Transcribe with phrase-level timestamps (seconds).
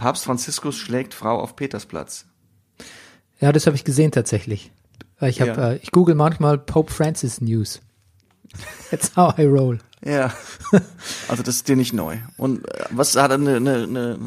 [0.00, 2.24] Papst Franziskus schlägt Frau auf Petersplatz.
[3.38, 4.72] Ja, das habe ich gesehen tatsächlich.
[5.20, 5.72] Ich, hab, Ja.
[5.72, 7.82] äh, ich google manchmal Pope Francis News.
[8.90, 9.78] That's how I roll.
[10.02, 10.32] Ja.
[11.28, 12.16] Also das ist dir nicht neu.
[12.38, 14.18] Und äh, was hat er eine, eine, eine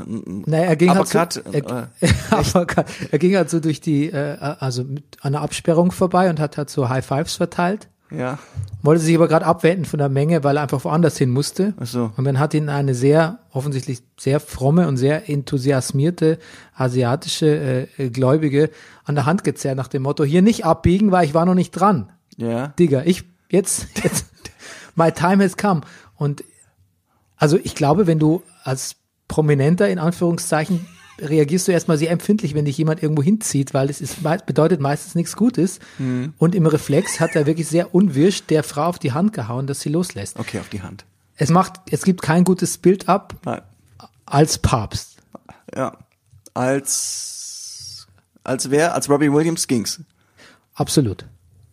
[0.46, 1.16] Naja, er ging Uppercut?
[1.16, 5.92] halt so, er, äh, er ging halt so durch die, äh, also mit einer Absperrung
[5.92, 7.88] vorbei und hat halt so High Fives verteilt.
[8.18, 8.40] Ja.
[8.82, 11.74] Wollte sich aber gerade abwenden von der Menge, weil er einfach woanders hin musste.
[11.80, 12.12] Ach so.
[12.18, 16.38] Und dann hat ihn eine sehr, offensichtlich sehr fromme und sehr enthusiasmierte
[16.76, 18.70] asiatische äh, Gläubige
[19.06, 21.72] an der Hand gezerrt nach dem Motto, hier nicht abbiegen, weil ich war noch nicht
[21.72, 22.12] dran.
[22.38, 22.68] Ja.
[22.80, 24.26] Digga, ich, jetzt, jetzt,
[24.96, 25.82] my time has come.
[26.16, 26.44] Und
[27.38, 28.96] also ich glaube, wenn du als
[29.28, 30.86] Prominenter in Anführungszeichen
[31.20, 35.16] reagierst du erstmal sehr empfindlich, wenn dich jemand irgendwo hinzieht, weil es ist, bedeutet meistens
[35.16, 35.80] nichts Gutes.
[36.38, 39.82] Und im Reflex hat er wirklich sehr unwirsch der Frau auf die Hand gehauen, dass
[39.82, 40.40] sie loslässt.
[40.40, 41.06] Okay, auf die Hand.
[41.36, 43.62] Es macht, es gibt kein gutes Bild ab Nein.
[44.26, 45.18] als Papst.
[45.76, 45.98] Ja.
[46.54, 47.34] Als
[48.44, 48.94] als wer?
[48.94, 50.02] Als Robbie Williams ging's.
[50.76, 51.26] Absolut.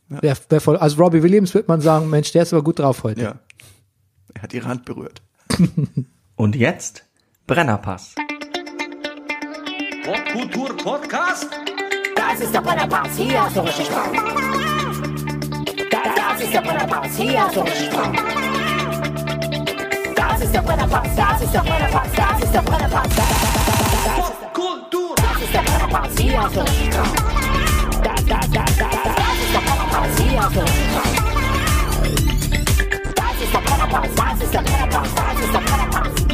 [0.09, 3.05] Wer, wer voll, also Robbie Williams wird man sagen, Mensch, der ist aber gut drauf
[3.05, 3.23] heute.
[3.23, 3.39] Ja.
[4.35, 5.23] Er hat ihre Hand berührt.
[6.37, 7.05] Und jetzt
[7.47, 8.15] Brennerpass.
[10.33, 11.49] Popkultur Podcast?
[12.15, 14.09] Das ist der Brennerpass, hier hast du richtig Spaß.
[15.91, 18.09] Das, das ist der Brennerpass, hier hast du richtig Spaß.
[20.15, 23.09] Das ist der Brennerpass, das ist der Brennerpass, das ist der Brennerpass.
[23.09, 23.27] Das,
[25.17, 27.13] das, ist der Brennerpass, hier hast du richtig Spaß.
[28.03, 31.11] Das, das, das, das, das ist der Brennerpass, hier hast du richtig Spaß.
[33.17, 36.30] Das ist der Brennerpass, das ist der das ist der.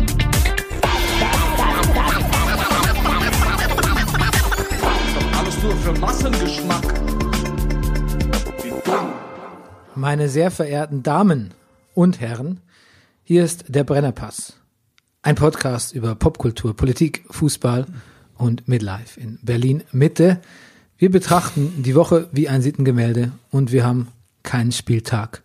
[5.66, 6.94] Nur für Massengeschmack.
[8.62, 9.12] Wie dumm.
[9.96, 11.54] Meine sehr verehrten Damen
[11.92, 12.60] und Herren,
[13.24, 14.52] hier ist der Brennerpass.
[15.22, 17.86] Ein Podcast über Popkultur, Politik, Fußball
[18.36, 20.40] und Midlife in Berlin Mitte.
[20.98, 24.06] Wir betrachten die Woche wie ein Sittengemälde und wir haben
[24.44, 25.42] keinen Spieltag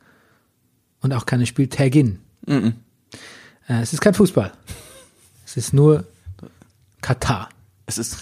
[1.01, 2.19] und auch keine Spieltägin.
[2.45, 2.73] Äh,
[3.67, 4.51] es ist kein Fußball.
[5.47, 6.05] Es ist nur
[7.01, 7.49] Katar.
[7.87, 8.17] Es ist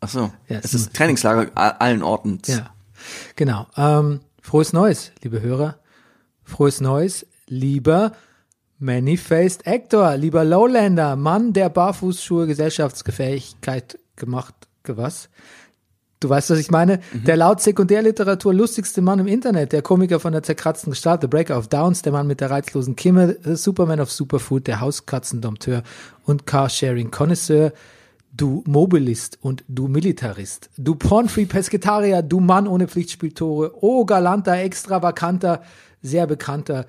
[0.00, 0.30] Ach so.
[0.48, 2.40] Ja, es ist Trainingslager allen Orten.
[2.46, 2.70] Ja,
[3.36, 3.66] genau.
[3.76, 5.78] Ähm, frohes Neues, liebe Hörer.
[6.44, 8.12] Frohes Neues, lieber
[8.78, 14.54] Many-Faced Actor, lieber Lowlander, Mann, der Barfußschuhe Gesellschaftsgefähigkeit gemacht,
[14.86, 15.28] was?
[16.20, 17.00] Du weißt, was ich meine?
[17.12, 21.56] Der laut Sekundärliteratur lustigste Mann im Internet, der Komiker von der zerkratzten Gestalt, The Breaker
[21.56, 25.82] of Downs, der Mann mit der reizlosen Kimme, Superman of Superfood, der Hauskatzendompteur
[26.24, 27.72] und Carsharing-Connoisseur,
[28.38, 35.62] du Mobilist und du Militarist, du Pornfree Pesketarier, du Mann ohne Pflichtspieltore, oh galanter, extravaganter,
[36.00, 36.86] sehr bekannter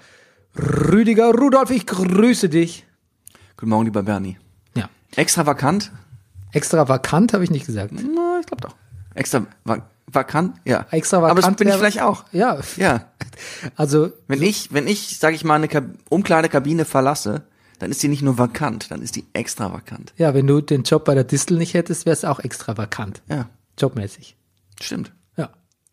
[0.57, 2.85] Rüdiger Rudolf, ich grüße dich.
[3.57, 4.37] Guten Morgen, lieber Bernie.
[4.75, 5.91] Ja, Extravagant?
[6.51, 7.93] extravagant habe ich nicht gesagt.
[7.93, 8.75] Na, ich glaube doch.
[9.13, 10.55] Extra va vakant?
[10.65, 10.87] Ja.
[10.89, 12.25] Extravagant Aber das bin ich vielleicht auch.
[12.31, 13.05] Ja, Ja.
[13.75, 17.43] also Wenn ich, wenn ich, sage ich mal, eine Kab Umkleidekabine verlasse,
[17.79, 20.13] dann ist die nicht nur vakant, dann ist die extravagant.
[20.17, 23.21] Ja, wenn du den Job bei der Distel nicht hättest, wäre es auch extravagant.
[23.29, 24.35] Ja, Jobmäßig.
[24.81, 25.13] stimmt.
[25.37, 25.49] Ja.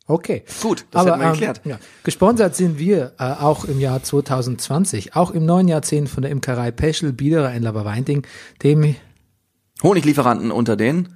[0.06, 0.44] Okay.
[0.60, 1.60] Gut, das hätten wir geklärt.
[1.64, 1.78] ja.
[2.04, 6.70] Gesponsert sind wir äh, auch im Jahr 2020, auch im neuen Jahrzehnt von der Imkerei
[6.70, 8.26] Peschel Biederer in Laberweinding,
[8.62, 8.96] dem
[9.82, 11.08] Honiglieferanten unter den?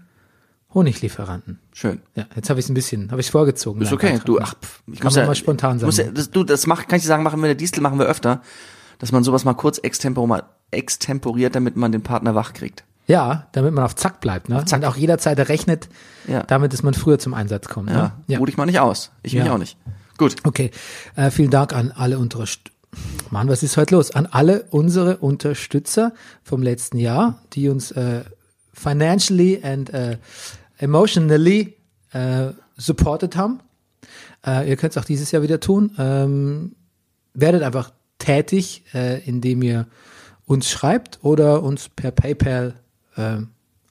[0.72, 1.58] Honiglieferanten.
[1.72, 2.00] Schön.
[2.14, 3.82] Ja, jetzt habe ich es ein bisschen, habe ich vorgezogen.
[3.82, 4.10] Ist okay.
[4.10, 4.26] Beitrag.
[4.26, 6.06] Du, ach, pff, ich Kann muss ja, mal spontan muss sein.
[6.06, 7.98] ja, das, du, das macht, kann ich dir sagen, machen wir in der Distel, machen
[7.98, 8.42] wir öfter,
[8.98, 10.28] dass man sowas mal kurz extempor,
[10.70, 12.84] extemporiert, damit man den Partner wach kriegt.
[13.06, 14.64] Ja, damit man auf Zack bleibt, ne?
[14.64, 14.80] Zack.
[14.80, 15.88] Und auch jederzeit rechnet,
[16.28, 16.44] Ja.
[16.44, 17.90] damit, dass man früher zum Einsatz kommt.
[17.90, 18.12] Ja, Ne?
[18.28, 18.38] Ja.
[18.38, 19.10] ruh dich mal nicht aus.
[19.22, 19.52] Ich mich Ja.
[19.54, 19.76] auch nicht.
[20.16, 20.36] Gut.
[20.44, 20.70] Okay,
[21.16, 22.74] äh, vielen Dank an alle Unterstützer.
[23.30, 24.10] Mann, was ist heute los?
[24.12, 28.22] An alle unsere Unterstützer vom letzten Jahr, die uns äh,
[28.72, 30.18] financially and äh,
[30.78, 31.76] emotionally
[32.12, 33.60] äh, supported haben.
[34.46, 35.92] Äh, ihr könnt es auch dieses Jahr wieder tun.
[35.98, 36.74] Ähm,
[37.34, 39.86] werdet einfach tätig, äh, indem ihr
[40.50, 42.74] uns schreibt oder uns per PayPal
[43.14, 43.36] äh,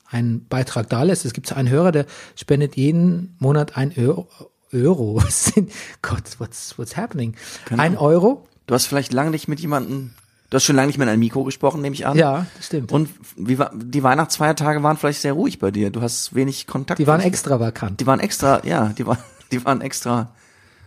[0.09, 1.23] einen Beitrag dalässt.
[1.23, 2.05] Es gibt so einen Hörer, der
[2.35, 4.27] spendet jeden Monat ein Euro.
[4.73, 5.15] Euro.
[5.23, 7.35] Was sind, Gott, what's, what's happening?
[7.77, 8.45] Ein Euro?
[8.67, 10.11] Du hast vielleicht lange nicht mit jemandem,
[10.49, 12.17] du hast schon lange nicht mehr in ein Mikro gesprochen, nehme ich an.
[12.17, 12.91] Ja, das stimmt.
[12.91, 15.91] Und wie war, die Weihnachtsfeiertage waren vielleicht sehr ruhig bei dir.
[15.91, 16.99] Du hast wenig Kontakt.
[16.99, 18.01] die waren extravagant.
[18.01, 19.19] Die waren extra, ja, die waren,
[19.53, 20.33] die waren extra.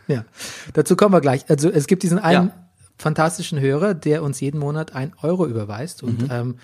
[0.07, 0.27] Ja,
[0.75, 1.49] dazu kommen wir gleich.
[1.49, 2.62] Also es gibt diesen einen Ja.
[3.03, 6.57] Fantastischen Hörer, der uns jeden Monat ein Euro überweist und ähm,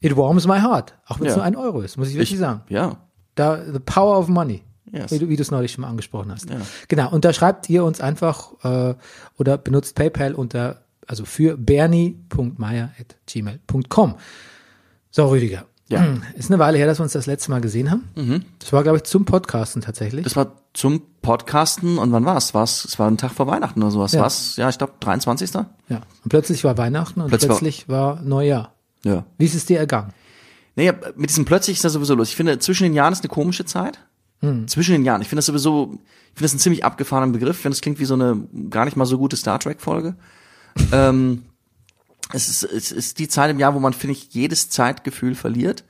[0.00, 1.42] it warms my heart, auch wenn es Mhm.
[1.42, 1.50] Ja.
[1.50, 2.62] nur ein Euro ist, muss ich wirklich sagen.
[2.68, 2.96] Ja.
[3.36, 5.12] Da the power of money, Yes.
[5.12, 6.48] wie du wie du es neulich schon mal angesprochen hast.
[6.88, 7.10] Genau.
[7.12, 8.94] Und da schreibt ihr uns einfach äh,
[9.38, 14.14] oder benutzt PayPal unter also für bernie.meier@gmail.com.
[15.10, 16.06] So Rüdiger, Ja.
[16.36, 18.44] Ist eine Weile her, dass wir uns das letzte Mal gesehen haben.
[18.58, 20.24] Das war, glaube ich, zum Podcasten tatsächlich.
[20.24, 22.54] Das war zum Podcasten und wann war's?
[22.54, 22.84] War's?
[22.84, 24.12] Es war ein Tag vor Weihnachten oder sowas.
[24.12, 24.22] Ja.
[24.22, 24.56] War's?
[24.56, 25.50] Ja, ich glaube 23.
[25.54, 25.62] ja.
[25.96, 28.72] Und plötzlich war Weihnachten und Plötzlich war- plötzlich war Neujahr.
[29.04, 29.24] Ja.
[29.38, 30.12] Wie ist es dir ergangen?
[30.76, 32.28] Naja, mit diesem plötzlich ist das sowieso los.
[32.30, 33.98] Ich finde, zwischen den Jahren ist eine komische Zeit.
[34.66, 35.22] Zwischen den Jahren.
[35.22, 35.98] Ich finde das sowieso, ich
[36.38, 37.56] finde das einen ziemlich abgefahrenen Begriff.
[37.58, 40.16] Ich finde, das klingt wie so eine gar nicht mal so gute Star Trek Folge.
[40.92, 41.42] ähm,
[42.32, 45.84] es ist, es ist die Zeit im Jahr, wo man, finde ich, jedes Zeitgefühl verliert.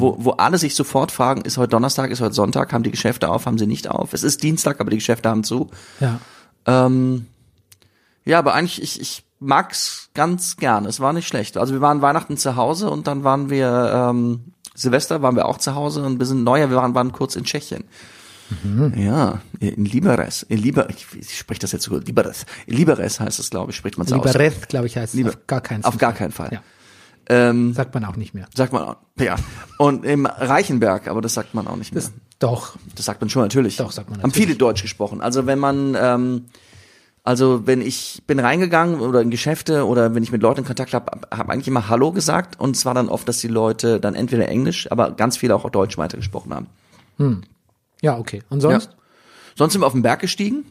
[0.00, 3.28] Wo, wo alle sich sofort fragen, ist heute Donnerstag, ist heute Sonntag, haben die Geschäfte
[3.28, 4.14] auf, haben sie nicht auf?
[4.14, 5.70] Es ist Dienstag, aber die Geschäfte haben zu.
[6.00, 6.18] Ja.
[6.66, 7.26] Ähm,
[8.24, 10.88] ja, aber eigentlich, ich, ich mag's ganz gerne.
[10.88, 11.56] Es war nicht schlecht.
[11.56, 15.58] Also wir waren Weihnachten zu Hause und dann waren wir, ähm, Silvester waren wir auch
[15.58, 17.84] zu Hause und wir sind neuer, wir waren, waren kurz in Tschechien.
[18.96, 20.46] Ja, in Liberec.
[20.48, 22.06] In Liber, ich, ich spreche das jetzt so gut.
[22.06, 22.34] Liberec.
[22.66, 24.24] In Liberec heißt es, glaube ich, spricht man es aus.
[24.24, 26.50] Libereth, glaube ich, heißt es auf gar keinen Auf gar keinen Fall.
[26.52, 26.62] Ja.
[27.28, 28.46] Ähm, Sagt man auch nicht mehr.
[28.54, 28.96] sagt man auch.
[29.18, 29.34] Ja.
[29.78, 32.02] Und im Reichenberg, aber das sagt man auch nicht mehr.
[32.02, 32.76] Das, doch.
[32.94, 33.76] Das sagt man schon natürlich.
[33.78, 34.46] Doch, sagt man Haben natürlich.
[34.46, 35.20] viele Deutsch gesprochen.
[35.20, 36.44] Also wenn man, ähm,
[37.24, 40.94] also wenn ich bin reingegangen oder in Geschäfte oder wenn ich mit Leuten in Kontakt
[40.94, 44.14] habe, habe eigentlich immer Hallo gesagt und es war dann oft, dass die Leute dann
[44.14, 46.68] entweder Englisch, aber ganz viele auch Deutsch weitergesprochen haben.
[48.06, 48.44] Ja, okay.
[48.50, 48.90] Und sonst?
[48.90, 48.96] Ja.
[49.56, 50.66] Sonst sind wir auf den Berg gestiegen,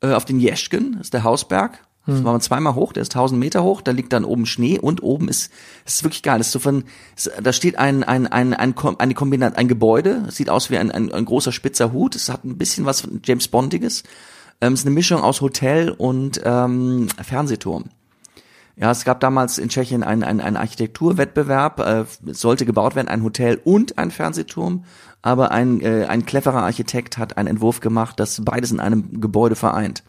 [0.00, 1.78] äh, auf den Jeschken, das ist der Hausberg.
[2.06, 4.78] Das waren wir zweimal hoch, der ist 1000 Meter hoch, da liegt dann oben Schnee
[4.78, 5.50] und oben ist,
[5.84, 6.84] das ist wirklich geil, das ist so von,
[7.42, 10.92] da steht ein, ein, ein, ein, eine Kombinat, ein Gebäude, es sieht aus wie ein,
[10.92, 14.04] ein, ein großer spitzer Hut, es hat ein bisschen was von James Bondiges,
[14.60, 17.86] ähm, es ist eine Mischung aus Hotel und ähm, Fernsehturm.
[18.78, 21.80] Ja, es gab damals in Tschechien einen, einen, einen Architekturwettbewerb.
[21.80, 24.84] Äh, es sollte gebaut werden, ein Hotel und ein Fernsehturm.
[25.26, 29.56] Aber ein, äh, ein cleverer Architekt hat einen Entwurf gemacht, das beides in einem Gebäude
[29.56, 30.04] vereint.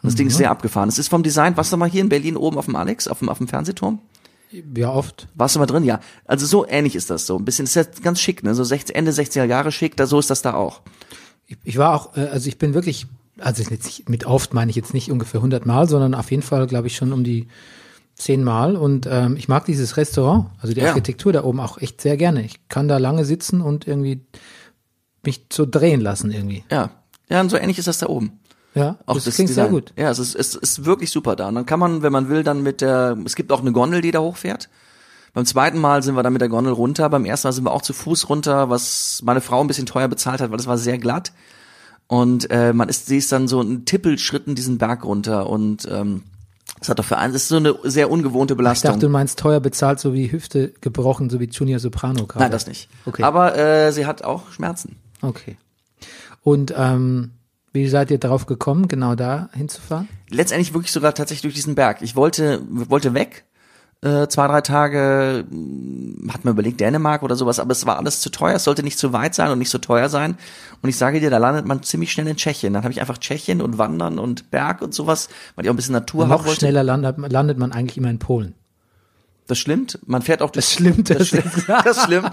[0.00, 0.88] Und das Ding ist sehr abgefahren.
[0.88, 3.18] Es ist vom Design, warst du mal hier in Berlin oben auf dem Alex, auf
[3.18, 3.98] dem, auf dem Fernsehturm?
[4.76, 5.26] Ja, oft.
[5.34, 5.82] Warst du mal drin?
[5.82, 5.98] Ja.
[6.24, 7.36] Also so ähnlich ist das so.
[7.36, 8.54] Ein bisschen, ist ja ganz schick, ne?
[8.54, 10.82] So 60, Ende 60er Jahre schick, da so ist das da auch.
[11.48, 13.08] Ich, ich war auch, äh, also ich bin wirklich,
[13.40, 16.68] also nicht, mit oft meine ich jetzt nicht ungefähr 100 Mal, sondern auf jeden Fall,
[16.68, 17.48] glaube ich, schon um die
[18.16, 18.76] 10 Mal.
[18.76, 20.88] Und ähm, ich mag dieses Restaurant, also die Ja.
[20.88, 22.42] Architektur da oben auch echt sehr gerne.
[22.44, 24.20] Ich kann da lange sitzen und irgendwie
[25.24, 26.64] mich so drehen lassen irgendwie.
[26.70, 26.90] Ja.
[27.28, 28.38] Ja, und so ähnlich ist das da oben.
[28.74, 29.70] Ja, Auch das, klingt sehr Design.
[29.70, 29.92] gut.
[29.96, 31.48] Ja, es ist, es ist wirklich super da.
[31.48, 34.00] Und dann kann man, wenn man will, dann mit der, es gibt auch eine Gondel,
[34.00, 34.68] die da hochfährt.
[35.32, 37.08] Beim zweiten Mal sind wir dann mit der Gondel runter.
[37.08, 40.08] Beim ersten Mal sind wir auch zu Fuß runter, was meine Frau ein bisschen teuer
[40.08, 41.32] bezahlt hat, weil das war sehr glatt.
[42.08, 46.22] Und äh, man ist, sie ist dann so in Tippelschritten diesen Berg runter und ähm,
[46.84, 48.90] das hat doch für einen, das ist so eine sehr ungewohnte Ich Belastung.
[48.90, 52.44] dachte, du meinst teuer bezahlt, so wie Hüfte gebrochen, so wie Junior Soprano gerade.
[52.44, 52.90] Nein, das nicht.
[53.06, 53.22] Okay.
[53.22, 54.96] Aber äh, sie hat auch Schmerzen.
[55.22, 55.56] Okay.
[56.42, 57.30] Und ähm,
[57.72, 60.08] wie seid ihr darauf gekommen, genau da hinzufahren?
[60.28, 62.02] letztendlich wirklich sogar tatsächlich durch diesen Berg.
[62.02, 63.44] Ich wollte, wollte weg,
[64.02, 68.20] äh, zwei, drei Tage, mh, hat mir überlegt, Dänemark oder sowas, aber es war alles
[68.20, 70.36] zu teuer, es sollte nicht zu weit sein und nicht so teuer sein.
[70.82, 72.72] Und ich sage dir, da landet man ziemlich schnell in Tschechien.
[72.74, 75.76] Dann habe ich einfach Tschechien und Wandern und Berg und sowas, weil ich auch ein
[75.76, 76.60] bisschen Natur haben Noch wollte.
[76.60, 78.54] schneller landet, landet man eigentlich immer in Polen.
[79.46, 80.64] Das stimmt, man fährt auch durch.
[80.66, 81.68] Das stimmt, das das, stimmt.
[81.84, 82.30] das stimmt.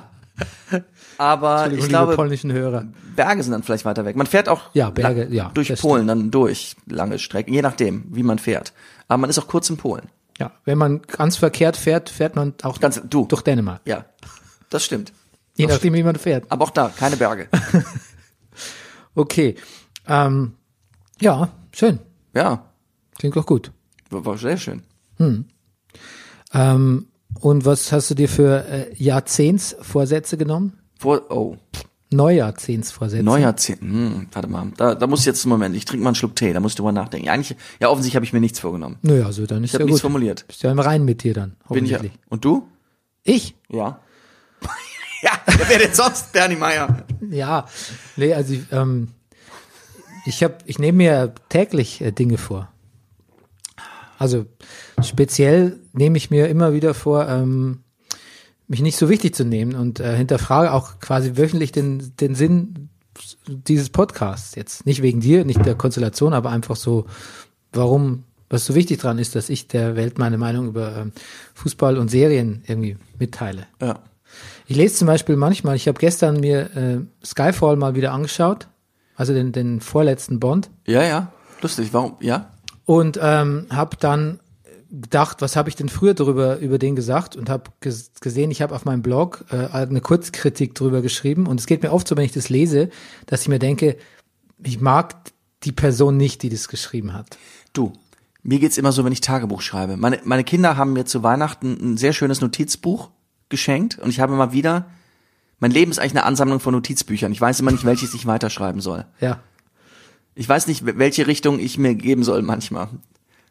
[1.17, 2.85] Aber ich glaube, polnischen Hörer.
[3.15, 4.15] Berge sind dann vielleicht weiter weg.
[4.15, 8.23] Man fährt auch Ja, Berge, ja, durch Polen dann durch lange Strecken, je nachdem, wie
[8.23, 8.73] man fährt.
[9.07, 10.07] Aber man ist auch kurz in Polen.
[10.39, 13.25] Ja, wenn man ganz verkehrt fährt, fährt man auch Ganz- du.
[13.25, 13.81] durch Dänemark.
[13.85, 14.05] Ja,
[14.69, 15.13] das stimmt.
[15.55, 16.49] Je nachdem, wie man fährt.
[16.51, 17.47] Aber auch da, keine Berge.
[19.13, 19.55] Okay.
[20.07, 20.53] Ähm,
[21.19, 21.99] ja, schön.
[22.33, 22.71] Ja,
[23.19, 23.71] Klingt doch gut.
[24.09, 24.83] war, war sehr schön.
[26.53, 27.07] Ähm,
[27.39, 30.79] und was hast du dir für äh, Jahrzehntsvorsätze genommen?
[30.97, 31.57] Vor, oh,
[32.11, 33.23] Neujahrzehnsvorsätze.
[33.23, 33.81] Neujahrzehnt.
[33.81, 36.35] Hm, warte mal, da, da muss ich jetzt einen Moment, ich trinke mal einen Schluck
[36.35, 37.29] Tee, da muss ich drüber nachdenken.
[37.29, 38.97] Eigentlich, ja, offensichtlich habe ich mir nichts vorgenommen.
[39.01, 40.11] Naja, also dann ist Ich habe ja nichts gut.
[40.11, 40.45] formuliert.
[40.47, 41.97] Bist ja im Rein mit dir dann, Bin ich ja.
[41.99, 42.19] hoffentlich.
[42.29, 42.67] Und du?
[43.23, 43.55] Ich?
[43.69, 43.99] Ja.
[45.21, 46.31] ja, wer wäre denn sonst?
[46.33, 47.03] Bernie Meyer.
[47.29, 47.65] Ja.
[48.17, 49.09] Nee, also ich, ähm,
[50.25, 52.71] ich habe, ich nehme mir täglich äh, Dinge vor.
[54.17, 54.45] Also
[55.01, 57.79] speziell nehme ich mir immer wieder vor, ähm,
[58.71, 62.89] mich nicht so wichtig zu nehmen und äh, hinterfrage auch quasi wöchentlich den, den Sinn
[63.45, 64.55] dieses Podcasts.
[64.55, 67.05] Jetzt nicht wegen dir, nicht der Konstellation, aber einfach so,
[67.73, 71.11] warum, was so wichtig dran ist, dass ich der Welt meine Meinung über ähm,
[71.53, 73.67] Fußball und Serien irgendwie mitteile.
[73.81, 73.99] Ja.
[74.65, 78.69] Ich lese zum Beispiel manchmal, ich habe gestern mir äh, Skyfall mal wieder angeschaut,
[79.17, 81.31] also den, den vorletzten Bond, Ja, ja.
[81.61, 82.15] Lustig, warum?
[82.21, 82.51] Ja?
[82.85, 84.39] und ähm, habe dann
[84.91, 88.61] gedacht, was habe ich denn früher darüber über den gesagt und habe ges gesehen, ich
[88.61, 92.17] habe auf meinem Blog äh, eine Kurzkritik drüber geschrieben und es geht mir oft so,
[92.17, 92.89] wenn ich das lese,
[93.25, 93.97] dass ich mir denke,
[94.61, 95.15] ich mag
[95.63, 97.37] die Person nicht, die das geschrieben hat.
[97.71, 97.93] Du,
[98.43, 99.95] mir geht's immer so, wenn ich Tagebuch schreibe.
[99.95, 103.11] Meine, meine Kinder haben mir zu Weihnachten ein sehr schönes Notizbuch
[103.47, 104.87] geschenkt und ich habe mal wieder,
[105.59, 107.31] mein Leben ist eigentlich eine Ansammlung von Notizbüchern.
[107.31, 109.05] Ich weiß immer nicht, welches ich weiterschreiben soll.
[109.21, 109.39] Ja.
[110.35, 112.89] Ich weiß nicht, welche Richtung ich mir geben soll manchmal.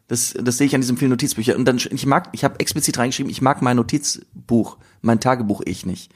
[0.07, 1.55] Das, das sehe ich an diesen vielen Notizbüchern.
[1.57, 5.85] Und dann, ich mag, ich habe explizit reingeschrieben, ich mag mein Notizbuch, mein Tagebuch ich
[5.85, 6.11] nicht.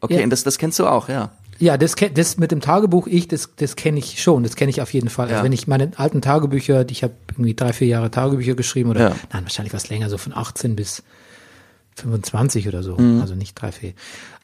[0.00, 0.24] Okay, Ja.
[0.24, 1.30] und das, das kennst du auch, ja.
[1.58, 4.82] Ja, das, das mit dem Tagebuch, ich, das, das kenne ich schon, das kenne ich
[4.82, 5.28] auf jeden Fall.
[5.28, 5.34] Ja.
[5.36, 8.90] Also wenn ich meine alten Tagebücher, die- ich habe irgendwie drei, vier Jahre Tagebücher geschrieben
[8.90, 9.16] oder Ja.
[9.32, 11.02] nein, wahrscheinlich was länger, so von 18 bis
[11.94, 13.20] 25 oder so, Mhm.
[13.22, 13.90] also nicht drei, vier.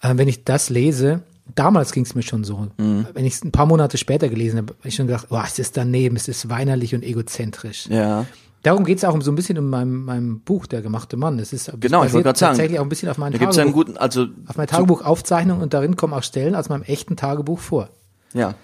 [0.01, 1.21] Äh, wenn ich das lese,
[1.55, 2.69] damals ging es mir schon so.
[2.79, 3.07] Mhm.
[3.13, 5.59] Wenn ich es ein paar Monate später gelesen habe, habe ich schon gedacht, boah, es
[5.59, 7.87] ist daneben, es ist weinerlich und egozentrisch.
[7.91, 8.25] Ja.
[8.63, 11.39] Darum geht es auch um so ein bisschen um meinem, meinem Buch, Der gemachte Mann.
[11.39, 12.51] Es ist Genau, ich wollte gerade sagen.
[12.53, 15.75] tatsächlich auch ein bisschen auf meinem ja einen Tagebuch, guten, also, auf meine Tagebuchaufzeichnung und
[15.75, 17.89] darin kommen auch Stellen aus meinem echten Tagebuch vor.
[18.33, 18.55] ja.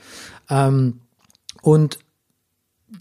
[0.49, 1.01] Ähm,
[1.61, 1.99] und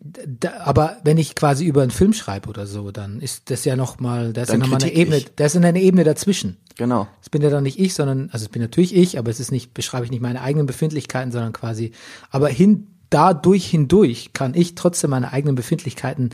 [0.01, 3.75] da, aber wenn ich quasi über einen Film schreibe oder so, dann ist das ja
[3.75, 6.58] noch mal, da ist Dann ja noch mal eine Ebene, da ist eine Ebene dazwischen.
[6.75, 7.08] Genau.
[7.20, 9.51] Das bin ja dann nicht ich, sondern, also es bin natürlich ich, aber es ist
[9.51, 11.92] nicht, beschreibe ich nicht meine eigenen Befindlichkeiten, sondern quasi,
[12.30, 16.32] aber hin, dadurch hindurch kann ich trotzdem meine eigenen Befindlichkeiten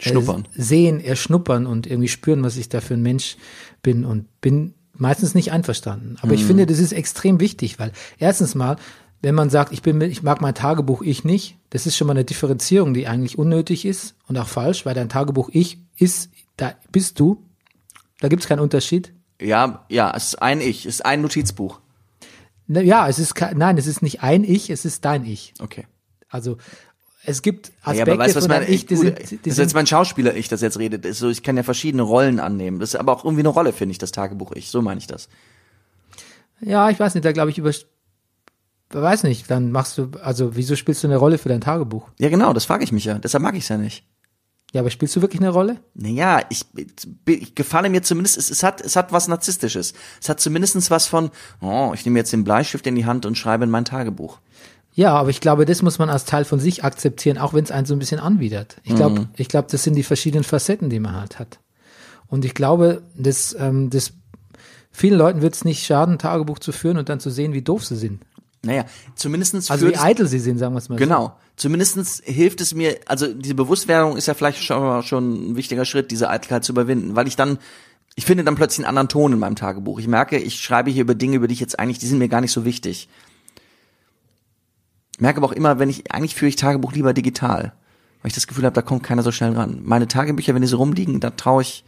[0.00, 0.46] Schnuppern.
[0.54, 3.36] sehen, erschnuppern und irgendwie spüren, was ich da für ein Mensch
[3.82, 6.16] bin und bin meistens nicht einverstanden.
[6.20, 8.76] Aber ich finde, das ist extrem wichtig, weil erstens mal,
[9.22, 12.12] wenn man sagt, ich bin, ich mag mein Tagebuch ich nicht, das ist schon mal
[12.12, 16.74] eine Differenzierung, die eigentlich unnötig ist und auch falsch, weil dein Tagebuch ich ist, da
[16.92, 17.44] bist du,
[18.20, 19.12] da gibt's keinen Unterschied.
[19.40, 21.80] Ja, ja, es ist ein Ich, es ist ein Notizbuch.
[22.66, 25.54] Na Ja, es ist kein, nein, es ist nicht ein Ich, es ist dein Ich.
[25.60, 25.86] Okay.
[26.28, 26.58] Also
[27.28, 29.58] es gibt Ja, Aspekte aber weißt du, was deinem Ich, die sind, die das ist
[29.58, 31.04] jetzt mein Schauspieler ich, das jetzt redet.
[31.04, 32.80] Ist so, ich kann ja verschiedene Rollen annehmen.
[32.80, 34.70] Das ist aber auch irgendwie eine Rolle, finde ich, das Tagebuch ich.
[34.70, 35.28] So meine ich das.
[36.60, 37.70] ja, ich weiß nicht, da glaube ich über,
[38.90, 42.08] weiß nicht, dann machst du, also wieso spielst du eine Rolle für dein Tagebuch?
[42.18, 43.18] Ja, genau, das frage ich mich ja.
[43.18, 44.04] Deshalb mag ich es ja nicht.
[44.72, 45.80] Ja, aber spielst du wirklich eine Rolle?
[45.94, 46.64] Naja, ich,
[47.26, 49.94] ich gefalle mir zumindest, es, es hat, es hat was Narzisstisches.
[50.20, 51.30] Es hat zumindestens was von,
[51.62, 54.40] oh, ich nehme jetzt den Bleistift in die Hand und schreibe in mein Tagebuch.
[54.98, 57.70] Ja, aber ich glaube, das muss man als Teil von sich akzeptieren, auch wenn es
[57.70, 58.78] einen so ein bisschen anwidert.
[58.82, 59.28] Ich glaube, Mhm.
[59.36, 61.60] ich glaube, das sind die verschiedenen Facetten, die man halt hat.
[62.26, 64.12] Und ich glaube, das, ähm, das
[64.90, 67.62] vielen Leuten wird es nicht schaden, ein Tagebuch zu führen und dann zu sehen, wie
[67.62, 68.22] doof sie sind.
[68.64, 71.04] Naja, zumindestens Also wie eitel sie sind, sagen wir es mal so.
[71.04, 71.36] Genau.
[71.54, 76.10] Zumindestens hilft es mir, also diese Bewusstwerdung ist ja vielleicht schon, schon ein wichtiger Schritt,
[76.10, 77.58] diese Eitelkeit zu überwinden, weil ich dann,
[78.16, 80.00] ich finde dann plötzlich einen anderen Ton in meinem Tagebuch.
[80.00, 82.28] Ich merke, ich schreibe hier über Dinge, über die ich jetzt eigentlich, die sind mir
[82.28, 83.08] gar nicht so wichtig.
[85.18, 87.72] Ich merke aber auch immer, wenn ich, eigentlich führe ich Tagebuch lieber digital,
[88.22, 89.80] weil ich das Gefühl habe, da kommt keiner so schnell ran.
[89.82, 91.84] Meine Tagebücher, wenn die so rumliegen, da traue ich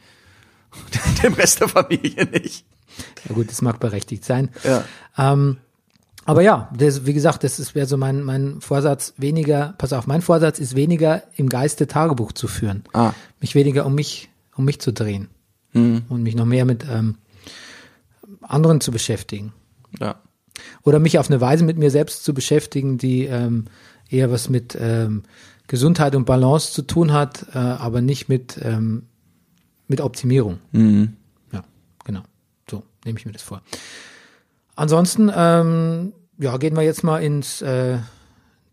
[1.22, 2.64] dem Rest der Familie nicht.
[3.28, 4.48] Ja gut, das mag berechtigt sein.
[4.64, 4.82] Ja.
[5.16, 5.58] Ähm,
[6.24, 10.22] aber ja, das, wie gesagt, das wäre so mein, mein Vorsatz, weniger, pass auf, mein
[10.22, 12.82] Vorsatz ist weniger im Geiste Tagebuch zu führen.
[12.92, 13.12] Ah.
[13.40, 15.28] Mich weniger um mich, um mich zu drehen.
[16.08, 17.14] Und mich noch mehr mit ähm,
[18.42, 19.52] anderen zu beschäftigen.
[20.00, 20.16] Ja.
[20.82, 23.66] Oder mich auf eine Weise mit mir selbst zu beschäftigen, die ähm,
[24.08, 25.22] eher was mit ähm,
[25.66, 29.04] Gesundheit und Balance zu tun hat, äh, aber nicht mit, ähm,
[29.86, 30.58] mit Optimierung.
[31.52, 31.64] Ja,
[32.04, 32.22] genau.
[32.68, 33.62] So nehme ich mir das vor.
[34.74, 37.98] Ansonsten, ähm, ja, gehen wir jetzt mal ins äh,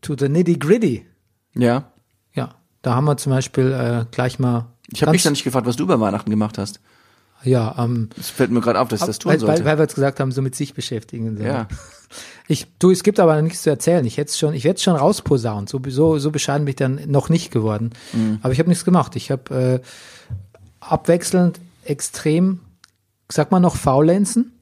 [0.01, 1.05] to the nitty gritty.
[1.53, 1.91] Ja.
[2.33, 4.67] Ja, da haben wir zum Beispiel äh, gleich mal.
[4.91, 6.79] Ich habe mich dann nicht gefragt, was du über Weihnachten gemacht hast.
[7.43, 9.59] Ja, ähm, Das fällt mir gerade auf, dass ich das tun weil, sollte.
[9.59, 11.37] weil, weil wir jetzt gesagt haben, so mit sich beschäftigen.
[11.37, 11.43] So.
[11.43, 11.67] ja.
[12.49, 14.05] Ich, du, es gibt aber nichts zu erzählen.
[14.05, 15.67] Ich hätte schon, ich werde schon rausposaunt.
[15.67, 17.89] So, so, so bescheiden bin ich dann noch nicht geworden.
[18.13, 18.39] Mhm.
[18.41, 19.17] Aber ich habe nichts gemacht.
[19.17, 19.87] Ich habe äh,
[20.79, 22.61] abwechselnd extrem,
[23.29, 24.53] sag mal noch faulenzen.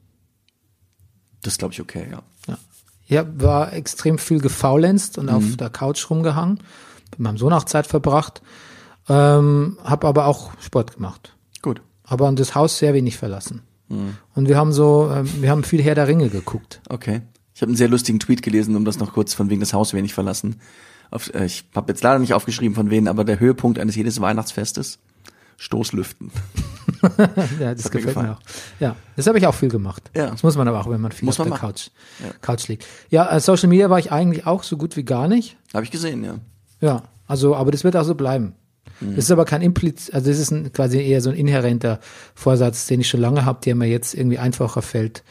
[1.42, 2.22] Das glaube ich okay, ja.
[2.48, 2.58] Ja.
[3.06, 5.34] Ich hab, war extrem viel gefaulenzt und Mhm.
[5.36, 6.58] auf der Couch rumgehangen.
[7.12, 8.42] Mit meinem Sohn auch Zeit verbracht.
[9.08, 11.35] Ähm, habe aber auch Sport gemacht.
[12.06, 13.62] Aber das Haus sehr wenig verlassen.
[13.88, 14.16] Mhm.
[14.34, 16.80] Und wir haben so, ähm, wir haben viel Herr der Ringe geguckt.
[16.88, 17.22] Okay.
[17.54, 19.94] Ich habe einen sehr lustigen Tweet gelesen, um das noch kurz von wegen des Haus
[19.94, 20.56] wenig verlassen.
[21.10, 24.20] Auf, äh, ich habe jetzt leider nicht aufgeschrieben von wem, aber der Höhepunkt eines jedes
[24.20, 24.98] Weihnachtsfestes
[25.56, 26.30] Stoßlüften.
[27.60, 28.40] Ja, das, mir gefällt mir auch.
[28.80, 30.10] Ja, das habe ich auch viel gemacht.
[30.14, 30.30] Ja.
[30.30, 31.74] Das muss man aber auch, wenn man viel Muss auf man der machen.
[31.74, 31.88] Couch,
[32.20, 32.32] Ja.
[32.40, 32.86] Couch liegt.
[33.10, 35.56] Ja, äh, Social Media war ich eigentlich auch so gut wie gar nicht.
[35.72, 36.38] Habe ich gesehen, ja.
[36.80, 38.54] Ja, also, aber das wird auch so bleiben.
[39.00, 39.16] Mhm.
[39.16, 42.00] Das ist aber kein Impliz, also das ist ein, quasi eher so ein inhärenter
[42.34, 45.22] Vorsatz, den ich schon lange habe, der mir jetzt irgendwie einfacher fällt,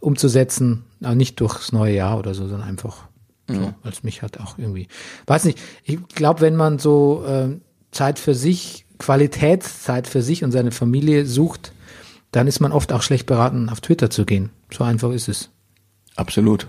[0.00, 3.04] umzusetzen, aber nicht durchs neue Jahr oder so, sondern einfach
[3.48, 4.88] so, weil es mich halt auch irgendwie,
[5.26, 7.60] weiß nicht, ich glaube, wenn man so ähm,
[7.92, 11.72] Zeit für sich, Qualitätszeit für sich und seine Familie sucht,
[12.32, 14.50] dann ist man oft auch schlecht beraten, auf Twitter zu gehen.
[14.72, 15.50] So einfach ist es.
[16.16, 16.66] Absolut.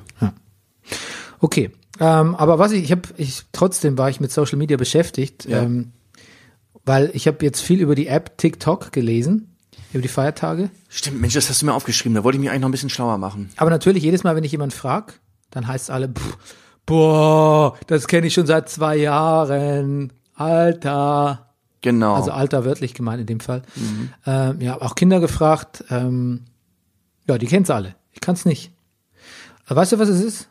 [1.40, 5.46] Okay, ähm, aber was ich, ich habe, ich trotzdem war ich mit Social Media beschäftigt,
[5.46, 5.64] Ja.
[5.64, 5.92] ähm,
[6.88, 9.56] weil ich habe jetzt viel über die App TikTok gelesen.
[9.94, 10.70] über die Feiertage.
[10.90, 12.16] Stimmt, Mensch, das hast du mir aufgeschrieben.
[12.16, 13.50] Da wollte ich mich eigentlich noch ein bisschen schlauer machen.
[13.58, 15.20] Aber natürlich, jedes Mal, wenn ich jemanden frag,
[15.52, 16.38] dann heißt alle, pff,
[16.86, 20.12] boah, das kenne ich schon seit zwei Jahren.
[20.36, 21.44] Alter.
[21.82, 22.16] Genau.
[22.16, 23.62] Also alter wörtlich gemeint in dem Fall.
[24.26, 25.84] Ähm, ja, auch Kinder gefragt.
[25.90, 26.46] Ähm,
[27.28, 27.96] ja, die kennt's alle.
[28.14, 28.72] Ich kann's nicht.
[29.70, 30.50] Äh, Weißt du, was es ist?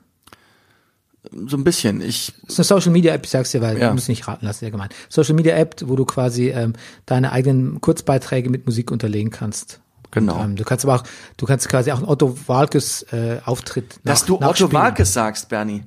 [1.46, 2.00] So ein bisschen.
[2.00, 3.88] Ich, Es ist eine Social Media App, ich sag's dir, weil Ja.
[3.88, 4.94] du musst nicht raten lassen, ja gemeint.
[5.08, 6.74] Social Media App, wo du quasi ähm,
[7.06, 9.80] deine eigenen Kurzbeiträge mit Musik unterlegen kannst.
[10.12, 10.36] Genau.
[10.36, 11.02] Und, ähm, du kannst aber auch,
[11.36, 14.72] du kannst quasi auch einen Otto Walkes äh, Auftritt dass nach, du Otto.
[14.72, 15.82] Walkes sagst, Bernie.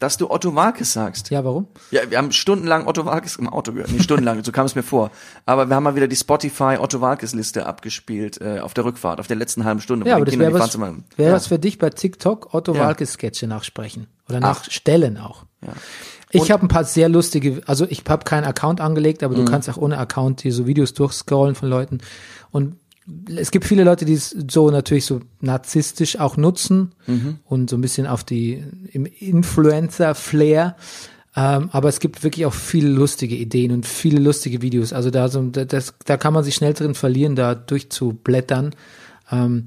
[0.00, 1.28] Dass du Otto Walkes sagst.
[1.30, 1.68] Ja, warum?
[1.90, 3.92] Ja, wir haben stundenlang Otto Walkes im Auto gehört.
[3.92, 5.10] Nicht stundenlang, so kam es mir vor.
[5.46, 9.20] Aber wir haben mal wieder die Spotify Otto Walkes Liste abgespielt äh, auf der Rückfahrt,
[9.20, 10.08] auf der letzten halben Stunde.
[10.08, 12.80] Ja, aber das wäre was, wär immer- was für dich bei TikTok, Otto Ja.
[12.86, 14.06] Walkes Sketche nachsprechen.
[14.28, 14.40] Oder Ach.
[14.64, 15.44] nachstellen auch.
[15.64, 15.74] Ja.
[16.30, 19.24] Ich habe ein paar sehr lustige, also ich habe keinen Account angelegt, Mhm.
[19.26, 21.98] aber du kannst auch ohne Account hier so Videos durchscrollen von Leuten.
[22.50, 22.76] Und
[23.36, 27.38] es gibt viele Leute, die es so natürlich so narzisstisch auch nutzen Mhm.
[27.44, 28.62] und so ein bisschen auf die
[28.92, 30.76] im Influencer-Flair.
[31.36, 34.92] Ähm, aber es gibt wirklich auch viele lustige Ideen und viele lustige Videos.
[34.92, 38.74] Also da so, das, da kann man sich schnell drin verlieren, da durchzublättern.
[39.30, 39.66] Ähm,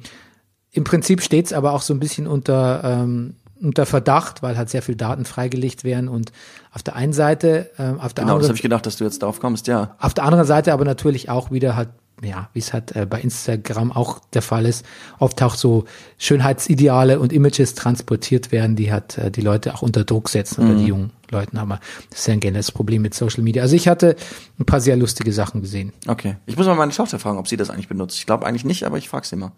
[0.71, 4.81] Im Prinzip steht's aber auch so ein bisschen unter, ähm, unter Verdacht, weil halt sehr
[4.81, 6.33] viel Daten freigelegt werden und
[6.73, 9.05] auf der einen Seite, ähm, auf der Genau, das anderen habe ich gedacht, dass du
[9.05, 9.95] jetzt darauf kommst, ja.
[10.00, 11.89] auf der anderen Seite aber natürlich auch wieder halt,
[12.23, 14.85] ja, wie es halt äh, bei Instagram auch der Fall ist,
[15.19, 15.85] oft auch so
[16.17, 20.75] Schönheitsideale und Images transportiert werden, die halt äh, die Leute auch unter Druck setzen oder
[20.75, 21.57] die jungen Leuten.
[21.57, 23.61] Aber das ist ja ein generelles Problem mit Social Media.
[23.61, 24.15] Also ich hatte
[24.59, 25.93] ein paar sehr lustige Sachen gesehen.
[26.07, 26.37] Okay.
[26.45, 28.17] Ich muss mal meine Tochter fragen, ob sie das eigentlich benutzt.
[28.17, 29.51] Ich glaube eigentlich nicht, aber ich frage sie mal.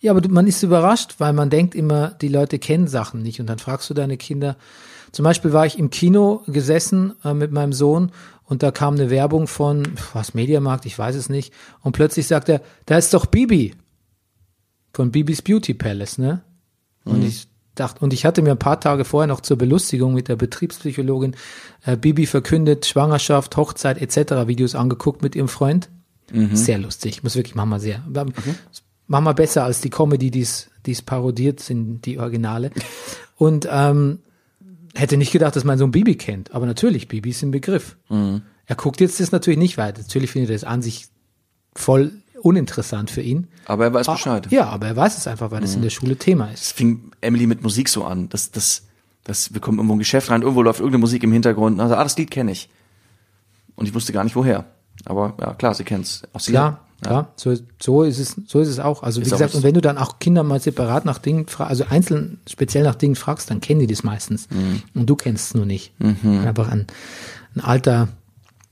[0.00, 3.40] Ja, aber man ist überrascht, weil man denkt immer, die Leute kennen Sachen nicht.
[3.40, 4.56] Und dann fragst du deine Kinder.
[5.12, 8.12] Zum Beispiel war ich im Kino gesessen äh, mit meinem Sohn
[8.46, 11.52] und da kam eine Werbung von, was, Mediamarkt, ich weiß es nicht.
[11.82, 13.74] Und plötzlich sagt er, da ist doch Bibi.
[14.92, 16.42] Von Bibis Beauty Palace, ne?
[17.04, 20.28] Und ich dachte, und ich hatte mir ein paar Tage vorher noch zur Belustigung mit
[20.28, 21.36] der Betriebspsychologin
[21.84, 24.48] äh, Bibi verkündet, Schwangerschaft, Hochzeit etc.
[24.48, 25.90] Videos angeguckt mit ihrem Freund.
[26.56, 28.02] Sehr lustig, muss wirklich Mama sehr.
[29.06, 32.70] Mama besser als die Comedy, die es die es parodiert sind, die Originale.
[33.36, 34.20] Und ähm,
[34.98, 36.52] hätte nicht gedacht, dass mein Sohn Bibi kennt.
[36.54, 37.96] Aber natürlich, Bibi ist im Begriff.
[38.08, 40.00] Er guckt jetzt das natürlich nicht weiter.
[40.02, 41.06] Natürlich findet er es an sich
[41.74, 43.48] voll uninteressant für ihn.
[43.64, 44.46] Aber er weiß Ah, Bescheid.
[44.50, 46.62] Ja, aber er weiß es einfach, weil das in der Schule Thema ist.
[46.64, 48.28] Es fing Emily mit Musik so an.
[48.28, 48.84] Das, das,
[49.24, 51.80] das, wir kommen irgendwo in ein Geschäft rein, irgendwo läuft irgendeine Musik im Hintergrund.
[51.80, 52.68] Also, ah, das Lied kenne ich.
[53.74, 54.64] Und ich wusste gar nicht woher.
[55.04, 56.22] Aber ja, klar, sie kennt's.
[56.32, 56.52] Auch sie.
[56.52, 57.08] Klar, Ja.
[57.08, 59.02] klar, so, so ist es, so ist es auch.
[59.02, 61.70] Also wie Ist gesagt, und wenn du dann auch Kinder mal separat nach Dingen fragst,
[61.70, 64.48] also einzeln speziell nach Dingen fragst, dann kennen die das meistens.
[64.50, 64.82] Mhm.
[64.94, 65.92] Und du kennst es nur nicht.
[65.98, 66.08] Du
[66.46, 66.86] einfach ein,
[67.54, 68.08] ein alter,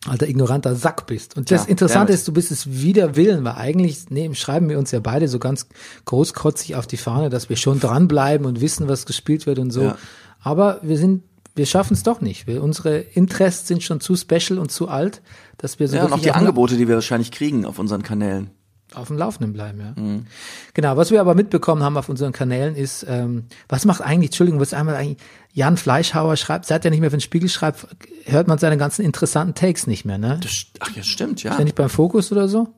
[0.06, 1.36] alter ignoranter Sack bist.
[1.36, 4.78] Und das Ja, Interessante ist, du bist es wider Willen, weil eigentlich nee, schreiben wir
[4.78, 5.66] uns ja beide so ganz
[6.06, 9.82] großkotzig auf die Fahne, dass wir schon dranbleiben und wissen, was gespielt wird und so.
[9.82, 9.98] Ja.
[10.40, 12.46] Aber wir sind, wir schaffen es doch nicht.
[12.46, 15.20] Wir, unsere Interests sind schon zu special und zu alt,
[15.58, 18.50] dass wir so Ja, und auch die Angebote, die wir wahrscheinlich kriegen auf unseren Kanälen.
[18.94, 20.00] auf dem Laufenden bleiben, ja.
[20.00, 20.26] Mhm.
[20.72, 24.60] Genau, was wir aber mitbekommen haben auf unseren Kanälen ist, ähm, was macht eigentlich, Entschuldigung,
[24.60, 25.18] was einmal eigentlich,
[25.52, 27.86] Jan Fleischhauer schreibt, seit er nicht mehr für den Spiegel schreibt,
[28.26, 30.38] hört man seine ganzen interessanten Takes nicht mehr, ne?
[30.42, 31.52] Das, ach ja, stimmt, ja.
[31.52, 32.68] Ist er nicht beim Fokus oder so?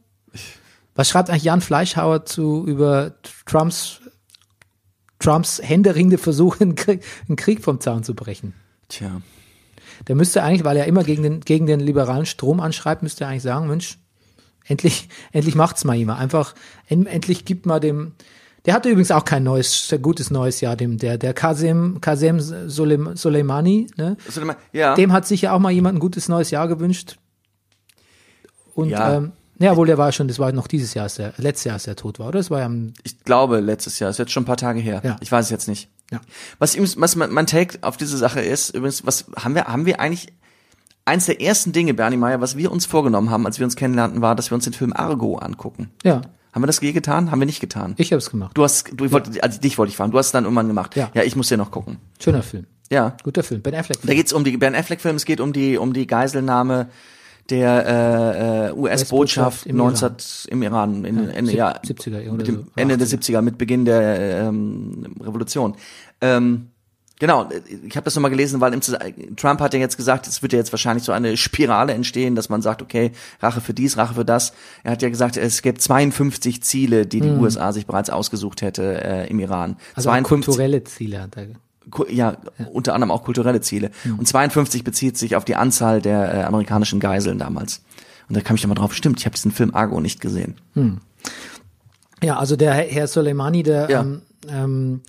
[0.94, 3.12] Was schreibt eigentlich Jan Fleischhauer zu, über
[3.44, 4.00] Trumps,
[5.18, 8.54] Trumps händeringende Versuche, einen Krieg, einen Krieg vom Zaun zu brechen?
[8.88, 9.20] Tja.
[10.08, 13.30] Der müsste eigentlich, weil er immer gegen den, gegen den liberalen Strom anschreibt, müsste er
[13.30, 13.98] eigentlich sagen, Mensch,
[14.66, 16.20] endlich, endlich macht's mal jemand.
[16.20, 16.54] Einfach,
[16.88, 18.12] en, endlich gibt mal dem,
[18.64, 22.40] der hatte übrigens auch kein neues, sehr gutes neues Jahr, dem, der, der Kasem, Kasem
[22.40, 24.16] Soleim- Soleimani, ne?
[24.42, 24.94] Mal- Ja.
[24.94, 27.16] Dem hat sich ja auch mal jemand ein gutes neues Jahr gewünscht.
[28.74, 29.16] Und, Ja.
[29.16, 31.96] ähm, ja, wohl, der war schon, das war noch dieses Jahr, letztes Jahr, als er
[31.96, 32.38] tot war, oder?
[32.38, 35.00] Das war ja am, ich glaube letztes Jahr, ist jetzt schon ein paar Tage her.
[35.02, 35.16] Ja.
[35.20, 35.88] Ich weiß es jetzt nicht.
[36.10, 36.20] Ja.
[36.58, 39.98] Was, übrigens- was mein, Take auf diese Sache ist, übrigens, was haben wir, haben wir
[40.00, 40.32] eigentlich,
[41.04, 44.22] eins der ersten Dinge, Bernie Meyer, was wir uns vorgenommen haben, als wir uns kennenlernten,
[44.22, 45.90] war, dass wir uns den Film Argo angucken.
[46.04, 47.30] ja, Haben wir das je getan?
[47.30, 47.94] Haben wir nicht getan.
[47.98, 48.52] ich habe es gemacht.
[48.56, 50.96] Du hast, du wollt, also dich wollte ich fragen, du hast es dann irgendwann gemacht.
[50.96, 51.10] Ja.
[51.14, 51.98] ja, ich muss dir noch gucken.
[52.22, 52.66] Schöner Film.
[52.90, 53.16] Ja.
[53.24, 53.62] Guter Film.
[53.62, 53.98] Ben Affleck.
[54.02, 56.88] Da geht's um die Ben Affleck Film, es geht um die um die Geiselnahme
[57.50, 60.12] der äh, US-Botschaft im 19
[60.48, 62.64] im Iran in Ja, Ende, sieb- ja, 70er oder mit dem so.
[62.76, 63.20] Ende der 80er.
[63.36, 65.74] 70er mit Beginn der ähm, Revolution.
[66.20, 66.68] Ähm,
[67.18, 67.48] genau,
[67.86, 68.80] ich habe das nochmal gelesen, weil im,
[69.36, 72.48] Trump hat ja jetzt gesagt, es wird ja jetzt wahrscheinlich so eine Spirale entstehen, dass
[72.48, 74.52] man sagt, okay, Rache für dies, Rache für das.
[74.82, 79.02] Er hat ja gesagt, es gibt 52 Ziele, die die USA sich bereits ausgesucht hätte
[79.04, 79.70] äh, im Iran.
[79.70, 79.76] Hm.
[79.94, 81.46] also auch 52 kulturelle Ziele hat er.
[82.08, 82.36] Ja,
[82.72, 83.90] unter anderem auch kulturelle Ziele.
[84.18, 87.82] Und 52 bezieht sich auf die Anzahl der äh, amerikanischen Geiseln damals.
[88.28, 90.56] Und da kam ich dann mal drauf, stimmt, ich habe diesen Film Argo nicht gesehen.
[92.22, 94.00] Ja, also der Herr Soleimani, der, Ja.
[94.00, 95.00] ähm, ähm,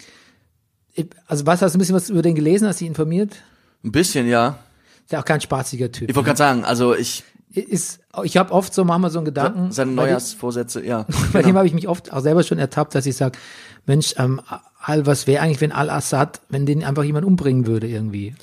[1.27, 3.35] also was hast du ein bisschen was über den gelesen, hast du dich informiert?
[3.83, 4.59] Ein bisschen, ja.
[5.05, 6.09] Ist ja auch kein spaßiger Typ.
[6.09, 9.71] Ich wollte gerade sagen, also ich, ist, ich habe oft so manchmal so einen Gedanken.
[9.71, 11.05] seine Neujahrsvorsätze, ja.
[11.33, 13.37] Bei dem habe ich mich oft auch selber schon ertappt, dass ich sage,
[13.85, 14.41] Mensch, ähm,
[14.81, 18.35] Al, was wäre eigentlich, wenn Al-Assad, wenn den einfach jemand umbringen würde irgendwie?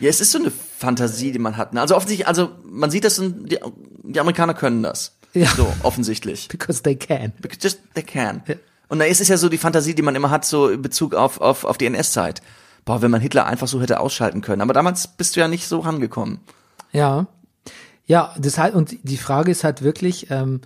[0.00, 1.72] Ja, es ist so eine Fantasie, die man hat.
[1.72, 1.80] ne?
[1.80, 3.58] Also offensichtlich, also man sieht das, die,
[4.02, 5.16] die Amerikaner können das.
[5.32, 5.48] Ja.
[5.48, 6.48] So, offensichtlich.
[6.50, 7.32] Because they can.
[7.40, 8.42] Because just they can.
[8.88, 11.14] Und da ist es ja so die Fantasie, die man immer hat, so in Bezug
[11.14, 12.40] auf, auf, auf die NS-Zeit.
[12.84, 14.62] Boah, wenn man Hitler einfach so hätte ausschalten können.
[14.62, 16.40] Aber damals bist du ja nicht so rangekommen.
[16.92, 17.26] Ja.
[18.06, 20.60] Ja, das halt, und die Frage ist halt wirklich, ähm,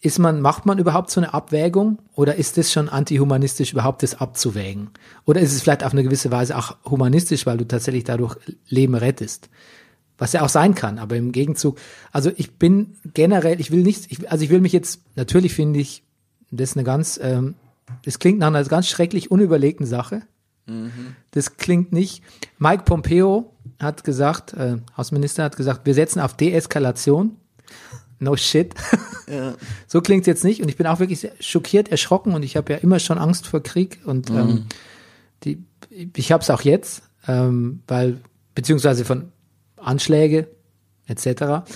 [0.00, 4.18] ist man, macht man überhaupt so eine Abwägung oder ist das schon antihumanistisch, überhaupt das
[4.18, 4.90] abzuwägen?
[5.26, 8.36] Oder ist es vielleicht auf eine gewisse Weise auch humanistisch, weil du tatsächlich dadurch
[8.68, 9.50] Leben rettest?
[10.16, 11.78] Was ja auch sein kann, aber im Gegenzug,
[12.12, 15.80] also ich bin generell, ich will nicht, ich, also ich will mich jetzt, natürlich finde
[15.80, 16.02] ich,
[16.50, 17.54] das ist eine ganz, ähm,
[18.04, 20.22] das klingt nach einer ganz schrecklich unüberlegten Sache.
[21.32, 22.22] Das klingt nicht.
[22.58, 27.36] Mike Pompeo hat gesagt, äh, Außenminister hat gesagt, wir setzen auf Deeskalation.
[28.18, 28.74] No shit.
[29.86, 30.60] So klingt jetzt nicht.
[30.60, 33.62] Und ich bin auch wirklich schockiert, erschrocken und ich habe ja immer schon Angst vor
[33.62, 34.66] Krieg und ähm,
[35.44, 35.64] die,
[36.16, 38.18] ich habe es auch jetzt, ähm, weil
[38.54, 39.30] beziehungsweise von
[39.76, 40.48] Anschläge
[41.06, 41.70] etc.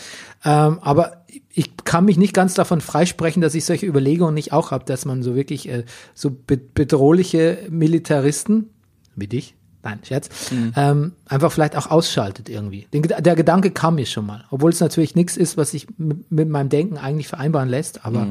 [0.44, 4.70] Ähm, aber ich kann mich nicht ganz davon freisprechen, dass ich solche Überlegungen nicht auch
[4.70, 8.70] habe, dass man so wirklich äh, so be bedrohliche Militaristen
[9.16, 9.54] wie dich,
[9.84, 10.28] nein, Scherz,
[10.76, 12.86] ähm, einfach vielleicht auch ausschaltet irgendwie.
[12.92, 16.30] Den, der Gedanke kam mir schon mal, obwohl es natürlich nichts ist, was sich mit,
[16.30, 18.26] mit meinem Denken eigentlich vereinbaren lässt, aber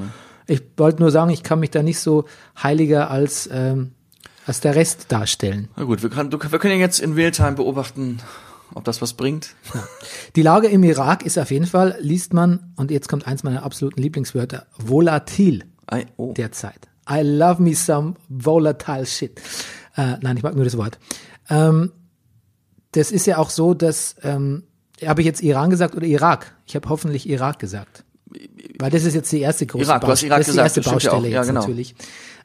[0.48, 2.26] ich wollte nur sagen, ich kann mich da nicht so
[2.62, 3.92] heiliger als, ähm,
[4.46, 5.70] als der Rest darstellen.
[5.76, 8.20] Na gut, wir, kann, du, wir können ja jetzt in Realtime beobachten,
[8.74, 9.56] ob das was bringt.
[10.36, 13.64] Die Lage im Irak ist auf jeden Fall, liest man, und jetzt kommt eins meiner
[13.64, 16.34] absoluten Lieblingswörter, volatil Ei, oh.
[16.34, 16.90] derzeit.
[17.10, 19.40] I love me some volatile shit.
[19.96, 20.98] Äh, nein, ich mag nur das Wort.
[21.50, 21.92] Ähm,
[22.92, 24.64] das ist ja auch so, dass, ähm,
[25.04, 26.56] habe ich jetzt Iran gesagt oder Irak?
[26.66, 28.04] Ich habe hoffentlich Irak gesagt.
[28.80, 30.78] Weil das ist jetzt die erste große Irak, du hast Irak das ist die gesagt,
[30.78, 31.30] erste ja Baustelle.
[31.30, 31.62] Ja, jetzt genau.
[31.62, 31.96] natürlich.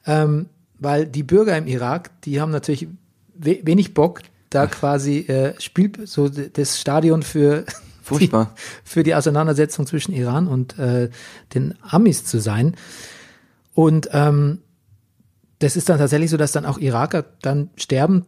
[0.07, 0.47] Ähm,
[0.79, 2.89] weil die Bürger im Irak, die haben natürlich
[3.35, 7.65] we wenig Bock, da quasi äh, Spiel so das Stadion für
[8.09, 8.55] Furchtbar.
[8.55, 11.11] Die, für die Auseinandersetzung zwischen Iran und äh,
[11.55, 12.75] den Amis zu sein.
[13.75, 14.63] Und ähm,
[15.59, 18.25] das ist dann tatsächlich so, dass dann auch Iraker dann sterben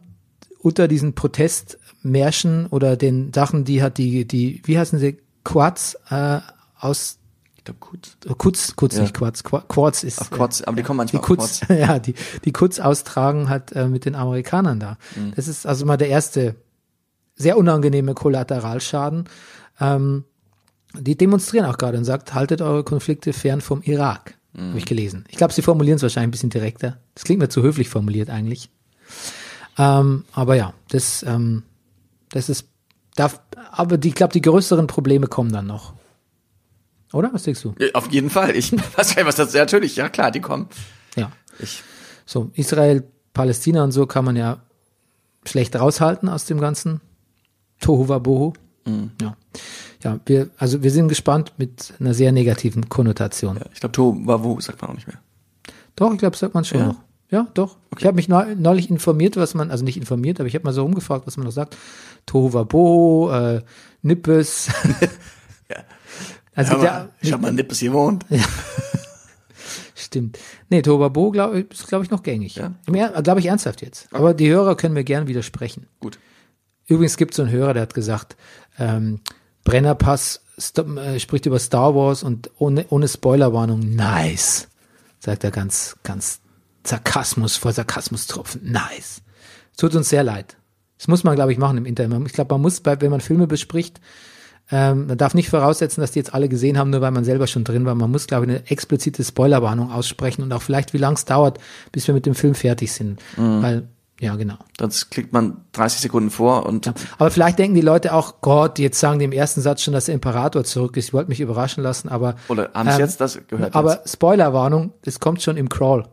[0.61, 6.39] unter diesen Protestmärschen oder den Sachen, die hat die, die, wie heißen sie, Quads äh,
[6.79, 7.17] aus
[7.57, 8.17] Ich glaub, gut.
[8.37, 9.01] Kutz, Kutz, Ja.
[9.01, 10.19] nicht Quads, Qua- Quartz ist.
[10.21, 12.13] Ach, Quads, aber die kommen die manchmal auf Kutz, ja, die,
[12.45, 14.97] die Kutz austragen hat äh, mit den Amerikanern da.
[15.15, 15.33] Mhm.
[15.35, 16.55] Das ist also mal der erste
[17.35, 19.25] sehr unangenehme Kollateralschaden.
[19.79, 20.25] Ähm,
[20.93, 24.35] die demonstrieren auch gerade und sagt, haltet eure Konflikte fern vom Irak.
[24.53, 24.69] Mhm.
[24.69, 25.25] Habe ich gelesen.
[25.29, 26.99] Ich glaube, sie formulieren es wahrscheinlich ein bisschen direkter.
[27.15, 28.69] Das klingt mir zu höflich formuliert eigentlich.
[29.77, 31.63] Ähm, aber ja, das, ähm,
[32.29, 32.67] das ist,
[33.15, 35.93] darf, aber die, ich glaube, die größeren Probleme kommen dann noch.
[37.13, 37.29] Oder?
[37.33, 37.73] Was denkst du?
[37.93, 38.55] Auf jeden Fall.
[38.55, 40.67] Ich weiß ja, was das, natürlich, ja klar, die kommen.
[41.15, 41.31] Ja.
[41.59, 41.83] Ich,
[42.25, 43.03] So, Israel,
[43.33, 44.59] Palästina und so kann man ja
[45.45, 47.01] schlecht raushalten aus dem ganzen
[47.79, 48.53] Tohu Wabohu.
[49.21, 49.35] Ja.
[50.03, 53.57] Ja, wir, also wir sind gespannt mit einer sehr negativen Konnotation.
[53.57, 55.19] ja, ich glaube, To war wo, sagt man auch nicht mehr.
[55.95, 56.85] Doch, ich glaube, sagt man schon Ja?
[56.87, 56.95] noch.
[57.31, 57.77] Ja, doch.
[57.97, 60.73] Ich habe mich neu, neulich informiert, was man, also nicht informiert, aber ich habe mal
[60.73, 61.77] so rumgefragt, was man noch sagt.
[62.25, 63.61] Tohu Wabohu, äh,
[64.03, 64.69] Nippes.
[65.69, 65.85] Ja.
[66.53, 68.25] Also Hör der, ich habe mal Nippes gewohnt.
[69.95, 70.37] Stimmt.
[70.69, 72.55] Nee, Tohu Wabohu glaub, ist, glaube ich, noch gängig.
[72.57, 72.73] Ja?
[73.21, 74.13] Glaube ich ernsthaft jetzt.
[74.13, 75.87] Aber die Hörer können mir gern widersprechen.
[76.01, 76.19] Gut.
[76.87, 78.35] Übrigens gibt es so einen Hörer, der hat gesagt,
[78.77, 79.21] ähm,
[79.63, 84.67] Brennerpass äh, spricht über Star Wars und ohne, ohne Spoilerwarnung, nice.
[85.19, 86.40] Sagt er ganz, ganz
[86.83, 89.21] Sarkasmus vor Sarkasmus tropfen, nice.
[89.71, 90.57] Es tut uns sehr leid.
[90.97, 92.27] Das muss man, glaube ich, machen im Internet.
[92.27, 93.99] Ich glaube, man muss, bei, wenn man Filme bespricht,
[94.71, 97.47] ähm, man darf nicht voraussetzen, dass die jetzt alle gesehen haben, nur weil man selber
[97.47, 97.95] schon drin war.
[97.95, 101.59] Man muss, glaube ich, eine explizite Spoilerwarnung aussprechen und auch vielleicht, wie lang es dauert,
[101.91, 103.19] bis wir mit dem Film fertig sind.
[103.35, 103.89] Weil,
[104.21, 104.57] ja, genau.
[104.79, 108.99] Sonst klickt man 30 Sekunden vor und Aber vielleicht denken die Leute auch, Gott, jetzt
[108.99, 111.07] sagen die im ersten Satz schon, dass der Imperator zurück ist.
[111.07, 112.35] Ich wollte mich überraschen lassen, aber.
[112.47, 116.05] Oder haben Sie jetzt das gehört Aber Spoilerwarnung, es kommt schon im Crawl,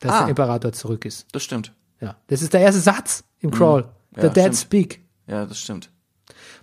[0.00, 0.20] dass Ah.
[0.20, 1.26] der Imperator zurück ist.
[1.32, 1.72] das stimmt.
[2.00, 2.16] Ja.
[2.28, 3.88] Das ist der erste Satz im Crawl.
[4.16, 4.56] Ja, The Dead stimmt.
[4.56, 5.00] Speak.
[5.26, 5.90] Ja, das stimmt.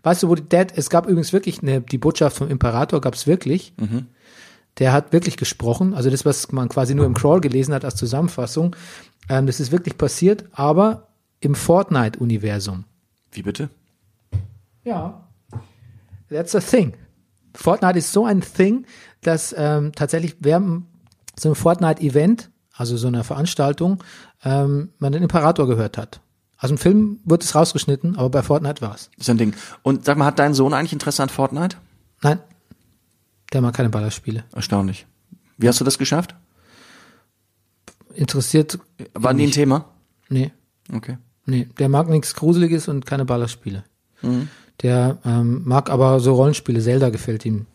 [0.03, 3.15] Weißt du, wo die Dead, es gab übrigens wirklich eine, die Botschaft vom Imperator gab
[3.15, 3.73] es wirklich.
[3.77, 4.07] Mhm.
[4.77, 5.93] Der hat wirklich gesprochen.
[5.93, 8.75] Also das, was man quasi nur im Crawl gelesen hat als Zusammenfassung,
[9.29, 11.07] ähm, das ist wirklich passiert, aber
[11.39, 12.85] im Fortnite-Universum.
[13.31, 13.69] Wie bitte?
[14.83, 15.27] Ja.
[16.29, 16.93] That's a thing.
[17.53, 18.85] Fortnite ist so ein Thing,
[19.21, 20.61] dass ähm, tatsächlich wer
[21.37, 24.03] so einem Fortnite-Event, also so einer Veranstaltung,
[24.43, 26.19] ähm, man den Imperator gehört hat.
[26.57, 29.09] Also im Film wird es rausgeschnitten, aber bei Fortnite war es.
[29.17, 29.53] So ein Ding.
[29.83, 31.77] Und sag mal, hat dein Sohn eigentlich Interesse an Fortnite?
[32.21, 32.39] Nein,
[33.53, 34.45] der mag keine Ballerspiele.
[34.53, 35.05] Erstaunlich.
[35.57, 36.35] Wie hast du das geschafft?
[38.13, 38.79] Interessiert,
[39.13, 39.85] War nie ein Thema?
[40.29, 40.51] nee,
[40.93, 41.17] Okay.
[41.45, 43.83] nee, der mag nichts Gruseliges und keine Ballerspiele.
[44.81, 46.81] Der ähm, mag aber so Rollenspiele.
[46.81, 47.65] Zelda gefällt ihm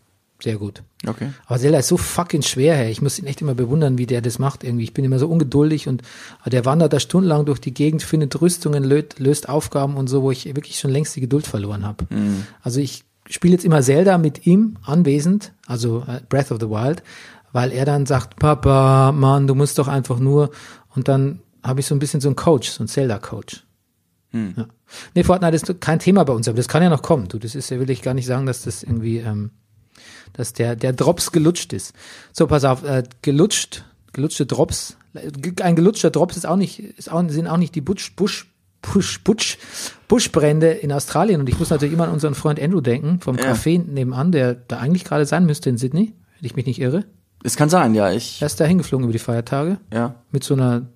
[0.43, 0.83] sehr gut.
[1.07, 1.31] Okay.
[1.47, 2.91] Aber Zelda ist so fucking schwer, hey.
[2.91, 4.85] Ich muss ihn echt immer bewundern, wie der das macht irgendwie.
[4.85, 6.03] Ich bin immer so ungeduldig und
[6.41, 10.23] aber der wandert da stundenlang durch die Gegend, findet Rüstungen, löst, löst Aufgaben und so,
[10.23, 12.07] wo ich wirklich schon längst die Geduld verloren habe.
[12.63, 17.03] Also ich spiele jetzt immer Zelda mit ihm anwesend, also äh, Breath of the Wild,
[17.53, 20.51] weil er dann sagt, Papa, Mann, du musst doch einfach nur
[20.95, 23.65] und dann habe ich so ein bisschen so einen Coach, so einen Zelda-Coach.
[24.33, 24.67] Ja.
[25.15, 27.29] Nee, Fortnite ist kein Thema bei uns, aber das kann ja noch kommen.
[27.29, 29.51] Du, das ist ja, will ich gar nicht sagen, dass das irgendwie, ähm,
[30.33, 31.95] dass der, der Drops gelutscht ist.
[32.33, 34.97] So, pass auf, äh, gelutscht, gelutschte Drops,
[35.63, 38.47] ein gelutschter Drops ist auch nicht, ist auch, sind auch nicht die Butsch, Busch,
[38.83, 39.59] Busch, Butsch,
[40.09, 41.41] Buschbrände in Australien.
[41.41, 43.53] Und ich muss natürlich immer an unseren Freund Andrew denken, vom Ja.
[43.53, 47.05] Café nebenan, der da eigentlich gerade sein müsste in Sydney, wenn ich mich nicht irre.
[47.43, 48.11] Es kann sein, ja.
[48.13, 50.15] Ich, Er ist da hingeflogen über die Feiertage ja.
[50.31, 50.87] mit so einer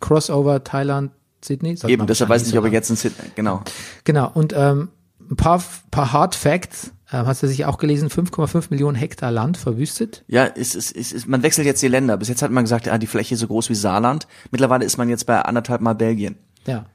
[0.00, 1.12] Crossover Thailand,
[1.44, 1.76] Sydney.
[1.86, 3.62] Eben, deshalb weiß ich nicht, ob er jetzt in Sydney, genau.
[4.04, 4.88] Genau, und ähm,
[5.30, 10.24] ein paar, paar Hard Facts, hast du sicher auch gelesen, 5,5 Millionen Hektar Land verwüstet.
[10.28, 12.16] Ja, es es ist, man wechselt jetzt die Länder.
[12.16, 14.26] Bis jetzt hat man gesagt, ja, die Fläche ist so groß wie Saarland.
[14.50, 16.36] Mittlerweile ist man jetzt bei anderthalb Mal Belgien.
[16.66, 16.86] Ja.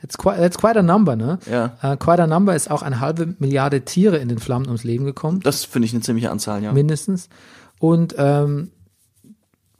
[0.00, 1.38] That's quite, that's quite a number, ne?
[1.50, 1.76] Ja.
[1.82, 5.04] Äh, quite a number ist auch eine halbe Milliarde Tiere in den Flammen ums Leben
[5.04, 6.72] gekommen, Das finde ich eine ziemliche Anzahl, ja.
[6.72, 7.28] mindestens.
[7.78, 8.70] Und ähm,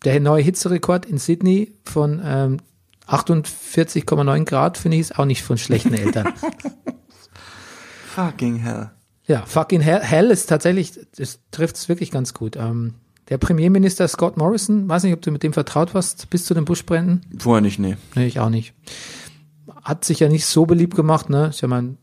[0.04, 2.58] der neue Hitzerekord in Sydney von ähm,
[3.08, 6.32] 48,9 Grad, finde ich, ist auch nicht von schlechten Eltern.
[8.14, 8.90] Fucking hell.
[9.30, 12.56] Ja, fucking hell, hell ist tatsächlich, das trifft es wirklich ganz gut.
[12.56, 12.94] Ähm,
[13.28, 16.64] der Premierminister Scott Morrison, weiß nicht, ob du mit dem vertraut warst, bis zu den
[16.64, 17.24] Buschbränden.
[17.38, 17.96] Vorher nicht, nee.
[18.16, 18.74] Nee, ich auch nicht.
[19.84, 21.46] Hat sich ja nicht so beliebt gemacht, ne?
[21.50, 21.96] Ist ja mein,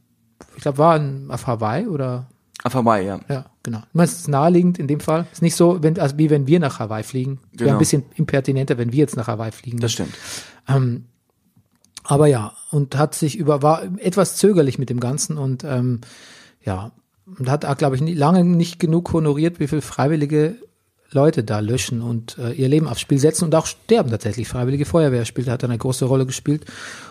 [0.55, 2.27] ich glaube, war in, auf Hawaii oder,
[2.63, 3.19] Auf Hawaii, ja.
[3.27, 3.79] ja, genau.
[3.79, 5.27] Ich meine, es ist naheliegend in dem Fall.
[5.33, 7.39] Ist nicht so, wenn, also wie wenn wir nach Hawaii fliegen.
[7.51, 7.71] Wäre Genau.
[7.73, 9.79] ein bisschen impertinenter, wenn wir jetzt nach Hawaii fliegen.
[9.81, 10.13] Das stimmt.
[10.69, 11.07] Ähm,
[12.05, 15.99] aber ja, und hat sich über, war etwas zögerlich mit dem Ganzen und ähm,
[16.63, 16.91] ja,
[17.39, 20.55] und hat, glaube ich, nie, lange nicht genug honoriert, wie viel freiwillige
[21.11, 24.47] Leute da löschen und äh, ihr Leben aufs Spiel setzen und auch sterben tatsächlich.
[24.47, 26.65] Freiwillige Feuerwehr spielt, hat eine große Rolle gespielt.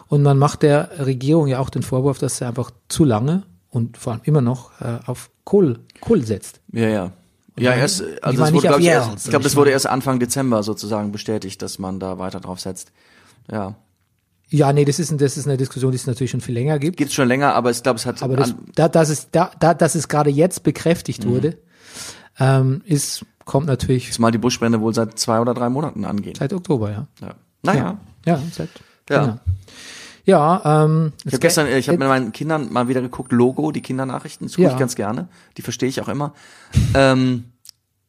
[0.09, 3.97] Und man macht der Regierung ja auch den Vorwurf, dass sie einfach zu lange und
[3.97, 6.61] vor allem immer noch äh, auf Kohle, Kohle setzt.
[6.73, 7.13] Ja, ja.
[7.59, 10.63] Ja, erst, also wurde, auf glaube ich, erst, ich glaube, das wurde erst Anfang Dezember
[10.63, 12.93] sozusagen bestätigt, dass man da weiter drauf setzt.
[13.51, 13.77] Ja.
[14.49, 16.97] Ja, nee, das ist, das ist eine Diskussion, die es natürlich schon viel länger gibt.
[16.99, 19.75] Gibt's schon länger, aber ich glaube, es hat Aber das, da, dass es, da, da,
[19.75, 21.29] dass es gerade jetzt bekräftigt Mhm.
[21.31, 21.59] wurde,
[22.39, 26.35] ähm, ist, kommt natürlich zumal die Buschbrände wohl seit zwei oder drei Monaten angehen.
[26.39, 27.07] seit Oktober, ja.
[27.21, 27.35] Ja.
[27.63, 27.97] Naja.
[28.25, 28.69] Ja, seit.
[29.11, 29.21] Ja.
[29.25, 29.39] Genau.
[30.25, 33.81] Ja, ähm, Ich habe gestern, ich habe mit meinen Kindern mal wieder geguckt, Logo, die
[33.81, 34.73] Kindernachrichten, das gucke Ja.
[34.73, 35.29] ich ganz gerne.
[35.57, 36.35] Die verstehe ich auch immer.
[36.95, 37.45] ähm,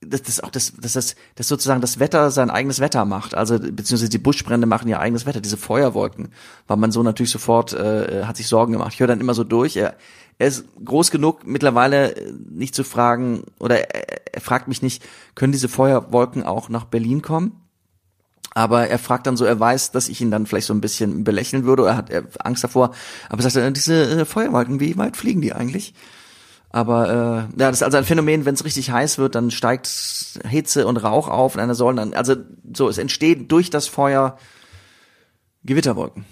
[0.02, 3.36] das, das auch das, das, das, das sozusagen das Wetter sein eigenes Wetter macht.
[3.36, 6.30] Also beziehungsweise die Buschbrände machen ihr eigenes Wetter, diese Feuerwolken,
[6.68, 8.94] weil man so natürlich sofort äh, hat sich Sorgen gemacht.
[8.94, 9.76] Ich höre dann immer so durch.
[9.76, 9.96] Er,
[10.38, 15.04] er ist groß genug mittlerweile äh, nicht zu fragen oder er, er fragt mich nicht,
[15.34, 17.62] können diese Feuerwolken auch nach Berlin kommen?
[18.54, 21.24] Aber er fragt dann so, er weiß, dass ich ihn dann vielleicht so ein bisschen
[21.24, 22.92] belächeln würde oder hat er Angst davor.
[23.30, 25.94] Aber sagt er, diese äh, Feuerwolken, wie weit fliegen die eigentlich?
[26.69, 29.88] Aber äh, ja, das ist also ein Phänomen, wenn es richtig heiß wird, dann steigt
[30.47, 32.12] Hitze und Rauch auf in einer Säule.
[32.15, 32.36] Also
[32.73, 34.38] so, es entsteht durch das Feuer
[35.63, 36.25] Gewitterwolken.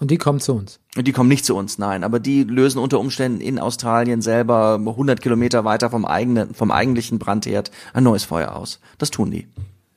[0.00, 0.80] und die kommt zu uns.
[0.96, 2.04] Und die kommen nicht zu uns, nein.
[2.04, 7.18] Aber die lösen unter Umständen in Australien selber 100 Kilometer weiter vom eigenen, vom eigentlichen
[7.18, 8.80] Brandherd ein neues Feuer aus.
[8.98, 9.46] Das tun die.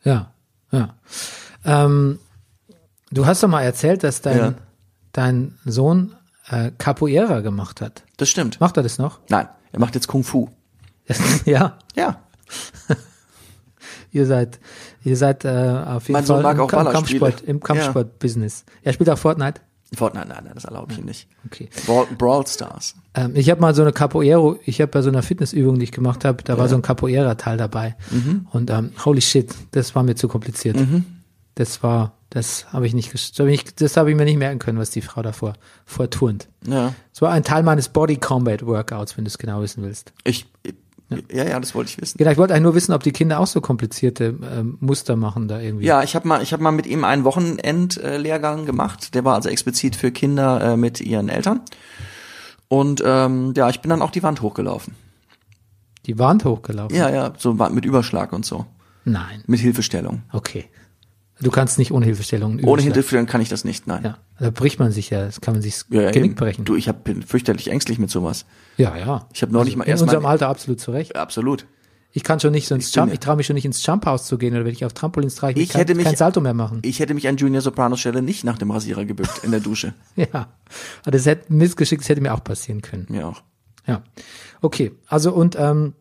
[0.04, 0.32] Ja,
[0.72, 0.94] ja.
[1.66, 2.20] Ähm,
[3.12, 4.54] du hast doch mal erzählt, dass dein, Ja.
[5.14, 6.16] dein Sohn
[6.50, 8.04] äh, Capoeira gemacht hat.
[8.18, 8.60] Das stimmt.
[8.62, 9.20] Macht er das noch?
[9.30, 10.50] Nein, er macht jetzt Kung Fu.
[11.46, 12.22] ja, Ja,
[14.12, 14.60] ihr seid,
[15.04, 16.92] ihr seid äh, auf jeden Mein Fall im, Ka-.
[16.92, 18.66] Kampfsport, im Kampfsport-Business.
[18.84, 19.62] Er spielt auch Fortnite.
[19.96, 21.28] Fortnite, nein, nein, das erlaube ich ihm nicht.
[21.48, 21.70] Okay.
[21.88, 22.96] Brawl, Brawl Stars.
[23.16, 25.92] Ähm, ich habe mal so eine Capoeira, ich habe bei so einer Fitnessübung, die ich
[25.92, 27.96] gemacht habe, da war so ein Capoeira-Teil dabei.
[28.12, 28.48] Mhm.
[28.52, 30.78] Und ähm, holy shit, das war mir zu kompliziert.
[31.60, 34.92] Das war, das habe ich nicht, das habe ich, ich mir nicht merken können, was
[34.92, 36.48] die Frau davor vorturnt.
[36.66, 40.14] Ja, Es war ein Teil meines Body Combat Workouts, wenn du es genau wissen willst.
[40.24, 40.46] ich,
[41.30, 42.18] ja, ja, das wollte ich wissen.
[42.18, 45.50] Genau, ich wollte eigentlich nur wissen, ob die Kinder auch so komplizierte ähm, Muster machen
[45.50, 45.84] da irgendwie.
[45.86, 49.14] Ja, ich habe mal, ich habe mal mit ihm einen Wochenendlehrgang gemacht.
[49.14, 51.60] Der war also explizit für Kinder äh, mit ihren Eltern.
[52.70, 54.96] Und ähm, ja, ich bin dann auch die Wand hochgelaufen.
[56.06, 56.96] Die Wand hochgelaufen.
[56.96, 58.66] Ja, ja, so mit Überschlag und so.
[59.04, 59.44] Nein.
[59.46, 60.22] Mit Hilfestellung.
[60.32, 60.70] Okay.
[61.42, 62.68] Du kannst nicht ohne Hilfestellungen üben.
[62.68, 64.04] Ohne Hilfestellung kann ich das nicht, nein.
[64.04, 66.36] Ja, da bricht man sich ja, das kann man sich Ja, ja, Genick eben.
[66.40, 66.66] brechen.
[66.66, 68.46] Du, ich hab, bin fürchterlich ängstlich mit sowas.
[68.78, 69.28] ja, ja.
[69.34, 71.16] Ich habe neulich mal In erst unserem mal, Alter absolut zurecht.
[71.16, 71.66] absolut.
[72.12, 74.40] Ich kann schon nicht so ins Jump, ich traue mich schon nicht ins Jump-House zu
[74.40, 76.56] gehen oder wenn ich auf Trampolins trage, Ich ich kann hätte mich- kein Salto mehr
[76.56, 76.80] machen.
[76.82, 79.94] Ich hätte mich an Junior Soprano Stelle nicht nach dem Rasierer gebückt in der Dusche.
[80.16, 80.48] Ja.
[81.04, 83.06] Aber das hätte missgeschickt, das hätte mir auch passieren können.
[83.10, 83.44] Mir auch.
[83.86, 84.02] Ja.
[84.62, 84.92] Okay.
[85.08, 85.94] Also und ähm,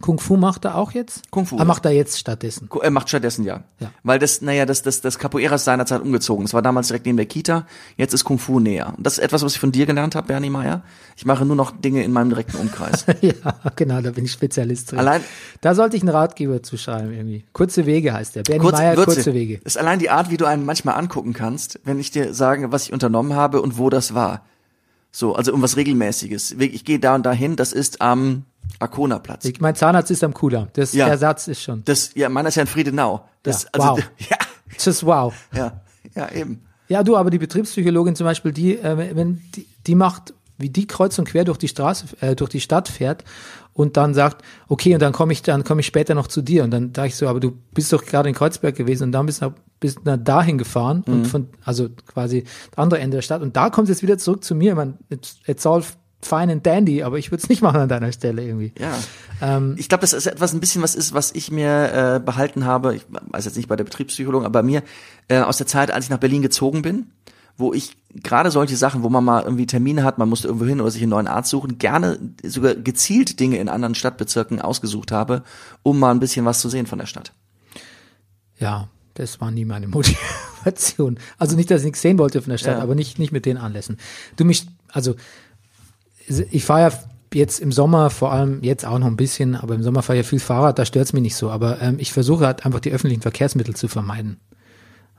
[0.00, 1.30] Kung Fu macht er auch jetzt?
[1.30, 1.56] Kung Fu.
[1.56, 2.68] Er macht er jetzt stattdessen.
[2.82, 3.62] Er macht stattdessen ja.
[3.80, 3.90] Ja.
[4.02, 6.44] Weil das, naja, das, das, das Capoeira ist seinerzeit umgezogen.
[6.44, 7.66] Es war damals direkt neben der Kita.
[7.96, 8.92] Jetzt ist Kung Fu näher.
[8.96, 10.82] Und das ist etwas, was ich von dir gelernt habe, Bernie Meyer.
[11.16, 13.06] Ich mache nur noch Dinge in meinem direkten Umkreis.
[13.20, 13.32] ja,
[13.76, 14.98] genau, da bin ich Spezialist drin.
[14.98, 15.22] Allein-
[15.60, 17.44] da sollte ich einen Ratgeber zu schreiben irgendwie.
[17.52, 18.42] Kurze Wege heißt der.
[18.42, 19.14] Bernie Kurz, Meyer, Würze.
[19.14, 19.60] kurze Wege.
[19.64, 22.84] Ist allein die Art, wie du einen manchmal angucken kannst, wenn ich dir sage, was
[22.84, 24.42] ich unternommen habe und wo das war.
[25.12, 26.56] So, also um was Regelmäßiges.
[26.58, 28.44] Ich gehe da und dahin, das ist am
[28.78, 29.44] Arkona-Platz.
[29.44, 30.68] Ich, mein Zahnarzt ist am Cooler.
[30.74, 31.06] Das, Ja.
[31.06, 31.82] Der Satz ist schon.
[31.84, 33.24] Das, ja, meiner ist ja in Friedenau.
[33.42, 33.98] Das, Ja, also, wow.
[34.30, 34.36] ja,
[34.78, 35.34] Just wow.
[35.54, 35.80] ja,
[36.14, 36.64] ja, eben.
[36.88, 40.86] Ja, du, aber die Betriebspsychologin zum Beispiel, die, äh, wenn die, die macht, wie die
[40.86, 43.24] kreuz und quer durch die Straße, äh, durch die Stadt fährt
[43.72, 46.62] und dann sagt, okay, und dann komme ich, dann komme ich später noch zu dir.
[46.62, 49.26] Und dann sage ich so, aber du bist doch gerade in Kreuzberg gewesen und dann
[49.26, 51.12] bist du bist du dahin gefahren Mhm.
[51.12, 53.42] und von, also quasi das andere Ende der Stadt.
[53.42, 54.74] Und da kommt es jetzt wieder zurück zu mir.
[54.74, 55.82] Man, it's, it's all
[56.26, 58.72] fine and dandy, aber ich würde es nicht machen an deiner Stelle irgendwie.
[58.78, 58.92] Ja.
[59.40, 62.64] Ähm, ich glaube, das ist etwas ein bisschen was ist, was ich mir äh, behalten
[62.64, 62.94] habe.
[62.96, 64.82] Ich weiß jetzt nicht bei der Betriebspsychologin, aber bei mir
[65.28, 67.06] äh, aus der Zeit, als ich nach Berlin gezogen bin,
[67.56, 70.80] wo ich gerade solche Sachen, wo man mal irgendwie Termine hat, man musste irgendwo hin
[70.80, 75.42] oder sich einen neuen Arzt suchen, gerne sogar gezielt Dinge in anderen Stadtbezirken ausgesucht habe,
[75.82, 77.32] um mal ein bisschen was zu sehen von der Stadt.
[78.58, 79.86] Ja, das war nie meine
[80.64, 81.18] Motivation.
[81.38, 82.82] Also nicht, dass ich nichts sehen wollte von der Stadt, Ja.
[82.82, 83.98] aber nicht, nicht mit den Anlässen.
[84.36, 85.14] Du mich, also
[86.28, 86.98] ich fahre ja
[87.34, 90.24] jetzt im Sommer, vor allem jetzt auch noch ein bisschen, aber im Sommer fahre ich
[90.24, 91.50] ja viel Fahrrad, da stört's mich nicht so.
[91.50, 94.38] Aber ähm, ich versuche halt einfach die öffentlichen Verkehrsmittel zu vermeiden.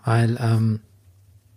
[0.03, 0.79] Weil ähm,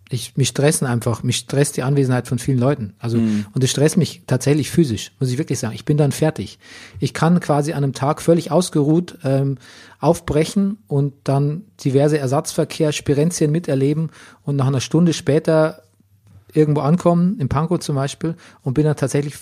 [0.09, 2.93] ich mich stressen einfach, mich stresst die Anwesenheit von vielen Leuten.
[2.97, 5.75] Also und es stresst mich tatsächlich physisch, muss ich wirklich sagen.
[5.75, 6.57] Ich bin dann fertig.
[6.99, 9.57] Ich kann quasi an einem Tag völlig ausgeruht ähm,
[9.99, 14.09] aufbrechen und dann diverse Ersatzverkehr, Spirenzien miterleben
[14.43, 15.83] und nach einer Stunde später
[16.53, 19.35] irgendwo ankommen, in Pankow zum Beispiel, und bin dann tatsächlich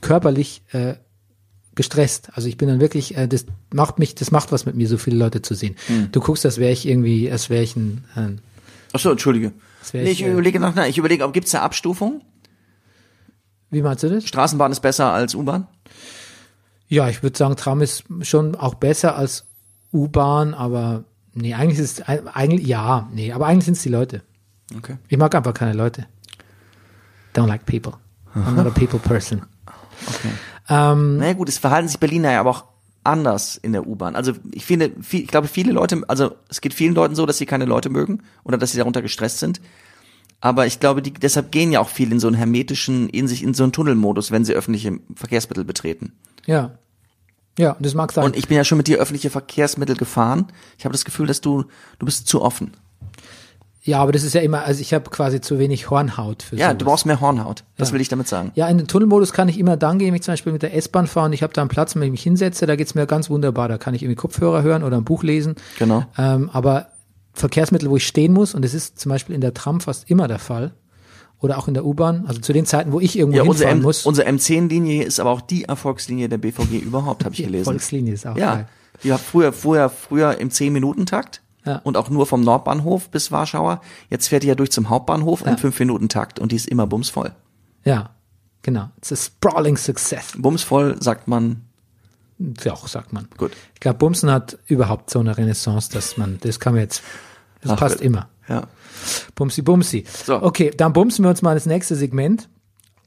[0.00, 0.94] körperlich äh,
[1.74, 2.30] gestresst.
[2.34, 4.98] Also ich bin dann wirklich, äh, das macht mich, das macht was mit mir, so
[4.98, 5.76] viele Leute zu sehen.
[6.12, 8.40] Du guckst, als wäre ich irgendwie, als wäre ich ein, ein
[8.92, 9.52] Ach so, entschuldige.
[9.92, 12.22] Nee, ich, ich äh, überlege noch, nein, ich überlege, ob gibt's eine Abstufung?
[13.70, 14.26] wie meinst du das?
[14.26, 15.66] Straßenbahn ist besser als U-Bahn?
[16.88, 19.46] Ja, ich würde sagen, Tram ist schon auch besser als
[19.92, 24.22] U-Bahn, aber nee, eigentlich ist es eigentlich ja, nee, aber eigentlich sind es die Leute.
[24.76, 24.96] Okay.
[25.08, 26.06] Ich mag einfach keine Leute.
[27.34, 27.94] Don't like people.
[28.34, 29.42] I'm not a people person.
[30.68, 32.64] Ähm, Naja gut, es verhalten sich Berliner ja aber auch
[33.02, 34.14] anders in der U-Bahn.
[34.14, 37.38] Also ich finde, viel, ich glaube viele Leute, also es geht vielen Leuten so, dass
[37.38, 39.60] sie keine Leute mögen oder dass sie darunter gestresst sind.
[40.40, 43.42] Aber ich glaube, die, deshalb gehen ja auch viele in so einen hermetischen, in sich
[43.42, 46.12] in so einen Tunnelmodus, wenn sie öffentliche Verkehrsmittel betreten.
[46.46, 46.72] ja.
[47.58, 48.24] Ja, das mag sein.
[48.24, 50.46] Und ich bin ja schon mit dir öffentliche Verkehrsmittel gefahren.
[50.78, 51.64] Ich habe das Gefühl, dass du,
[51.98, 52.72] du bist zu offen.
[53.82, 56.66] Ja, aber das ist ja immer, also ich habe quasi zu wenig Hornhaut für Ja,
[56.68, 56.78] sowas.
[56.78, 57.64] du brauchst mehr Hornhaut.
[57.78, 57.94] Das Ja.
[57.94, 58.52] will ich damit sagen.
[58.54, 60.74] Ja, in den Tunnelmodus kann ich immer dann gehen, wenn ich zum Beispiel mit der
[60.76, 63.06] S-Bahn fahre und ich habe da einen Platz, wenn ich mich hinsetze, da geht's mir
[63.06, 63.68] ganz wunderbar.
[63.68, 65.54] Da kann ich irgendwie Kopfhörer hören oder ein Buch lesen.
[65.78, 66.04] Genau.
[66.18, 66.88] Ähm, aber
[67.32, 70.28] Verkehrsmittel, wo ich stehen muss, und das ist zum Beispiel in der Tram fast immer
[70.28, 70.72] der Fall,
[71.40, 73.82] oder auch in der U-Bahn, also zu den Zeiten, wo ich irgendwo Ja, hinfahren M,
[73.82, 74.04] muss.
[74.04, 77.64] unsere M10-Linie hier ist aber auch die Erfolgslinie der BVG überhaupt, habe ich Die gelesen.
[77.64, 78.68] Volkslinie ist auch Ja, geil.
[79.04, 81.76] die hat früher, früher, früher im 10-Minuten-Takt Ja.
[81.84, 83.80] und auch nur vom Nordbahnhof bis Warschauer.
[84.08, 85.48] Jetzt fährt die ja durch zum Hauptbahnhof Ja.
[85.48, 87.32] im 5-Minuten-Takt und die ist immer bumsvoll.
[87.84, 88.10] Ja,
[88.62, 88.88] genau.
[88.96, 90.32] It's a sprawling success.
[90.38, 91.62] Bumsvoll sagt man,
[92.64, 93.28] Ja, auch sagt man.
[93.36, 93.52] gut.
[93.74, 97.02] Ich glaube, Bumsen hat überhaupt so eine Renaissance, dass man, das kann man jetzt,
[97.60, 98.28] das Ach, passt wird- immer.
[98.48, 98.62] Ja.
[99.34, 100.04] Bumsi, Bumsi.
[100.24, 100.42] So.
[100.42, 102.48] Okay, dann bumsen wir uns mal das nächste Segment.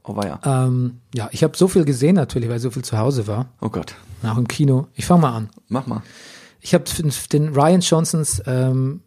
[0.05, 0.39] Oh weia.
[0.45, 3.47] Ähm, ja, ich habe so viel gesehen natürlich, weil ich so viel zu Hause war.
[3.61, 3.95] Oh Gott.
[4.21, 4.87] Auch im Kino.
[4.93, 5.49] Ich fange mal an.
[5.69, 6.01] Mach mal.
[6.65, 6.85] Ich habe
[7.31, 9.01] den Ryan Johnsons ähm,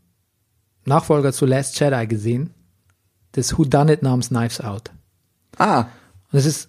[0.84, 2.50] Nachfolger zu Last Jedi gesehen.
[3.32, 4.90] Das Who Done It namens Knives Out.
[5.59, 5.86] Ah,
[6.30, 6.68] Und es ist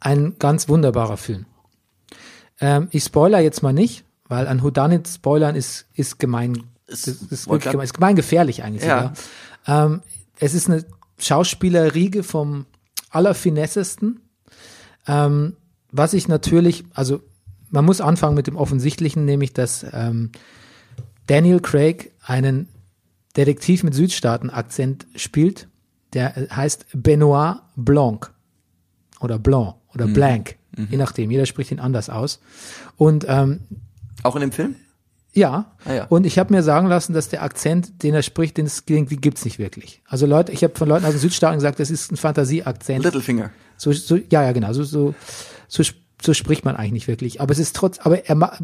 [0.00, 1.46] ein ganz wunderbarer Film.
[2.60, 6.64] Ähm, ich spoiler jetzt mal nicht, weil ein Who Done It spoilern ist, ist gemein.
[6.88, 7.06] Ist,
[7.46, 9.12] wollte wirklich gemein, ist gemein gefährlich eigentlich Ja.
[9.66, 9.84] sogar.
[9.84, 10.02] Ähm,
[10.40, 10.84] es ist eine
[11.18, 12.66] Schauspielerriege vom
[13.10, 14.20] allerfinessesten.
[15.06, 15.54] Ähm,
[15.92, 17.22] was ich natürlich, also
[17.70, 20.30] man muss anfangen mit dem Offensichtlichen, nämlich dass ähm,
[21.26, 22.68] Daniel Craig einen
[23.36, 25.68] Detektiv mit Südstaaten-Akzent spielt,
[26.12, 28.32] der heißt Benoit Blanc
[29.20, 30.56] oder Blanc oder Blanc,
[30.90, 32.40] je nachdem, jeder spricht ihn anders aus.
[32.96, 33.60] Und ähm,
[34.22, 34.76] auch in dem Film?
[35.32, 35.72] Ja.
[35.84, 36.04] Ah, ja.
[36.06, 39.10] Und ich habe mir sagen lassen, dass der Akzent, den er spricht, den es klingt,
[39.10, 40.02] die gibt's nicht wirklich.
[40.06, 43.04] Also Leute, ich habe von Leuten aus den Südstaaten gesagt, das ist ein Fantasieakzent.
[43.04, 43.50] Littlefinger.
[43.76, 44.72] So, so, ja, ja, genau.
[44.72, 45.14] So, so,
[45.68, 45.84] so,
[46.22, 47.40] so spricht man eigentlich nicht wirklich.
[47.40, 48.56] Aber es ist trotz, aber er, ma-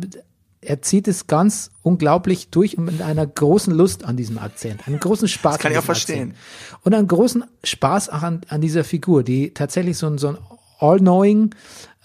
[0.61, 4.99] er zieht es ganz unglaublich durch und mit einer großen Lust an diesem Akzent, einen
[4.99, 5.55] großen Spaß.
[5.55, 6.31] Das kann an ich auch verstehen.
[6.31, 6.79] Akzent.
[6.85, 10.39] Und einen großen Spaß auch an, an dieser Figur, die tatsächlich so ein, so ein
[10.81, 11.55] all-knowing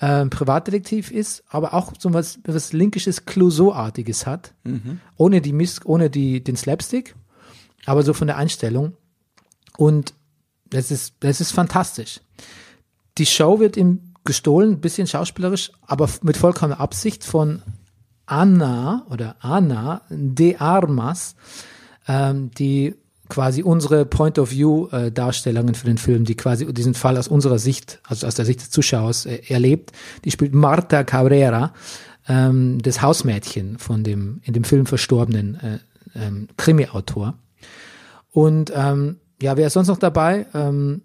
[0.02, 5.00] ähm, Privatdetektiv ist, aber auch so was, was linkisches Clouseau-artiges hat, Mhm.
[5.18, 7.16] ohne die Miss, ohne die, den Slapstick,
[7.86, 8.93] aber so von der Einstellung.
[9.78, 10.14] Und
[10.70, 12.22] das ist, das ist fantastisch.
[13.18, 17.62] Die Show wird ihm gestohlen, ein bisschen schauspielerisch, aber mit vollkommener Absicht von
[18.26, 21.36] Anna oder Anna de Armas,
[22.08, 22.96] ähm, die
[23.28, 27.28] quasi unsere Point of View äh, Darstellungen für den Film, die quasi diesen Fall aus
[27.28, 29.92] unserer Sicht, also aus der Sicht des Zuschauers äh, erlebt.
[30.26, 31.74] Die spielt Marta Cabrera,
[32.28, 35.80] ähm, das Hausmädchen von dem in dem Film verstorbenen äh,
[36.16, 37.36] ähm, Krimi-Autor.
[38.32, 40.48] Und ähm, ja, wer ist sonst noch dabei?
[40.54, 41.02] Ähm,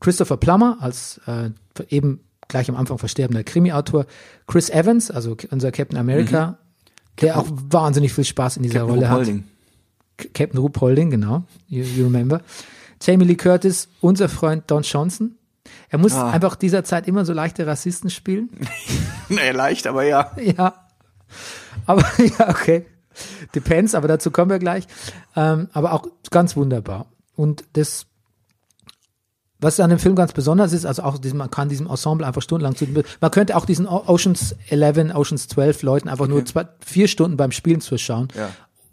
[0.00, 1.50] Christopher Plummer als äh,
[1.88, 2.20] eben
[2.52, 4.06] gleich am Anfang versterbender Krimi-Autor.
[4.46, 6.58] Chris Evans, also unser Captain America,
[7.20, 9.16] der auch wahnsinnig viel Spaß in dieser Captain Rolle hat.
[9.18, 9.44] Holding.
[10.18, 11.42] K- Captain Rupe Holding, genau.
[11.66, 12.40] You, you remember.
[13.02, 15.36] Jamie Lee Curtis, unser Freund Don Johnson.
[15.88, 16.30] Er muss Ah.
[16.30, 18.50] einfach dieser Zeit immer so leichte Rassisten spielen.
[19.28, 20.30] Nee, leicht, aber ja.
[20.40, 20.74] Ja.
[21.86, 22.04] Aber
[22.38, 22.84] ja, okay.
[23.54, 24.86] Depends, aber dazu kommen wir gleich.
[25.36, 27.06] Ähm, aber auch ganz wunderbar.
[27.34, 28.06] Und das,
[29.62, 32.42] was an dem Film ganz besonders ist, also auch diesem, man kann diesem Ensemble einfach
[32.42, 32.86] stundenlang zu,
[33.20, 37.52] man könnte auch diesen Oceans 11, Oceans 12 Leuten einfach nur zwei, vier Stunden beim
[37.52, 38.50] Spielen zuschauen, Ja.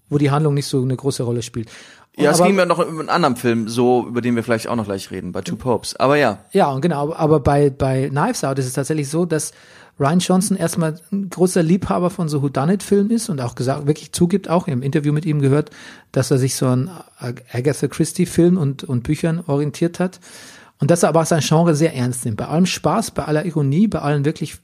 [0.09, 1.69] wo die Handlung nicht so eine große Rolle spielt.
[2.15, 4.67] Und Ja, es ging mir noch über einen anderen Film, so, über den wir vielleicht
[4.67, 5.95] auch noch gleich reden, bei Two Popes.
[5.95, 6.39] Aber ja.
[6.51, 9.51] Ja, und genau, aber bei, bei Knives Out ist es tatsächlich so, dass
[9.99, 14.49] Ryan Johnson erstmal ein großer Liebhaber von so Whodunit-Filmen ist und auch gesagt, wirklich zugibt,
[14.49, 15.71] auch im Interview mit ihm gehört,
[16.13, 16.89] dass er sich so an
[17.19, 20.19] Ag- Agatha Christie-Filmen und, und Büchern orientiert hat.
[20.79, 22.37] Und dass er aber auch sein Genre sehr ernst nimmt.
[22.37, 24.57] Bei allem Spaß, bei aller Ironie, bei allen wirklich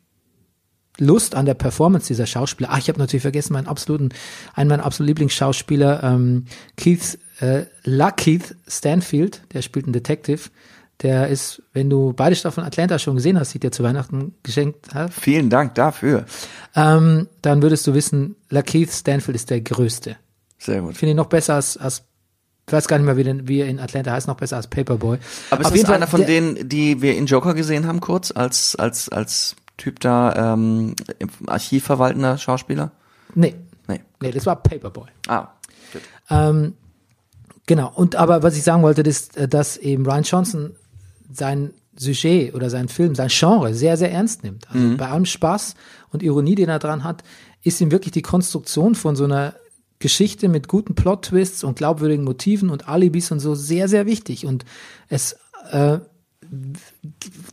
[0.97, 2.69] Lust an der Performance dieser Schauspieler.
[2.71, 4.09] Ach, ich habe natürlich vergessen, meinen absoluten,
[4.53, 6.45] einen meiner absoluten Lieblingsschauspieler, ähm,
[6.77, 10.49] Keith, äh, Lakeith Stanfield, der spielt einen Detective.
[11.01, 14.33] Der ist, wenn du beide Staffeln Atlanta schon gesehen hast, die ich dir zu Weihnachten
[14.43, 16.25] geschenkt habe, Vielen Dank dafür.
[16.73, 20.15] ähm, dann würdest du wissen, Lakeith Stanfield ist der Größte.
[20.57, 20.93] Sehr gut.
[20.93, 22.05] Ich finde ihn noch besser als, als
[22.67, 24.67] ich weiß gar nicht mehr, wie, den, wie er in Atlanta heißt, noch besser als
[24.67, 25.17] Paperboy.
[25.49, 27.99] Aber ist Auf das jeden Fall, einer von denen, die wir in Joker gesehen haben,
[27.99, 32.91] kurz, als, als, als Typ da, ähm, im Archiv verwaltender Schauspieler?
[33.35, 33.55] Nee,
[33.87, 34.01] Nee.
[34.21, 35.07] nee, das war Paperboy.
[35.27, 35.49] Ah.
[35.93, 36.01] Gut.
[36.29, 36.73] Ähm,
[37.67, 37.91] genau.
[37.93, 40.75] Und aber was ich sagen wollte, ist, äh, dass eben Ryan Johnson
[41.31, 44.67] sein Sujet oder sein Film, sein Genre sehr, sehr ernst nimmt.
[44.69, 45.75] Also bei allem Spaß
[46.11, 47.23] und Ironie, den er dran hat,
[47.63, 49.53] ist ihm wirklich die Konstruktion von so einer
[49.99, 54.45] Geschichte mit guten Plot-Twists und glaubwürdigen Motiven und Alibis und so sehr, sehr wichtig.
[54.45, 54.65] Und
[55.07, 55.37] es
[55.71, 55.99] äh,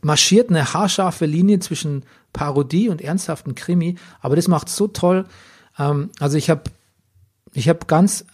[0.01, 5.25] marschiert eine haarscharfe Linie zwischen Parodie und ernsthaften Krimi, aber das macht so toll.
[5.77, 6.63] Ähm, also ich habe
[7.53, 8.25] ich habe ganz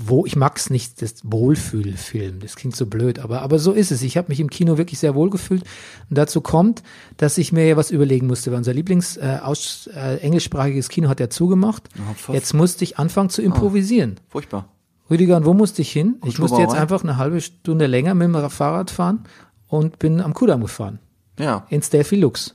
[0.00, 4.02] wo ich mag's nicht das Wohlfühlfilm, das klingt so blöd, aber aber so ist es.
[4.02, 5.64] Ich habe mich im Kino wirklich sehr wohl gefühlt
[6.08, 6.84] und dazu kommt,
[7.16, 11.08] dass ich mir ja was überlegen musste, weil unser Lieblings äh, aus, äh, englischsprachiges Kino
[11.08, 11.88] hat ja zugemacht.
[12.16, 12.36] voll.
[12.36, 14.20] Jetzt musste ich anfangen zu improvisieren.
[14.28, 14.68] Furchtbar.
[15.10, 16.16] Rüdiger, und wo musste ich hin?
[16.24, 19.24] Ich musste jetzt einfach eine halbe Stunde länger mit dem Fahrrad fahren
[19.66, 20.98] und bin am Kudamm gefahren.
[21.38, 21.66] Ja.
[21.70, 22.54] Ins Delphi Lux.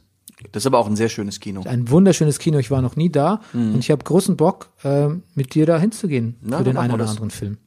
[0.51, 1.63] Das ist aber auch ein sehr schönes Kino.
[1.65, 5.53] Ein wunderschönes Kino, ich war noch nie da und ich habe großen Bock, ähm, mit
[5.55, 7.57] dir da hinzugehen Na, für den einen oder anderen Film.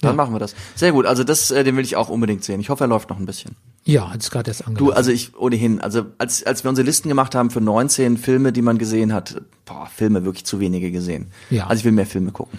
[0.00, 0.56] Dann machen wir das.
[0.74, 1.06] Sehr gut.
[1.06, 2.58] Also das, äh, den will ich auch unbedingt sehen.
[2.60, 3.54] Ich hoffe, er läuft noch ein bisschen.
[3.84, 4.96] Ja, jetzt gerade erst Du, angelaufen.
[4.96, 8.62] also ich ohnehin, also als, als wir unsere Listen gemacht haben für 19 Filme, die
[8.62, 11.28] man gesehen hat, boah, Filme wirklich zu wenige gesehen.
[11.50, 11.68] Ja.
[11.68, 12.58] Also ich will mehr Filme gucken.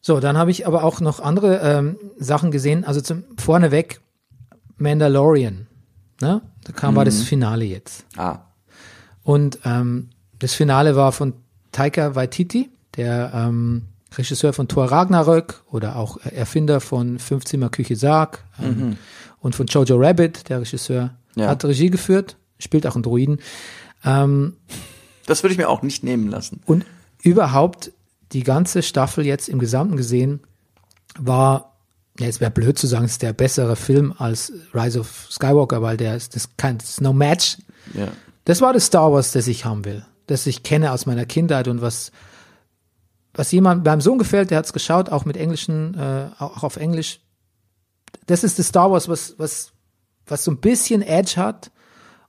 [0.00, 2.84] So, dann habe ich aber auch noch andere ähm, Sachen gesehen.
[2.84, 4.00] Also zum vorneweg
[4.76, 5.66] Mandalorian.
[6.20, 6.42] Ne?
[6.64, 8.04] Da kam war das Finale jetzt.
[8.16, 8.38] Ah,
[9.26, 11.32] Und ähm, das Finale war von
[11.72, 13.82] Taika Waititi, der ähm,
[14.16, 18.96] Regisseur von Thor Ragnarök oder auch Erfinder von Fünfzimmer Küche Sarg ähm,
[19.40, 21.48] und von Jojo Rabbit, der Regisseur, Ja.
[21.48, 23.40] hat Regie geführt, spielt auch einen Druiden.
[24.04, 24.54] Ähm,
[25.26, 26.60] das würde ich mir auch nicht nehmen lassen.
[26.64, 26.86] Und
[27.20, 27.90] überhaupt
[28.30, 30.38] die ganze Staffel jetzt im Gesamten gesehen
[31.18, 31.72] war,
[32.20, 35.82] ja, es wäre blöd zu sagen, es ist der bessere Film als Rise of Skywalker,
[35.82, 37.58] weil der ist, das kann, das ist no match.
[37.92, 38.06] Ja.
[38.46, 41.66] Das war das Star Wars, das ich haben will, das ich kenne aus meiner Kindheit
[41.66, 42.12] und was,
[43.34, 46.76] was jemand beim Sohn gefällt, der hat es geschaut, auch mit englischen, äh, auch auf
[46.76, 47.20] Englisch.
[48.26, 49.72] Das ist das Star Wars, was, was,
[50.26, 51.72] was so ein bisschen Edge hat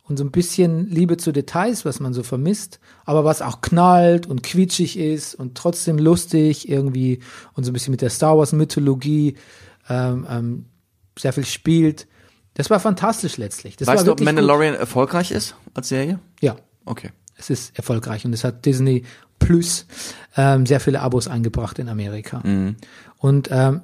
[0.01, 4.25] und so ein bisschen Liebe zu Details, was man so vermisst, aber was auch knallt
[4.25, 7.19] und quietschig ist und trotzdem lustig irgendwie
[7.53, 9.35] und so ein bisschen mit der Star Wars Mythologie
[9.87, 10.65] ähm, ähm,
[11.15, 12.07] sehr viel spielt.
[12.55, 13.77] Das war fantastisch letztlich.
[13.77, 16.19] Das Weißt war du, ob Mandalorian erfolgreich ist als Serie?
[16.41, 16.55] Ja,
[16.85, 17.11] Okay.
[17.37, 19.03] es ist erfolgreich und es hat Disney
[19.39, 19.85] Plus
[20.35, 22.41] ähm, sehr viele Abos eingebracht in Amerika.
[23.17, 23.81] Und ähm,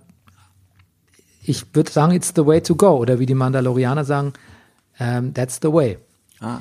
[1.43, 2.97] ich würde sagen, it's the way to go.
[2.97, 4.33] Oder wie die Mandalorianer sagen,
[4.99, 5.97] ähm, that's the way.
[6.39, 6.59] Ah.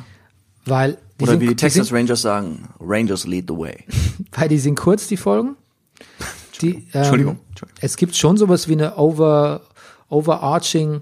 [0.67, 3.85] Weil die, Oder sind, wie die Texas sind, Rangers sagen, Rangers lead the way.
[4.33, 5.57] weil die sind kurz, die Folgen.
[6.61, 7.79] Die, ähm, Entschuldigung, Entschuldigung.
[7.81, 9.63] Es gibt schon sowas wie eine over,
[10.09, 11.01] overarching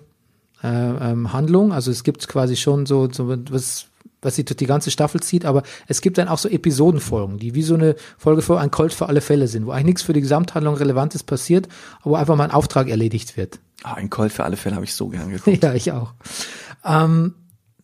[0.62, 1.72] äh, ähm, Handlung.
[1.72, 3.86] Also es gibt quasi schon so, so was,
[4.22, 7.62] was durch die ganze Staffel zieht, aber es gibt dann auch so Episodenfolgen, die wie
[7.62, 10.20] so eine Folge für ein Colt für alle Fälle sind, wo eigentlich nichts für die
[10.20, 11.68] Gesamthandlung Relevantes passiert,
[12.00, 13.60] aber wo einfach mal ein Auftrag erledigt wird.
[13.82, 15.62] Ah, ein Colt für alle Fälle habe ich so gern geguckt.
[15.62, 16.12] Ja, ich auch.
[16.84, 17.34] Ähm,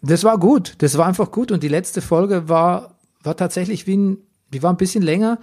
[0.02, 0.74] das war gut.
[0.78, 1.50] Das war einfach gut.
[1.52, 4.18] Und die letzte Folge war, war tatsächlich wie ein,
[4.52, 5.38] die war ein bisschen länger.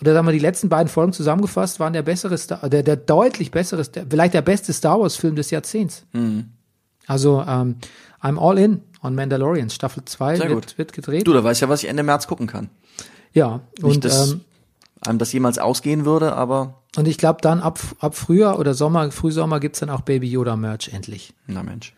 [0.00, 3.50] Oder sagen wir, die letzten beiden Folgen zusammengefasst waren der bessere Star, der, der deutlich
[3.50, 6.04] bessere, der, vielleicht der beste Star Wars Film des Jahrzehnts.
[7.06, 7.76] Also, ähm,
[8.20, 9.70] I'm all in on Mandalorian.
[9.70, 10.78] Staffel 2 Sehr wird, gut.
[10.78, 11.26] wird gedreht.
[11.26, 12.70] Du, da weißt ja, was ich Ende März gucken kann.
[13.32, 13.60] ja.
[13.76, 14.40] Nicht, Und, dass ähm,
[15.00, 19.10] einem das jemals ausgehen würde, aber und ich glaube dann ab, ab Frühjahr oder Sommer,
[19.10, 21.32] Frühsommer gibt's dann auch Baby Yoda Merch endlich.
[21.46, 21.94] na Mensch.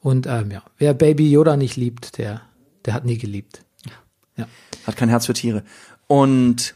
[0.00, 2.40] Und ähm, ja, wer Baby Yoda nicht liebt, der,
[2.86, 3.62] der hat nie geliebt.
[4.36, 4.46] Ja.
[4.86, 5.64] Hat kein Herz für Tiere.
[6.06, 6.74] Und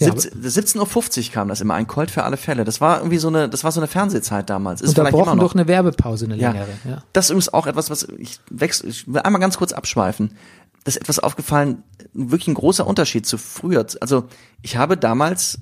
[0.00, 2.64] Ja, 17 17.50 Uhr kam das immer, ein Colt für alle Fälle.
[2.64, 4.80] Das war irgendwie so eine, das war so eine Fernsehzeit damals.
[4.80, 5.44] Ist immer Unterbrochen noch.
[5.44, 6.50] durch eine Werbepause, eine Ja.
[6.52, 6.68] längere.
[6.88, 7.02] Ja.
[7.12, 10.36] Das ist übrigens auch etwas, was ich wechsle, ich will einmal ganz kurz abschweifen.
[10.84, 11.82] Das ist etwas aufgefallen,
[12.14, 13.84] wirklich ein großer Unterschied zu früher.
[14.00, 14.24] Also
[14.62, 15.58] ich habe damals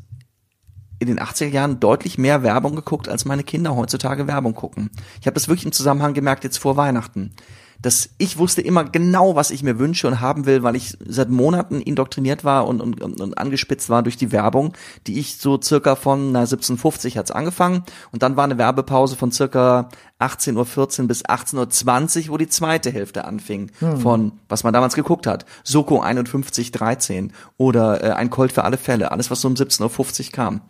[1.01, 4.91] in den 80er Jahren deutlich mehr Werbung geguckt, als meine Kinder heutzutage Werbung gucken.
[5.20, 7.32] Ich habe das wirklich im Zusammenhang gemerkt jetzt vor Weihnachten.
[7.81, 11.31] Dass ich wusste immer genau, was ich mir wünsche und haben will, weil ich seit
[11.31, 14.72] Monaten indoktriniert war und, und, und angespitzt war durch die Werbung,
[15.07, 19.31] die ich so circa von na, 1750 hat's angefangen und dann war eine Werbepause von
[19.31, 19.89] circa
[20.20, 25.26] 18.14 Uhr bis 18.20 Uhr, wo die zweite Hälfte anfing von, was man damals geguckt
[25.26, 25.47] hat.
[25.62, 30.33] Soko 5113 oder äh, ein Colt für alle Fälle, alles was so um 17.50 Uhr
[30.33, 30.61] kam.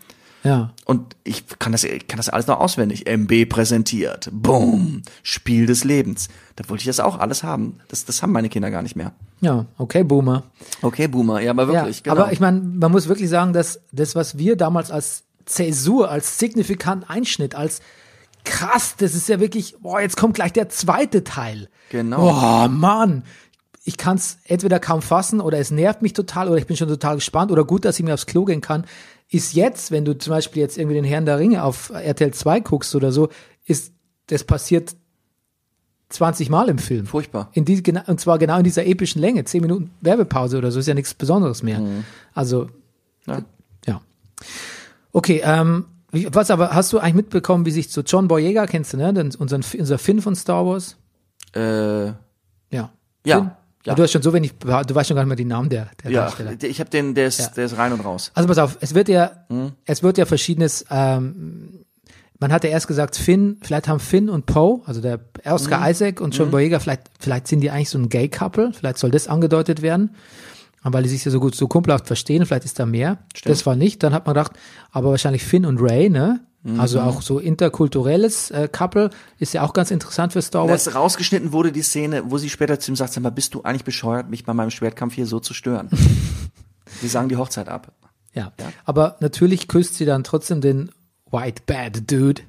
[0.45, 0.73] Ja.
[0.85, 3.07] Und ich kann das, ich kann das alles noch auswendig.
[3.09, 4.29] MB präsentiert.
[4.33, 5.03] Boom.
[5.23, 6.29] Spiel des Lebens.
[6.57, 7.81] Da wollte ich das auch alles haben.
[7.89, 9.13] Das, das haben meine Kinder gar nicht mehr.
[9.41, 10.45] Ja, okay, Boomer.
[10.83, 11.41] Okay, Boomer.
[11.41, 12.23] Ja, aber wirklich, ja, genau.
[12.23, 16.39] Aber ich meine, man muss wirklich sagen, dass das, was wir damals als Zäsur, als
[16.39, 17.81] signifikant Einschnitt, als
[18.45, 21.69] krass, das ist ja wirklich, boah, jetzt kommt gleich der zweite Teil.
[21.91, 22.19] Genau.
[22.19, 23.25] Boah, Mann.
[23.85, 26.89] Ich kann es entweder kaum fassen oder es nervt mich total oder ich bin schon
[26.89, 28.85] total gespannt oder gut, dass ich mir aufs Klo gehen kann.
[29.31, 32.61] Ist jetzt, wenn du zum Beispiel jetzt irgendwie den Herrn der Ringe auf RTL 2
[32.61, 33.29] guckst oder so,
[33.67, 33.93] ist
[34.29, 34.97] das passiert
[36.11, 37.07] 20 Mal im Film.
[37.07, 37.51] Furchtbar.
[37.53, 39.45] In die, und zwar genau in dieser epischen Länge.
[39.45, 41.83] 10 Minuten Werbepause oder so ist ja nichts Besonderes mehr.
[42.33, 42.71] Also,
[43.27, 43.43] Ja.
[43.87, 44.01] ja.
[45.13, 48.97] Okay, ähm, was aber, hast du eigentlich mitbekommen, wie sich so John Boyega, kennst du,
[48.97, 49.13] ne?
[49.13, 50.97] Den, unseren, unser Finn von Star Wars?
[51.55, 52.07] Äh,
[52.71, 52.91] Ja.
[53.27, 53.51] Ja, Finn?
[53.89, 53.95] Ja.
[53.95, 56.11] Du hast schon so wenig, du weißt schon gar nicht mehr die Namen der, der
[56.11, 56.53] ja, Darsteller.
[56.63, 57.49] ich habe den, der ist, Ja.
[57.49, 58.31] der ist rein und raus.
[58.35, 59.73] Also pass auf, es wird ja, Hm?
[59.85, 61.85] es wird ja verschiedenes, ähm,
[62.41, 65.91] man hatte erst gesagt, Finn, vielleicht haben Finn und Poe, also der Oscar Hm?
[65.91, 69.27] Isaac und John Boyega, vielleicht, vielleicht sind die eigentlich so ein Gay-Couple, vielleicht soll das
[69.27, 70.15] angedeutet werden.
[70.85, 73.19] Weil die sich ja so gut, so kumpelhaft verstehen, vielleicht ist da mehr.
[73.45, 74.03] Das war nicht.
[74.03, 74.53] Dann hat man gedacht,
[74.93, 76.41] aber wahrscheinlich Finn und Ray, ne?
[76.63, 76.81] Mhm.
[76.81, 80.87] Also auch so interkulturelles äh, Couple ist ja auch ganz interessant für Star Wars.
[80.87, 83.63] Als rausgeschnitten wurde die Szene, wo sie später zu ihm sagt, sag mal, bist du
[83.63, 85.89] eigentlich bescheuert, mich bei meinem Schwertkampf hier so zu stören?
[87.01, 87.93] Wir sagen die Hochzeit ab.
[88.33, 88.53] Ja.
[88.85, 90.91] Aber natürlich küsst sie dann trotzdem den
[91.31, 92.43] White Bad Dude,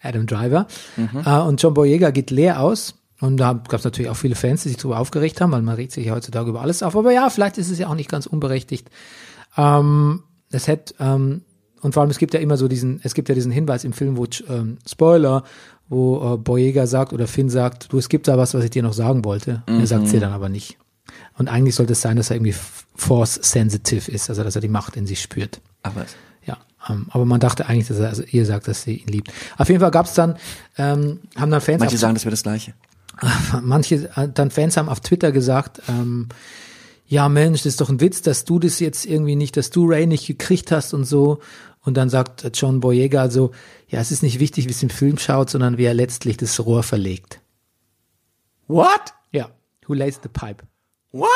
[0.00, 0.66] Adam Driver.
[0.96, 2.94] Äh, und John Boyega geht leer aus.
[3.20, 5.74] Und da gab es natürlich auch viele Fans, die sich darüber aufgeregt haben, weil man
[5.74, 6.94] regt sich ja heutzutage über alles auf.
[6.96, 8.90] Aber ja, vielleicht ist es ja auch nicht ganz unberechtigt.
[9.56, 11.42] Ähm, es hätte, ähm,
[11.80, 13.92] und vor allem es gibt ja immer so diesen, es gibt ja diesen Hinweis im
[13.92, 15.44] Film, wo ähm, Spoiler,
[15.88, 18.82] wo äh, Boyega sagt oder Finn sagt, du, es gibt da was, was ich dir
[18.82, 19.62] noch sagen wollte.
[19.68, 20.78] Und Er sagt es dir dann aber nicht.
[21.38, 22.54] Und eigentlich sollte es sein, dass er irgendwie
[22.94, 25.60] force sensitive ist, also dass er die Macht in sich spürt.
[25.82, 26.06] Aber
[26.44, 26.58] Ja,
[26.88, 29.32] ähm, aber man dachte eigentlich, dass er also ihr sagt, dass sie ihn liebt.
[29.56, 30.36] Auf jeden Fall gab es dann,
[30.78, 32.74] ähm, haben dann Fans, manche sagen, das wäre das Gleiche.
[33.62, 36.28] manche äh, dann Fans haben auf Twitter gesagt, ähm,
[37.06, 39.86] ja Mensch, das ist doch ein Witz, dass du das jetzt irgendwie nicht, dass du
[39.86, 41.38] Ray nicht gekriegt hast und so.
[41.80, 43.52] Und dann sagt John Boyega so,
[43.88, 46.64] ja, es ist nicht wichtig, wie es im Film schaut, sondern wie er letztlich das
[46.64, 47.40] Rohr verlegt.
[48.66, 49.14] What?
[49.30, 49.50] Ja,
[49.86, 50.64] who lays the pipe?
[51.12, 51.28] What?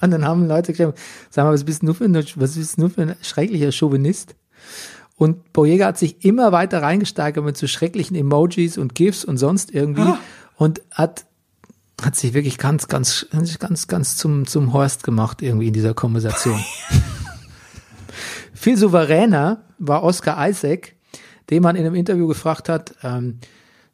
[0.00, 0.94] Und dann haben Leute geschrieben,
[1.30, 4.34] sag mal, was bist du für ein, was bist du für ein schrecklicher Chauvinist?
[5.16, 9.72] Und Boyega hat sich immer weiter reingesteigert mit so schrecklichen Emojis und GIFs und sonst
[9.72, 10.12] irgendwie
[10.56, 11.26] und hat
[12.02, 13.26] hat sich wirklich ganz, ganz,
[13.58, 16.58] ganz, ganz zum, zum Horst gemacht irgendwie in dieser Konversation.
[18.54, 20.94] Viel souveräner war Oscar Isaac,
[21.50, 23.38] den man in einem Interview gefragt hat, ähm,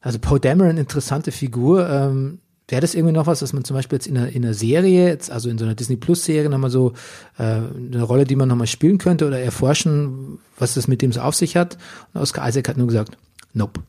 [0.00, 2.38] also Poe Dameron, interessante Figur, ähm,
[2.68, 5.08] wäre das irgendwie noch was, was man zum Beispiel jetzt in einer, in einer Serie,
[5.08, 6.92] jetzt, also in so einer Disney Plus Serie nochmal so
[7.38, 11.20] äh, eine Rolle, die man nochmal spielen könnte oder erforschen, was das mit dem so
[11.20, 11.76] auf sich hat?
[12.14, 13.16] Und Oscar Isaac hat nur gesagt,
[13.52, 13.80] nope.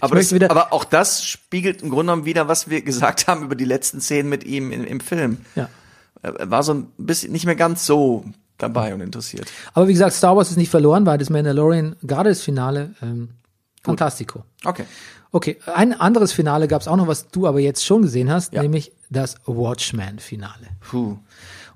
[0.00, 3.54] Aber, das, aber auch das spiegelt im Grunde genommen wieder, was wir gesagt haben über
[3.54, 5.38] die letzten Szenen mit ihm im, im Film.
[5.54, 5.68] Ja.
[6.22, 8.24] Er war so ein bisschen nicht mehr ganz so
[8.58, 9.50] dabei und interessiert.
[9.74, 13.30] Aber wie gesagt, Star Wars ist nicht verloren, weil das Mandalorian, gerade das Finale, ähm,
[13.82, 14.44] fantastico.
[14.64, 14.84] Okay.
[15.32, 18.54] Okay, ein anderes Finale gab es auch noch, was du aber jetzt schon gesehen hast,
[18.54, 18.62] Ja.
[18.62, 20.68] nämlich das Watchmen-Finale.
[20.80, 21.18] Puh.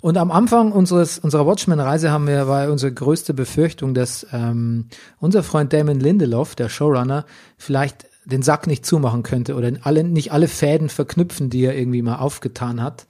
[0.01, 4.87] Und am Anfang unseres, unserer Watchmen-Reise haben wir, war unsere größte Befürchtung, dass ähm,
[5.19, 7.27] unser Freund Damon Lindelof, der Showrunner,
[7.59, 12.03] vielleicht den Sack nicht zumachen könnte oder alle, nicht alle Fäden verknüpfen, die er irgendwie
[12.03, 13.07] mal aufgetan hat.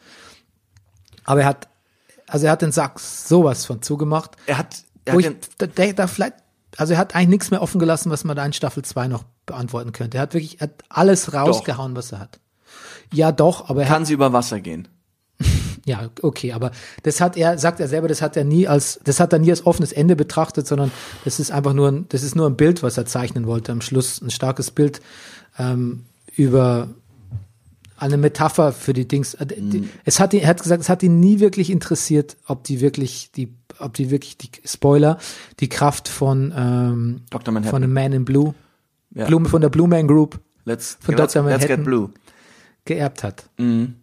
[1.24, 1.68] Aber er hat,
[2.26, 4.36] also er hat den Sack sowas von zugemacht.
[4.46, 6.34] Er hat, er hat ich, da, da, vielleicht,
[6.76, 9.24] also er hat eigentlich nichts mehr offen gelassen, was man da in Staffel 2 noch
[9.46, 10.18] beantworten könnte.
[10.18, 12.40] Er hat wirklich, er hat alles rausgehauen, was er hat.
[13.12, 14.88] Ja, doch, aber er hat kann sie über Wasser gehen.
[15.86, 16.70] ja, okay, aber
[17.02, 19.50] das hat er, sagt er selber, das hat er nie als, das hat er nie
[19.50, 20.90] als offenes Ende betrachtet, sondern
[21.24, 23.72] das ist einfach nur ein, das ist nur ein Bild, was er zeichnen wollte.
[23.72, 25.00] Am Schluss ein starkes Bild
[25.58, 26.04] ähm,
[26.36, 26.88] über
[27.96, 29.34] eine Metapher für die Dings.
[29.34, 32.64] Äh, die- Es hat ihn, er hat gesagt, es hat ihn nie wirklich interessiert, ob
[32.64, 35.18] die wirklich die, ob die wirklich die Spoiler,
[35.60, 37.52] die Kraft von ähm, Dr.
[37.52, 37.70] Manhattan.
[37.70, 38.54] von dem Man in Blue,
[39.14, 39.26] Ja.
[39.26, 41.48] Blume von der Blue Man Group Let's, Von let's, Dr.
[41.48, 41.84] let's get Manhattan.
[41.84, 42.10] blue.
[42.84, 43.48] geerbt hat.
[43.58, 43.94] Ähm,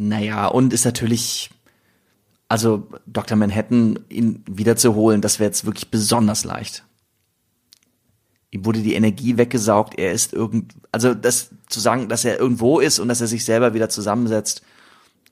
[0.00, 1.50] naja, und ist natürlich,
[2.48, 3.36] also Dr.
[3.36, 6.84] Manhattan ihn wiederzuholen, das wäre jetzt wirklich besonders leicht.
[8.50, 12.80] Ihm wurde die Energie weggesaugt, er ist irgend, also das zu sagen, dass er irgendwo
[12.80, 14.62] ist und dass er sich selber wieder zusammensetzt,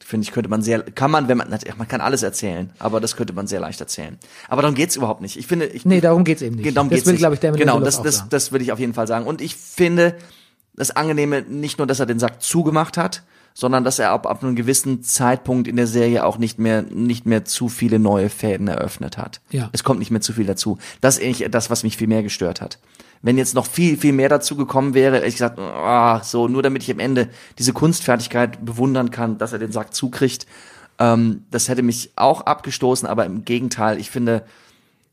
[0.04, 3.16] finde ich, könnte man sehr, kann man, wenn man, man kann alles erzählen, aber das
[3.16, 4.18] könnte man sehr leicht erzählen.
[4.48, 5.38] Aber darum geht's überhaupt nicht.
[5.38, 6.76] Ich finde, ich, Nee, darum geht's eben nicht.
[6.76, 8.30] Darum das geht's will, glaube ich, Damon Genau, das, das, sagen.
[8.30, 9.26] das würde ich auf jeden Fall sagen.
[9.26, 10.14] Und ich finde
[10.74, 13.22] das Angenehme nicht nur, dass er den Sack zugemacht hat,
[13.55, 17.26] sondern dass er ab, ab einem gewissen Zeitpunkt in der Serie auch nicht mehr, nicht
[17.26, 19.40] mehr zu viele neue Fäden eröffnet hat.
[19.51, 19.68] Ja.
[19.72, 20.78] Es kommt nicht mehr zu viel dazu.
[21.01, 22.78] Das ist eigentlich das, was mich viel mehr gestört hat.
[23.20, 26.84] Wenn jetzt noch viel, viel mehr dazu gekommen wäre, ich gesagt, ah, so, nur damit
[26.84, 27.28] ich am Ende
[27.59, 30.46] diese Kunstfertigkeit bewundern kann, dass er den Sack zukriegt,
[30.99, 34.44] ähm, das hätte mich auch abgestoßen, aber im Gegenteil, ich finde,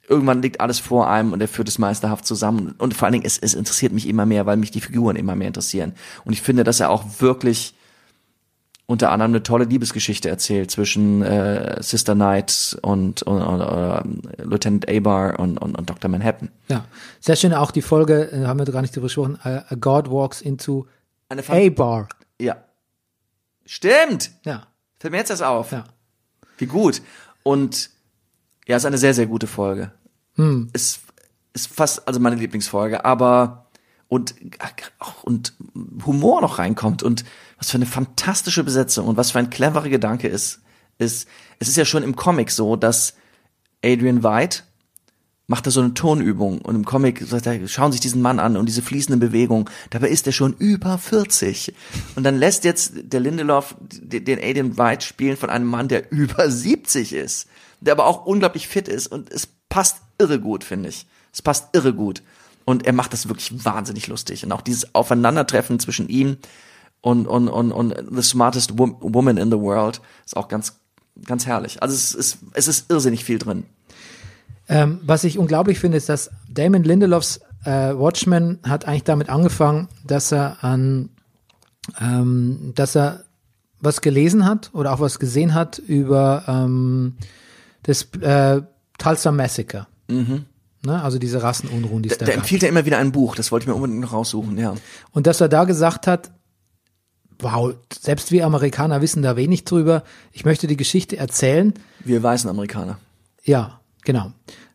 [0.07, 2.75] irgendwann liegt alles vor einem und er führt es meisterhaft zusammen.
[2.77, 5.35] Und vor allen Dingen, es, es interessiert mich immer mehr, weil mich die Figuren immer
[5.35, 5.93] mehr interessieren.
[6.25, 7.74] Und ich finde, dass er auch wirklich
[8.87, 14.87] unter anderem eine tolle Liebesgeschichte erzählt zwischen äh, Sister Knight und, und, und äh, Lieutenant
[14.87, 16.09] Abar und, und, und Dr.
[16.09, 16.49] Manhattan.
[16.67, 16.85] Ja,
[17.19, 20.09] sehr schön auch die Folge, äh, haben wir gar nicht drüber gesprochen, äh, A God
[20.11, 20.85] Walks into
[21.29, 22.09] Eine a Fan Bar.
[22.39, 22.57] Ja.
[23.65, 24.31] Stimmt!
[24.43, 24.67] Ja,
[24.99, 25.71] Fällt mir jetzt erst auf.
[25.71, 25.85] ja.
[26.57, 27.01] Wie gut.
[27.43, 27.89] Und
[28.67, 29.91] ja, ist eine sehr, sehr gute Folge.
[30.35, 30.69] Hm.
[30.73, 31.01] Ist,
[31.53, 33.67] ist fast also meine Lieblingsfolge, aber
[34.07, 34.35] und
[35.23, 35.53] und
[36.05, 37.25] Humor noch reinkommt und
[37.57, 40.61] was für eine fantastische Besetzung und was für ein cleverer Gedanke ist,
[40.97, 41.27] ist,
[41.59, 43.13] es ist ja schon im Comic so, dass
[43.83, 44.63] Adrian White
[45.47, 48.57] macht da so eine Tonübung und im Comic sagt er, schauen sich diesen Mann an
[48.57, 51.73] und diese fließende Bewegung, dabei ist er schon über 40.
[52.15, 56.49] Und dann lässt jetzt der Lindelof den Adrian White spielen von einem Mann, der über
[56.49, 57.47] 70 ist,
[57.79, 61.05] der aber auch unglaublich fit ist und es passt irre gut, finde ich.
[61.31, 62.23] Es passt irre gut.
[62.63, 64.43] Und er macht das wirklich wahnsinnig lustig.
[64.43, 66.37] Und auch dieses Aufeinandertreffen zwischen ihm
[67.05, 70.73] und, und, und, und the smartest wo- woman in the world ist auch ganz,
[71.23, 71.83] ganz herrlich.
[71.83, 73.65] Also es ist, es ist irrsinnig viel drin.
[74.67, 79.87] Ähm, was ich unglaublich finde, ist, dass Damon Lindelofs äh, Watchmen hat eigentlich damit angefangen,
[80.03, 81.09] dass er an,
[82.01, 83.25] ähm, dass er
[83.79, 87.17] was gelesen hat oder auch was gesehen hat über ähm,
[87.83, 88.63] das äh,
[88.97, 89.85] Tulsa Massacre.
[90.07, 90.33] Ne?
[91.03, 92.43] Also diese Rassenunruhen, die es da Der gab.
[92.43, 94.73] empfiehlt ja immer wieder ein Buch, das wollte ich mir unbedingt noch raussuchen, ja.
[95.11, 96.31] Und dass er da gesagt hat,
[97.39, 100.03] wow, selbst wir Amerikaner wissen da wenig drüber.
[100.31, 101.73] Ich möchte die Geschichte erzählen.
[102.03, 102.99] Wir weißen Amerikaner.
[103.43, 104.31] Ja, genau.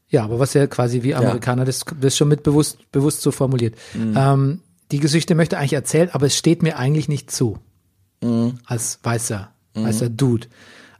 [0.08, 3.76] Ja, aber was ja quasi wie Amerikaner das, das schon mit bewusst, bewusst so formuliert.
[3.94, 7.58] Ähm, die Geschichte möchte eigentlich erzählen, aber es steht mir eigentlich nicht zu.
[8.66, 10.48] Als weißer, weißer Dude.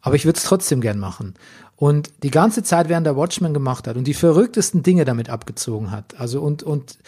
[0.01, 1.35] Aber ich würde es trotzdem gern machen.
[1.77, 5.91] Und die ganze Zeit, während der Watchman gemacht hat und die verrücktesten Dinge damit abgezogen
[5.91, 6.99] hat, also und, und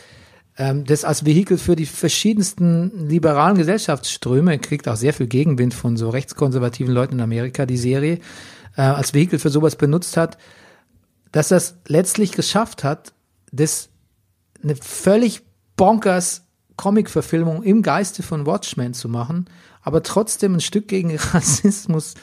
[0.56, 6.10] das als Vehikel für die verschiedensten liberalen Gesellschaftsströme, kriegt auch sehr viel Gegenwind von so
[6.10, 8.18] rechtskonservativen Leuten in Amerika, die Serie,
[8.76, 10.36] äh, als Vehikel für sowas benutzt hat,
[11.30, 13.14] dass das letztlich geschafft hat,
[13.50, 13.88] das
[14.62, 15.42] eine völlig
[15.76, 16.42] bonkers
[16.76, 19.46] Comic-Verfilmung im Geiste von Watchmen zu machen,
[19.82, 22.14] aber trotzdem ein Stück gegen Rassismus,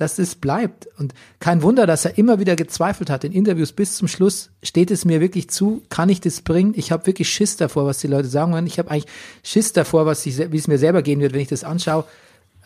[0.00, 0.88] dass es bleibt.
[0.98, 3.24] Und kein Wunder, dass er immer wieder gezweifelt hat.
[3.24, 6.72] In Interviews bis zum Schluss steht es mir wirklich zu, kann ich das bringen?
[6.76, 8.66] Ich habe wirklich Schiss davor, was die Leute sagen werden.
[8.66, 11.48] Ich habe eigentlich Schiss davor, was ich, wie es mir selber gehen wird, wenn ich
[11.48, 12.04] das anschaue.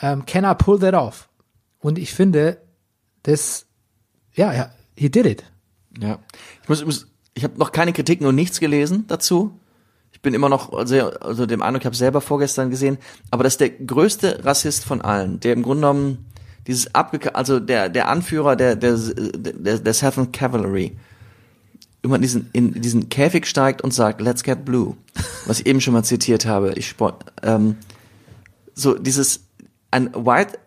[0.01, 1.29] Ähm, can I pull that off?
[1.79, 2.59] Und ich finde,
[3.23, 3.67] das,
[4.35, 5.45] ja, ja, he did it.
[5.99, 6.19] Ja.
[6.63, 9.59] Ich muss, ich muss ich habe noch keine Kritiken und nichts gelesen dazu.
[10.13, 12.99] Ich bin immer noch sehr, also dem Eindruck, ich habe selber vorgestern gesehen,
[13.31, 16.27] aber das ist der größte Rassist von allen, der im Grunde genommen
[16.67, 20.97] dieses abge also der der Anführer der der der, der Southern Cavalry
[22.03, 24.97] immer in diesen in diesen Käfig steigt und sagt Let's get blue,
[25.47, 26.73] was ich eben schon mal zitiert habe.
[26.75, 26.95] Ich
[27.43, 27.77] ähm,
[28.75, 29.45] so dieses
[29.91, 30.59] ein White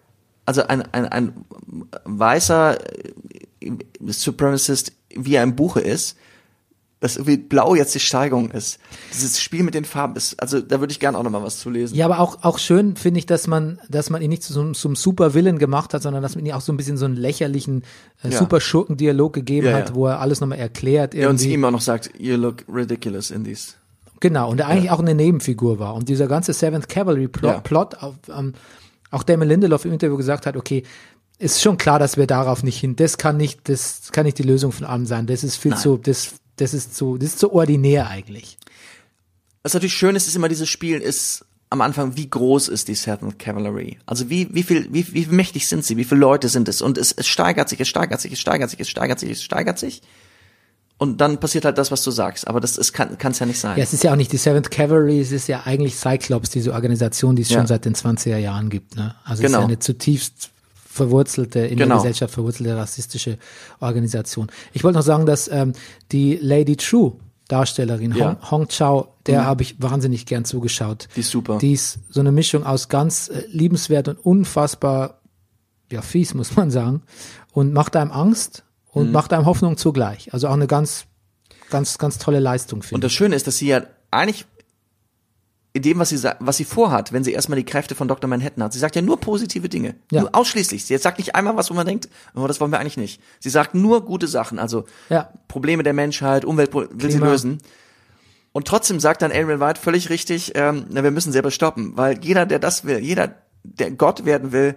[0.46, 1.34] also ein ein, ein
[2.06, 3.72] weißer äh,
[4.08, 6.18] Supremacist wie er im Buche ist,
[7.00, 8.80] dass irgendwie blau jetzt die Steigerung ist.
[9.14, 11.60] Dieses Spiel mit den Farben ist, also da würde ich gerne auch noch mal was
[11.60, 11.96] zu lesen.
[11.96, 14.74] Ja, aber auch, auch schön finde ich, dass man, dass man ihn nicht zu so,
[14.74, 17.06] so einem super Villain gemacht hat, sondern dass man ihn auch so ein bisschen so
[17.06, 17.84] einen lächerlichen
[18.24, 18.39] äh, Ja.
[18.39, 19.96] super Schurken-Dialog gegeben Ja, hat, ja.
[19.96, 21.14] wo er alles nochmal erklärt.
[21.14, 21.54] Ja, und sie irgendwie.
[21.56, 23.74] ihm auch noch sagt, you look ridiculous in these.
[24.22, 25.93] Genau, und der eigentlich auch eine Nebenfigur war.
[25.93, 27.64] Und dieser ganze Seventh Cavalry Plot.
[27.64, 28.54] Plot auf, ähm,
[29.12, 30.84] auch Damon Lindelof im Interview gesagt hat, okay,
[31.38, 34.43] ist schon klar, dass wir darauf nicht hin, das kann nicht, das kann nicht die
[34.43, 35.28] Lösung von allem sein.
[35.28, 35.80] Das ist viel Nein.
[35.82, 38.58] zu, das, das ist zu, das ist zu ordinär eigentlich.
[39.64, 42.95] Was natürlich schön ist, ist immer dieses Spiel ist am Anfang, wie groß ist die
[42.95, 43.97] Seventh Cavalry?
[44.06, 45.97] Also wie, wie viel, wie, wie mächtig sind sie?
[45.97, 46.82] Wie viele Leute sind es?
[46.82, 49.43] Und es, es steigert sich, es steigert sich, es steigert sich, es steigert sich, es
[49.43, 50.01] steigert sich.
[50.97, 52.47] Und dann passiert halt das, was du sagst.
[52.47, 53.76] Aber das ist, kann es ja nicht sein.
[53.78, 56.72] Ja, es ist ja auch nicht die Seventh Cavalry, es ist ja eigentlich Cyclops, diese
[56.72, 57.58] Organisation, die es Ja.
[57.58, 58.95] schon seit den 20er Jahren gibt.
[58.95, 59.16] Ne?
[59.26, 59.60] Also es ist Genau.
[59.60, 60.51] ja eine zutiefst
[60.96, 61.96] verwurzelte, in Genau.
[61.96, 63.38] der Gesellschaft verwurzelte rassistische
[63.80, 64.48] Organisation.
[64.74, 65.74] Ich wollte noch sagen, dass ähm,
[66.12, 67.14] die Lady True
[67.48, 68.32] Darstellerin Ja.
[68.32, 68.38] Mhm.
[68.41, 71.08] Hong, Hong Chao, der habe ich wahnsinnig gern zugeschaut.
[71.16, 71.60] Die ist super.
[71.60, 75.22] Die ist so eine Mischung aus ganz äh, liebenswert und unfassbar,
[75.91, 77.04] ja, fies, muss man sagen.
[77.52, 79.02] Und macht einem Angst Mhm.
[79.02, 80.34] und macht einem Hoffnung zugleich.
[80.34, 81.06] Also auch eine ganz,
[81.70, 84.46] ganz, ganz tolle Leistung, Und finde das Schöne ist, dass sie ja eigentlich
[85.76, 88.30] in dem, was sie, was sie vorhat, wenn sie erstmal die Kräfte von Dr.
[88.30, 89.95] Manhattan hat, sie sagt ja nur positive Dinge.
[90.09, 90.21] Ja.
[90.21, 90.86] Nur ausschließlich.
[90.86, 93.21] Sie sagt nicht einmal was, wo man denkt, oh, das wollen wir eigentlich nicht.
[93.41, 95.34] Sie sagt nur gute Sachen, also Ja.
[95.49, 97.57] Probleme der Menschheit, Umwelt will sie lösen.
[98.53, 102.23] Und trotzdem sagt dann Adrian White völlig richtig, ähm, na, wir müssen selber stoppen, weil
[102.23, 104.76] jeder, der das will, jeder, der Gott werden will,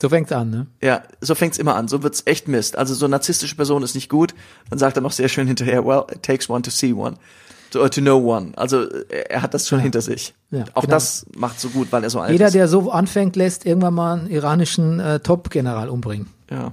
[0.00, 0.66] So fängt's an, ne?
[0.80, 1.88] ja, so fängt's immer an.
[1.88, 2.78] So wird's echt Mist.
[2.78, 4.34] Also so eine narzisstische Person ist nicht gut.
[4.70, 7.16] Dann sagt er noch sehr schön hinterher, well, it takes one to see one.
[7.70, 8.52] To, to know one.
[8.56, 10.34] Also er hat das schon hinter sich.
[10.50, 10.94] Ja, Auch genau.
[10.94, 12.54] das macht so gut, weil er so alt Jeder, ist.
[12.54, 16.28] der so anfängt, lässt irgendwann mal einen iranischen äh, Top-General umbringen.
[16.50, 16.72] ja,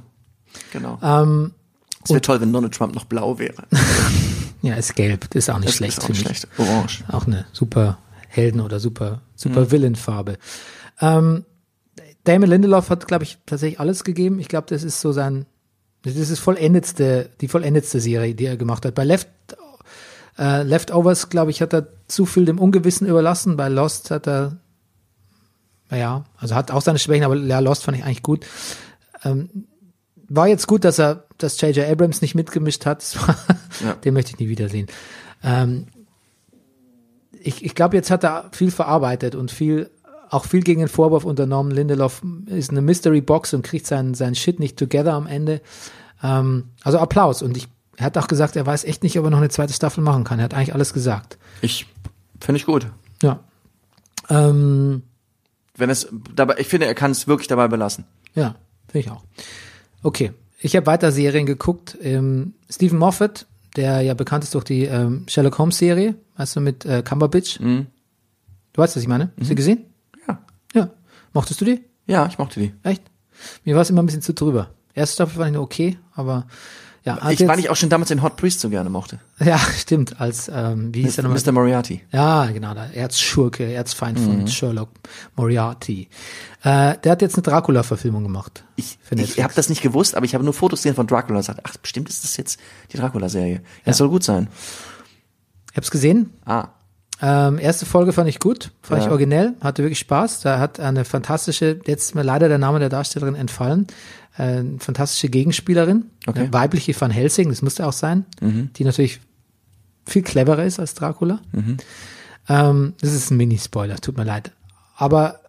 [0.71, 0.99] genau.
[1.01, 1.53] Ähm,
[2.03, 3.63] es wäre toll, wenn Donald Trump noch blau wäre.
[4.61, 6.25] ja, ist gelb, das ist auch nicht Das schlecht, ist auch nicht ich.
[6.25, 6.47] schlecht.
[6.57, 7.03] Orange.
[7.11, 9.71] Auch eine super Helden- oder super, super Mhm.
[9.71, 10.37] Villain-Farbe.
[11.01, 11.45] Ähm,
[12.25, 14.39] Damon Lindelof hat, glaube ich, tatsächlich alles gegeben.
[14.39, 15.45] Ich glaube, das ist so sein,
[16.03, 18.95] das ist vollendetste, die vollendetste Serie, die er gemacht hat.
[18.95, 19.27] Bei Left,
[20.37, 23.57] äh, Leftovers, glaube ich, hat er zu viel dem Ungewissen überlassen.
[23.57, 24.57] Bei Lost hat er,
[25.89, 28.45] naja, also hat auch seine Schwächen, aber ja, Lost fand ich eigentlich gut.
[29.23, 29.67] Ähm,
[30.27, 31.87] war jetzt gut, dass er, dass J.J.
[31.87, 33.05] Abrams nicht mitgemischt hat.
[33.83, 33.93] Ja.
[33.95, 34.87] Den möchte ich nie wiedersehen.
[35.43, 35.87] Ähm,
[37.31, 39.89] ich ich glaube, jetzt hat er viel verarbeitet und viel,
[40.29, 41.71] auch viel gegen den Vorwurf unternommen.
[41.71, 45.59] Lindelof ist eine Mystery Box und kriegt seinen, seinen Shit nicht together am Ende.
[46.21, 47.41] Ähm, also Applaus.
[47.41, 47.67] Und ich,
[47.97, 50.23] er hat auch gesagt, er weiß echt nicht, ob er noch eine zweite Staffel machen
[50.23, 50.39] kann.
[50.39, 51.37] Er hat eigentlich alles gesagt.
[51.61, 51.85] Ich
[52.39, 52.87] finde ich gut.
[53.21, 53.39] Ja.
[54.29, 55.03] Ähm,
[55.75, 58.05] Wenn es dabei, ich finde, er kann es wirklich dabei belassen.
[58.35, 58.55] Ja,
[58.87, 59.23] finde ich auch.
[60.01, 61.97] Okay, ich habe weiter Serien geguckt.
[62.01, 66.61] Ähm, Stephen Moffat, der ja bekannt ist durch die ähm, Sherlock Holmes Serie, weißt du,
[66.61, 67.59] mit äh, Cumberbatch.
[67.59, 67.85] Du
[68.81, 69.31] weißt, was ich meine?
[69.39, 69.85] Hast du gesehen?
[70.27, 70.39] Ja.
[70.73, 70.89] Ja.
[71.33, 71.81] Mochtest du die?
[72.07, 72.73] Ja, ich mochte die.
[72.83, 73.03] Echt?
[73.63, 74.71] Mir war es immer ein bisschen zu drüber.
[74.93, 76.47] Erste Staffel fand ich nur okay, aber
[77.03, 77.29] ja.
[77.29, 79.19] Ich, jetzt- weil ich auch schon damals den Hot Priest so gerne mochte.
[79.39, 81.39] Ja, stimmt, als, ähm, wie hieß der nochmal?
[81.45, 81.51] Mr.
[81.51, 82.01] Moriarty.
[82.11, 84.23] Ja, genau, der Erzschurke, Erzfeind Mhm.
[84.25, 84.89] von Sherlock
[85.35, 86.07] Moriarty.
[86.63, 88.63] Äh, der hat jetzt eine Ich, Dracula-Verfilmung gemacht.
[88.77, 89.43] ich Netflix.
[89.43, 91.75] habe das nicht gewusst, aber ich habe nur Fotos gesehen von Dracula und gesagt, ach,
[91.77, 92.59] bestimmt ist das jetzt
[92.93, 93.55] die Dracula-Serie.
[93.55, 94.47] Ja, Das soll gut sein.
[95.71, 96.69] Ich hab's gesehen, Ah,
[97.25, 99.05] Ähm, erste Folge fand ich gut, fand Ja.
[99.07, 100.41] ich originell, hatte wirklich Spaß.
[100.41, 103.87] Da hat eine fantastische, jetzt ist mir leider der Name der Darstellerin entfallen,
[104.37, 106.39] äh, eine fantastische Gegenspielerin, Okay.
[106.41, 109.21] eine weibliche Van Helsing, das musste auch sein, die natürlich
[110.05, 111.39] viel cleverer ist als Dracula.
[112.49, 114.51] Ähm, das ist ein Mini-Spoiler, tut mir leid.
[114.97, 115.39] Aber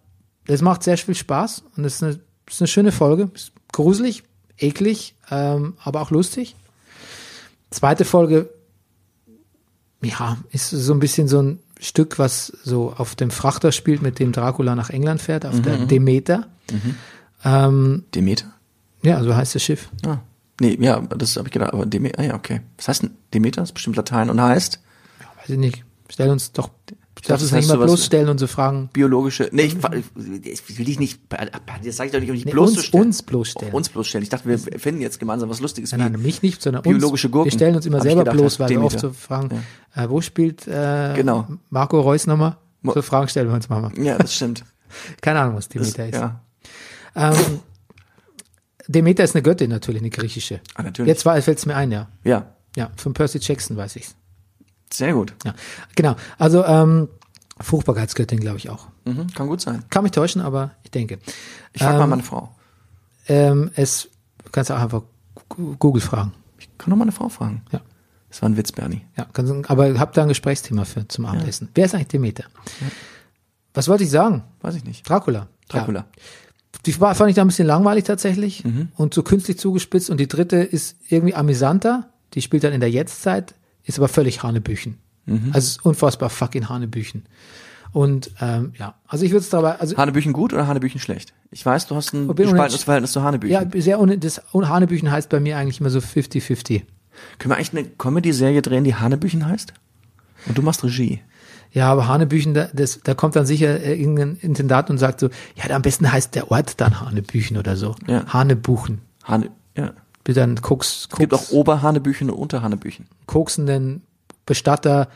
[0.47, 3.31] es macht sehr viel Spaß und es ist eine, ist eine schöne Folge.
[3.35, 4.22] Ist gruselig,
[4.59, 6.55] eklig, ähm, aber auch lustig.
[7.70, 8.49] Zweite Folge
[10.03, 14.18] ja, ist so ein bisschen so ein Stück, was so auf dem Frachter spielt, mit
[14.18, 16.47] dem Dracula nach England fährt, auf Mhm, der Demeter.
[17.45, 18.47] Ähm, Demeter?
[19.03, 19.91] ja, so heißt das Schiff.
[20.07, 20.18] Ah.
[20.61, 22.61] Nee, ja, das habe ich gedacht, aber Demeter, ah ja, okay.
[22.77, 23.61] Was heißt denn Demeter?
[23.61, 24.81] Das ist bestimmt Latein und heißt
[25.41, 25.85] Weiß ich nicht.
[26.09, 26.70] Stell uns doch,
[27.25, 28.89] du darfst das uns nicht mal bloßstellen und so fragen.
[28.93, 29.49] biologische.
[29.53, 33.07] Nee, ich, ich will dich nicht, das sage ich doch nicht, um dich Nee, bloßzustellen.
[33.07, 33.75] uns- uns bloßstellen.
[33.75, 34.22] Uns bloßstellen.
[34.22, 35.93] Ich dachte, wir finden jetzt gemeinsam was Lustiges.
[35.93, 37.33] Nein, nein, mich nicht, sondern biologische uns.
[37.33, 37.51] Gurken.
[37.51, 39.62] Wir stellen uns immer ich selber gedacht, bloß, weil wir oft so fragen,
[39.97, 41.47] äh, wo spielt äh, Genau.
[41.70, 42.57] Marco Reus nochmal?
[42.83, 43.91] So Fragen stellen wir uns mal.
[43.97, 44.62] Ja, das stimmt.
[45.22, 46.14] Keine Ahnung, was Demeter ist.
[46.14, 46.41] ja.
[47.16, 47.35] Ähm,
[48.87, 50.61] Demeter ist eine Göttin natürlich, eine griechische.
[50.75, 51.09] Ah, natürlich.
[51.09, 52.09] Jetzt fällt es mir ein, ja.
[52.22, 54.14] Ja, Ja, von Percy Jackson weiß ich's.
[54.93, 55.35] Sehr gut.
[55.45, 55.55] Ja,
[55.95, 56.16] genau.
[56.39, 57.09] Also ähm,
[57.61, 58.89] Fruchtbarkeitsgöttin, glaube ich auch.
[59.05, 59.85] Mhm, kann gut sein.
[59.91, 61.18] Kann mich täuschen, aber ich denke.
[61.72, 62.55] Ich frage mal Ähm, meine Frau.
[63.28, 64.09] Ähm, es
[64.45, 65.03] du kannst auch einfach
[65.49, 66.32] Google fragen.
[66.59, 67.62] Ich kann doch meine Frau fragen.
[67.72, 67.80] Ja.
[68.28, 69.03] Das war ein Witz, Bernie.
[69.16, 71.68] Ja, kannst, aber habt da ein Gesprächsthema für zum Abendessen.
[71.74, 72.45] Wer ist eigentlich Demeter?
[73.72, 74.43] Was wollte ich sagen?
[74.61, 75.09] Weiß ich nicht.
[75.09, 75.49] Dracula.
[75.68, 76.01] Dracula.
[76.01, 76.07] Ja.
[76.87, 78.89] Die war, fand ich da ein bisschen langweilig tatsächlich Mhm.
[78.97, 80.11] und so künstlich zugespitzt.
[80.11, 82.11] Und die dritte ist irgendwie amüsanter.
[82.35, 83.55] Die spielt dann in der Jetztzeit,
[83.85, 84.99] ist aber völlig Hanebüchen.
[85.26, 85.47] Mhm.
[85.53, 87.24] Also es ist unfassbar fucking Hanebüchen.
[87.93, 91.32] Und ähm, ja, also ich würde es dabei, also Hanebüchen gut oder Hanebüchen schlecht?
[91.53, 93.53] Ich weiß, du hast ein gespaltenes Verhältnis zu Hanebüchen.
[93.53, 96.82] ja, sehr un, das und Hanebüchen heißt bei mir eigentlich immer so 50-50.
[97.39, 99.72] Können wir eigentlich eine Comedy-Serie drehen, die Hanebüchen heißt?
[100.47, 101.20] Und du machst Regie.
[101.70, 105.28] Ja, aber Hanebüchen, da, das, da kommt dann sicher äh, irgendein Intendat und sagt so,
[105.55, 107.95] ja, am besten heißt der Ort dann Hanebüchen oder so.
[108.07, 108.26] Ja.
[108.26, 109.03] Hanebuchen.
[109.24, 109.51] Hane,
[110.25, 110.31] ja.
[110.33, 113.07] Bitte dann Koks, Es gibt auch Koks, Oberhanebüchen und Unterhanebüchen.
[113.27, 114.03] koksenden
[114.47, 115.09] Bestatter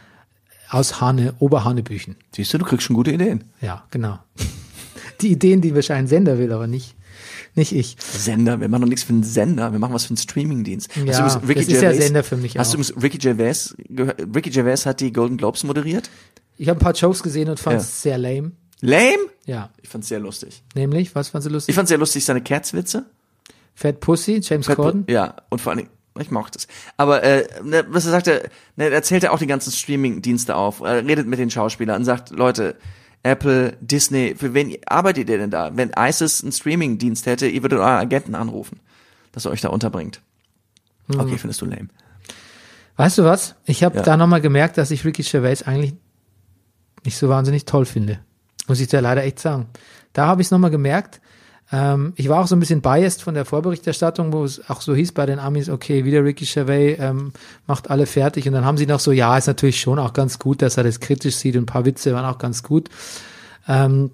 [0.70, 2.16] aus Hane, Oberhanebüchen.
[2.34, 3.44] Siehst du, du kriegst schon gute Ideen.
[3.61, 4.18] Ja, genau.
[5.20, 6.94] Die Ideen, die wahrscheinlich ein Sender will, aber nicht,
[7.56, 7.96] nicht ich.
[7.98, 10.94] Sender, wir machen doch nichts für einen Sender, wir machen was für einen Streamingdienst.
[10.96, 12.80] Ja, Hast du das ist ja Sender für mich Hast auch.
[12.80, 14.20] du Ricky Gervais gehört?
[14.34, 16.09] Ricky Gervais hat die Golden Globes moderiert.
[16.56, 17.80] Ich habe ein paar Jokes gesehen und fand Ja.
[17.80, 18.52] es sehr lame.
[18.80, 19.16] Lame?
[19.46, 20.62] Ja, Ich fand's sehr lustig.
[20.76, 21.70] nämlich, was fandst du lustig?
[21.72, 23.06] Ich fand's sehr lustig, seine Cats-Witze.
[23.79, 25.05] Fat Pussy, James Corden.
[25.09, 26.66] Ja, und vor Dingen, ich mochte es.
[26.97, 30.81] Aber äh, ne, was er sagte, ne, er zählt ja auch die ganzen Streaming-Dienste auf,
[30.81, 32.74] er redet mit den Schauspielern und sagt, Leute,
[33.22, 35.76] Apple, Disney, für wen arbeitet ihr denn da?
[35.76, 38.81] Wenn ISIS einen Streaming-Dienst hätte, ihr würdet euren Agenten anrufen,
[39.31, 40.22] dass er euch da unterbringt.
[41.07, 41.20] Mhm.
[41.20, 41.87] Okay, findest du lame.
[42.97, 43.55] Weißt du was?
[43.64, 44.03] Ich habe Ja.
[44.03, 45.95] da nochmal gemerkt, dass ich Ricky Gervais eigentlich
[47.05, 48.18] nicht so wahnsinnig toll finde.
[48.66, 49.68] Muss ich dir leider echt sagen.
[50.14, 51.20] Da habe ich es nochmal gemerkt.
[51.70, 54.94] Ähm, ich war auch so ein bisschen biased von der Vorberichterstattung, wo es auch so
[54.94, 57.32] hieß bei den Amis, okay, wieder Ricky Gervais ähm,
[57.66, 58.46] macht alle fertig.
[58.46, 60.84] Und dann haben sie noch so, ja, ist natürlich schon auch ganz gut, dass er
[60.84, 62.88] das kritisch sieht und ein paar Witze waren auch ganz gut.
[63.66, 64.10] Ähm,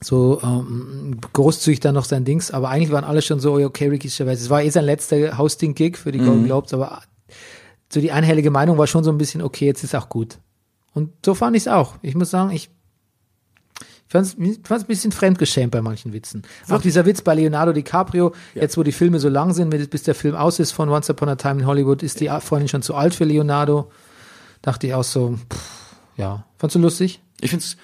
[0.00, 4.08] so ähm, großzügig dann noch sein Dings, aber eigentlich waren alle schon so, okay, Ricky
[4.08, 7.02] Gervais, es war eh sein letzter Hosting-Gig für die Golden Globes, aber
[7.92, 10.38] so die einhellige Meinung war schon so ein bisschen, okay, jetzt ist auch gut.
[10.94, 11.94] Und so fand ich es auch.
[12.02, 12.70] Ich muss sagen, ich
[14.08, 16.42] fand es ein bisschen fremdgeschämt bei manchen Witzen.
[16.68, 20.14] Auch dieser Witz bei Leonardo DiCaprio, jetzt wo die Filme so lang sind, bis der
[20.14, 22.94] Film aus ist von Once Upon a Time in Hollywood, ist die Freundin schon zu
[22.94, 23.90] alt für Leonardo.
[24.62, 26.44] Dachte ich auch so, pff, ja.
[26.56, 27.20] Fandst du lustig?
[27.40, 27.76] Ich find's,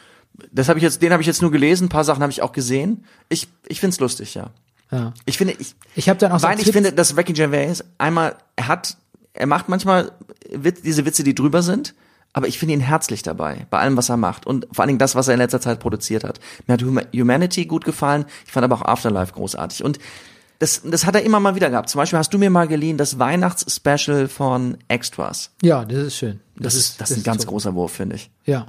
[0.51, 2.43] das habe ich jetzt, den habe ich jetzt nur gelesen, ein paar Sachen habe ich
[2.43, 3.05] auch gesehen.
[3.29, 4.51] Ich, ich find's lustig, ja.
[4.91, 5.12] Ja.
[5.27, 7.83] Ich finde, ich, Ich habe dann auch so weil ich Clips- finde, dass Ricky Gervais
[7.99, 8.97] einmal, er hat,
[9.33, 10.12] er macht manchmal
[10.51, 11.95] Witz, diese Witze, die drüber sind,
[12.35, 14.99] aber ich finde ihn herzlich dabei, bei allem, was er macht und vor allen Dingen
[14.99, 16.39] das, was er in letzter Zeit produziert hat.
[16.66, 19.99] Mir hat Huma- Humanity gut gefallen, ich fand aber auch Afterlife großartig und
[20.59, 21.89] das, das hat er immer mal wieder gehabt.
[21.89, 25.51] Zum Beispiel hast du mir mal geliehen das Weihnachtsspecial von Extras.
[25.62, 26.41] Ja, das ist schön.
[26.57, 27.49] Das, ist, das ist ein ganz so.
[27.49, 28.30] großer Wurf, finde ich.
[28.45, 28.66] Ja.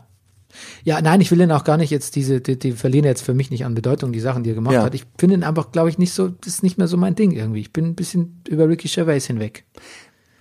[0.84, 3.34] Ja, nein, ich will ihn auch gar nicht jetzt diese, die, die verlieren jetzt für
[3.34, 4.84] mich nicht an Bedeutung, die Sachen, die er gemacht Ja.
[4.84, 4.96] hat.
[4.96, 7.32] Ich finde ihn einfach, glaube ich, nicht so, das ist nicht mehr so mein Ding
[7.32, 7.60] irgendwie.
[7.62, 9.66] Ich bin ein bisschen über Ricky Gervais hinweg.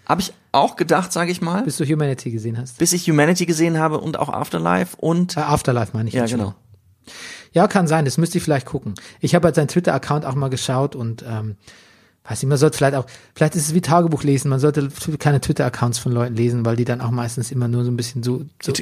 [0.07, 2.78] Habe ich auch gedacht, sage ich mal, Bis du Humanity gesehen hast.
[2.78, 6.38] bis ich Humanity gesehen habe und auch Afterlife und Äh, Afterlife meine ich ja, schon.
[6.38, 6.55] genau.
[7.52, 8.94] Ja, kann sein, das müsste ich vielleicht gucken.
[9.20, 11.57] Ich habe halt seinen Twitter-Account auch mal geschaut und ähm,
[12.24, 14.88] weiß nicht, man sollte vielleicht auch, vielleicht ist es wie Tagebuch lesen, man sollte
[15.18, 18.22] keine Twitter-Accounts von Leuten lesen, weil die dann auch meistens immer nur so ein bisschen
[18.22, 18.72] so, so,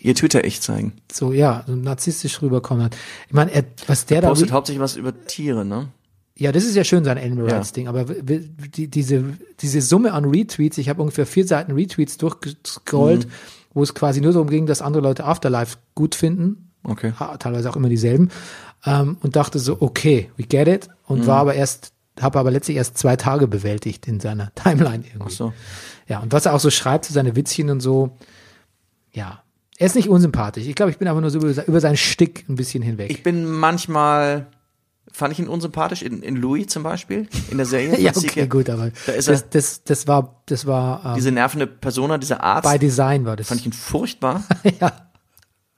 [0.00, 0.92] Ihr Twitter-Ich zeigen.
[1.12, 2.96] so ja, so narzisstisch rüberkommen hat.
[3.26, 5.88] Ich meine, er, was der da Postet hauptsächlich was über Tiere, ne?
[6.36, 7.56] Ja, das ist ja schön, sein Animal Ja.
[7.56, 9.22] Rights Ding, aber w- w- die, diese,
[9.60, 13.30] diese Summe an Retweets, ich habe ungefähr vier Seiten Retweets durchgescrollt, Mhm.
[13.72, 17.12] wo es quasi nur darum ging, dass andere Leute Afterlife gut finden, Okay.
[17.38, 18.30] teilweise auch immer dieselben,
[18.84, 21.26] ähm, und dachte so, okay, we get it, und Mhm.
[21.28, 25.26] war aber erst, habe aber letztlich erst zwei Tage bewältigt in seiner Timeline irgendwie.
[25.26, 25.52] Ach so.
[26.08, 28.16] Ja, und was er auch so schreibt, so seine Witzchen und so,
[29.12, 29.40] ja.
[29.78, 30.66] Er ist nicht unsympathisch.
[30.68, 33.10] Ich glaube, ich bin einfach nur so über, über seinen Stick ein bisschen hinweg.
[33.10, 34.46] Ich bin manchmal,
[35.12, 37.98] fand ich ihn unsympathisch, in, in Louis zum Beispiel, in der Serie.
[38.00, 41.30] ja, okay, gut, aber Da ist er, das, das, das war, das war ähm, diese
[41.30, 43.48] nervende Persona, dieser Arzt, bei Design war das.
[43.48, 44.42] fand ich ihn furchtbar.
[44.80, 44.92] ja.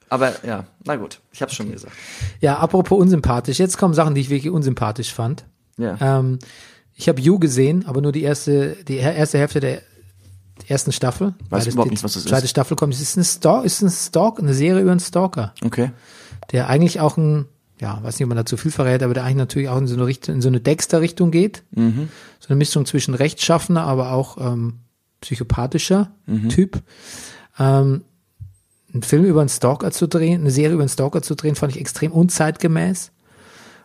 [0.08, 1.92] Aber ja, na gut, ich habe schon gesagt.
[2.40, 3.58] Ja, apropos unsympathisch.
[3.58, 5.44] Jetzt kommen Sachen, die ich wirklich unsympathisch fand.
[5.78, 5.96] Ja.
[6.00, 6.38] Ähm,
[6.94, 9.82] ich habe You gesehen, aber nur die erste, die erste Hälfte der
[10.68, 11.34] ersten Staffel.
[11.50, 12.28] das- überhaupt nicht, was das ist.
[12.28, 12.94] zweite Staffel kommt.
[12.94, 15.90] Es ist eine Stalk, ist ein Stalk, eine Serie über einen Stalker, Okay.
[16.52, 17.46] der eigentlich auch ein,
[17.80, 19.86] ja, weiß nicht, ob man da zu viel verrät, aber der eigentlich natürlich auch in
[19.86, 21.62] so eine Richtung, in so eine Dexter-Richtung geht.
[21.72, 22.08] Mhm.
[22.40, 24.80] So eine Mischung zwischen rechtschaffener, aber auch ähm,
[25.20, 26.48] psychopathischer Mhm.
[26.48, 26.82] Typ.
[27.58, 28.02] Ähm,
[28.92, 31.74] einen Film über einen Stalker zu drehen, eine Serie über einen Stalker zu drehen, fand
[31.74, 33.12] ich extrem unzeitgemäß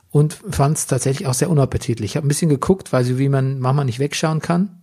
[0.10, 2.12] und fand es tatsächlich auch sehr unappetitlich.
[2.12, 4.82] Ich habe ein bisschen geguckt, weil so wie man manchmal nicht wegschauen kann.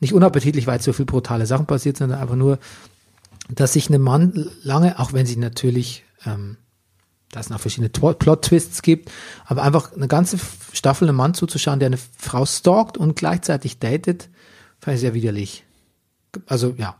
[0.00, 2.58] Nicht unappetitlich, weil so viel brutale Sachen passiert sondern einfach nur,
[3.54, 6.56] dass sich ein Mann lange, auch wenn sie natürlich, ähm,
[7.32, 9.10] da es noch verschiedene Tw- Plot-Twists gibt,
[9.46, 10.38] aber einfach eine ganze
[10.72, 14.28] Staffel einem Mann zuzuschauen, der eine Frau stalkt und gleichzeitig datet,
[14.80, 15.64] fand ich sehr widerlich.
[16.46, 16.96] Also ja,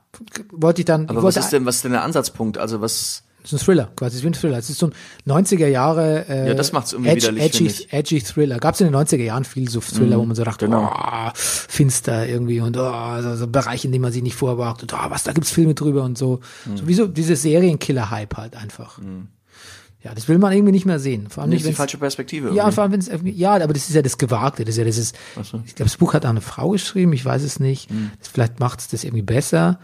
[0.52, 1.04] wollte ich dann.
[1.04, 2.58] ich Aber was wollte ist denn, was ist denn der Ansatzpunkt?
[2.58, 4.58] Also was, es ist ein Thriller, quasi, ist wie ein Thriller.
[4.58, 4.90] Es ist so
[5.26, 7.92] ein 90er Jahre äh, Ja, das macht's irgendwie edgy, widerlich, edgy, ich.
[7.92, 8.58] edgy Thriller.
[8.58, 10.92] Gab es in den 90er Jahren viel so Thriller, wo man so dachte, genau.
[10.92, 14.92] oh, finster irgendwie und oh, so, so Bereiche, in denen man sich nicht vorwagt und
[14.92, 16.40] oh, was, da gibt's Filme drüber und so.
[16.66, 16.76] Mhm.
[16.76, 18.98] So wie so diese Serienkiller-Hype halt einfach.
[20.05, 21.28] Ja, das will man irgendwie nicht mehr sehen.
[21.28, 22.53] Vor allem nicht die wenn's- falsche Perspektive?
[22.55, 24.78] ja, vor allem wenn es irgendwie, ja, aber das ist ja das Gewagte, das ist
[24.78, 25.61] ja das ist, so.
[25.66, 27.90] ich glaube, das Buch hat auch eine Frau geschrieben, ich weiß es nicht.
[27.90, 28.12] Hm.
[28.20, 29.80] Das, vielleicht macht es das irgendwie besser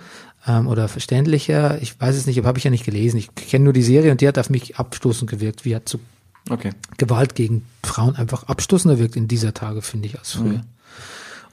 [0.47, 1.81] ähm, oder verständlicher.
[1.83, 3.17] Ich weiß es nicht, aber habe ich ja nicht gelesen.
[3.17, 5.99] Ich kenne nur die Serie und die hat auf mich abstoßend gewirkt, wie hat zu
[6.51, 6.71] Okay.
[6.99, 10.61] Gewalt gegen Frauen einfach abstoßender wirkt in dieser Tage, finde ich, als früher.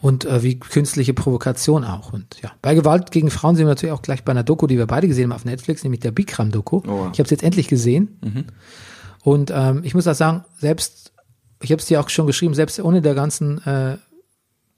[0.01, 2.11] Und äh, wie künstliche Provokation auch.
[2.11, 4.77] Und ja, bei Gewalt gegen Frauen sind wir natürlich auch gleich bei einer Doku, die
[4.77, 6.81] wir beide gesehen haben auf Netflix, nämlich der Bikram-Doku.
[6.87, 7.09] Oh.
[7.13, 8.17] Ich habe es jetzt endlich gesehen.
[9.23, 11.13] Und ähm, ich muss auch sagen, selbst,
[11.61, 13.97] ich habe es dir auch schon geschrieben, selbst ohne der ganzen äh,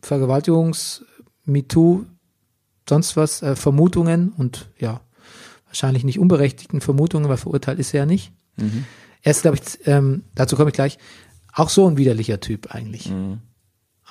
[0.02, 1.04] Vergewaltigungs-,
[1.46, 2.04] MeToo,
[2.88, 5.00] sonst was, äh, Vermutungen und ja,
[5.68, 8.34] wahrscheinlich nicht unberechtigten Vermutungen, weil verurteilt ist er ja nicht.
[9.22, 10.98] Er ist, glaube ich, ähm, dazu komme ich gleich,
[11.54, 13.10] auch so ein widerlicher Typ eigentlich.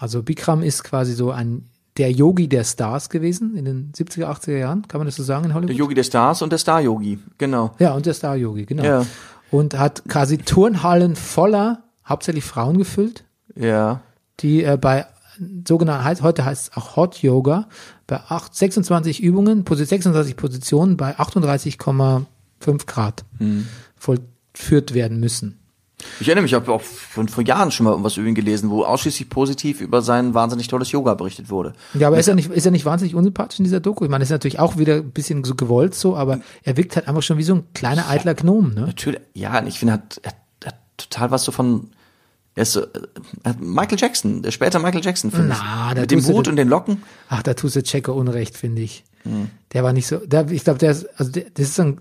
[0.03, 4.57] Also Bikram ist quasi so ein der Yogi der Stars gewesen in den 70er, 80er
[4.57, 5.76] Jahren, kann man das so sagen in Der Hollywood?
[5.76, 7.74] Yogi der Stars und der Star-Yogi, genau.
[7.78, 8.82] Ja, und der Star-Yogi, genau.
[8.82, 9.07] Ja.
[9.53, 13.24] Und hat quasi Turnhallen voller, hauptsächlich Frauen gefüllt,
[13.55, 14.00] Ja.
[14.40, 15.07] die äh, bei
[15.68, 17.68] sogenannten, heute heißt es auch Hot Yoga,
[18.09, 23.24] bei acht, 26 Übungen, Posi- 36 Positionen bei 38,5 Grad
[23.96, 25.59] vollführt werden müssen.
[26.20, 28.70] Ich erinnere mich, ich habe auch von vor Jahren schon mal was über ihn gelesen,
[28.70, 31.72] wo ausschließlich positiv über sein wahnsinnig tolles Yoga berichtet wurde.
[31.94, 34.05] Ja, aber ist er nicht, ist er nicht wahnsinnig unsympathisch in dieser Doku?
[34.05, 36.96] Ich meine, das ist natürlich auch wieder ein bisschen so gewollt so, aber er wirkt
[36.96, 38.82] halt einfach schon wie so ein kleiner eitler Gnom, ne?
[38.82, 41.90] Natürlich, ja, und ich finde, er hat, er, hat- total was so von,
[42.55, 42.82] er ist so,
[43.61, 45.94] Michael Jackson, der später Michael Jackson, finde ich.
[46.00, 47.03] Mit dem Hut und den Locken.
[47.28, 49.05] Ach, da tust du Checker Unrecht, finde ich.
[49.72, 52.00] Der war nicht so, der, ich glaube, der ist, also der, das ist so ein,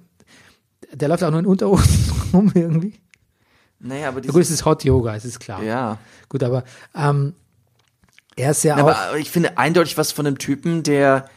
[0.94, 2.96] der läuft auch nur in Unterhosen rum irgendwie.
[3.82, 5.64] Naja, aber Ja, gut, es ist Hot Yoga, es ist klar.
[5.64, 5.98] ja.
[6.30, 6.64] Gut, aber
[6.96, 7.34] ähm,
[8.36, 11.28] er ist ja Aber, auch, aber ich finde eindeutig was von einem Typen, der,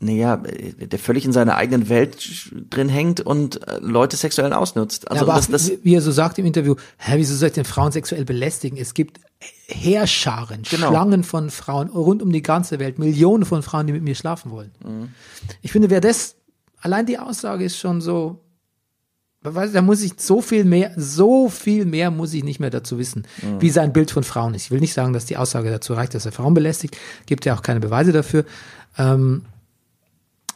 [0.00, 5.10] naja, der völlig in seiner eigenen Welt drin hängt und äh, Leute sexuell ausnutzt.
[5.10, 7.54] Also ja, aber das, das, wie- er so sagt im Interview, hä, wieso soll ich
[7.54, 8.76] denn Frauen sexuell belästigen?
[8.78, 9.20] Es gibt
[9.66, 10.88] Heerscharen, Genau.
[10.90, 14.50] Schlangen von Frauen rund um die ganze Welt, Millionen von Frauen, die mit mir schlafen
[14.50, 14.70] wollen.
[14.84, 15.08] Mhm.
[15.62, 16.36] Ich finde, wer das,
[16.80, 18.40] allein die Aussage ist schon so,
[19.44, 23.26] da muss ich so viel mehr, so viel mehr muss ich nicht mehr dazu wissen,
[23.42, 23.60] Mhm.
[23.60, 24.64] wie sein Bild von Frauen ist.
[24.64, 27.54] Ich will nicht sagen, dass die Aussage dazu reicht, dass er Frauen belästigt, gibt ja
[27.54, 28.44] auch keine Beweise dafür.
[28.96, 29.42] Ähm,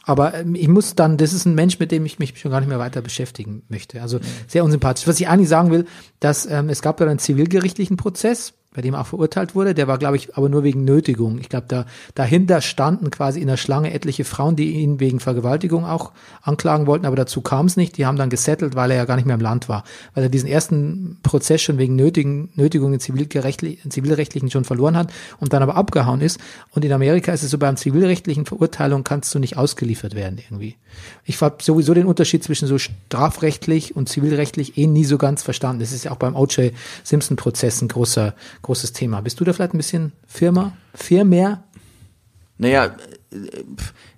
[0.03, 2.61] aber ähm, ich muss dann, das ist ein Mensch, mit dem ich mich schon gar
[2.61, 4.01] nicht mehr weiter beschäftigen möchte.
[4.01, 5.07] Also sehr unsympathisch.
[5.07, 5.85] Was ich eigentlich sagen will,
[6.19, 9.73] dass ähm, es gab ja einen zivilgerichtlichen Prozess, bei dem er auch verurteilt wurde.
[9.73, 11.39] Der war, glaube ich, aber nur wegen Nötigung.
[11.39, 15.85] Ich glaube, da dahinter standen quasi in der Schlange etliche Frauen, die ihn wegen Vergewaltigung
[15.85, 16.11] auch
[16.41, 17.97] anklagen wollten, aber dazu kam es nicht.
[17.97, 20.29] Die haben dann gesettelt, weil er ja gar nicht mehr im Land war, weil er
[20.29, 25.63] diesen ersten Prozess schon wegen Nötigen, Nötigung in in zivilrechtlichen schon verloren hat und dann
[25.63, 26.39] aber abgehauen ist.
[26.71, 30.75] Und in Amerika ist es so, beim zivilrechtlichen Verurteilung kannst du nicht ausgeliefert werden irgendwie.
[31.23, 35.79] Ich habe sowieso den Unterschied zwischen so strafrechtlich und zivilrechtlich eh nie so ganz verstanden.
[35.79, 36.73] Das ist ja auch beim O.J.
[37.03, 39.21] Simpson-Prozess ein großer, großes Thema.
[39.21, 41.63] Bist du da vielleicht ein bisschen firmer, firmer?
[42.57, 42.95] naja,
[43.31, 43.35] äh,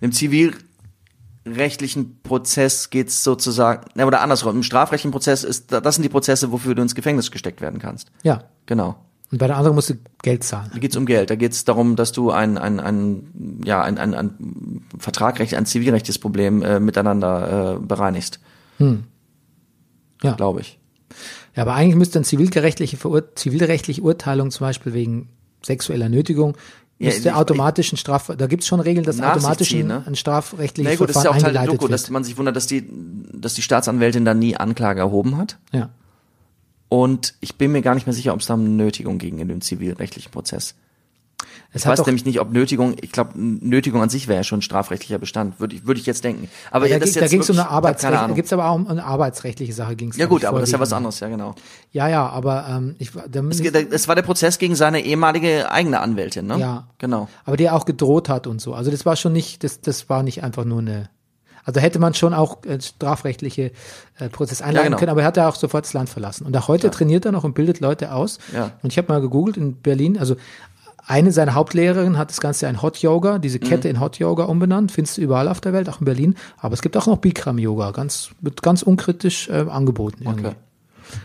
[0.02, 6.52] im zivilrechtlichen Prozess geht's sozusagen, oder andersrum, im strafrechtlichen Prozess ist, das sind die Prozesse,
[6.52, 8.12] wofür du ins Gefängnis gesteckt werden kannst.
[8.24, 8.44] Ja.
[8.66, 8.96] Genau.
[9.32, 10.70] Und bei der anderen musst du Geld zahlen.
[10.74, 11.30] Da geht's um Geld.
[11.30, 16.20] Da geht's darum, dass du ein, ein, ein, ja, ein, ein, ein Vertragrecht, ein zivilrechtliches
[16.20, 18.42] Problem äh, miteinander äh, bereinigst,
[20.22, 20.34] Ja.
[20.36, 20.80] glaube ich.
[21.56, 25.30] Ja, aber eigentlich müsste eine zivilgerechtliche, Verur zivilrechtliche Urteilung zum Beispiel wegen
[25.66, 26.56] sexueller Nötigung
[26.98, 30.04] Ja, müsste ich- automatisch ein Straf, da gibt's schon Regeln, dass automatisch ein, ne?
[30.06, 32.56] ein strafrechtliches Na gut, das ist ja auch Teil der Doku, dass man sich wundert,
[32.56, 32.88] dass die,
[33.34, 35.58] dass die Staatsanwältin da nie Anklage erhoben hat.
[35.74, 35.90] Ja.
[36.90, 39.48] Und ich bin mir gar nicht mehr sicher, ob es da eine Nötigung ging in
[39.48, 40.76] dem zivilrechtlichen Prozess.
[41.74, 44.60] Es Ich weiß nämlich nicht, ob Nötigung, ich glaube, Nötigung an sich wäre ja schon
[44.60, 46.50] ein strafrechtlicher Bestand, würde ich, würde ich jetzt denken.
[46.70, 48.70] Aber da, ja, da ging es um eine ich hab keine Arbeitsrecht, da gibt's aber
[48.70, 50.18] auch um eine arbeitsrechtliche Sache ging's.
[50.18, 51.56] Ja gut, aber das ist ja was anderes, ja genau.
[51.92, 55.72] Ja, ja, aber ähm, ich war- da, Es, es war der Prozess gegen seine ehemalige
[55.72, 56.60] eigene Anwältin, ne?
[56.60, 56.88] Ja.
[56.98, 57.28] Genau.
[57.46, 58.74] aber der auch gedroht hat und so.
[58.74, 61.10] Also das war schon nicht, das, das war nicht einfach nur eine.
[61.64, 63.72] Also hätte man schon auch äh, strafrechtliche
[64.18, 64.98] äh, Prozess einleiten genau.
[64.98, 66.46] können, aber er hat ja auch sofort das Land verlassen.
[66.46, 68.40] Und auch heute trainiert er noch und bildet Leute aus.
[68.54, 68.72] Ja.
[68.82, 70.36] Und ich habe mal gegoogelt in Berlin, also
[71.06, 73.64] eine seiner Hauptlehrerinnen hat das Ganze in Hot Yoga, diese Mhm.
[73.64, 76.36] Kette in Hot Yoga umbenannt, findest du überall auf der Welt, auch in Berlin.
[76.58, 80.24] Aber es gibt auch noch Bikram Yoga, ganz, wird ganz unkritisch äh, angeboten.
[80.24, 80.48] Irgendwie.
[80.48, 80.56] Okay.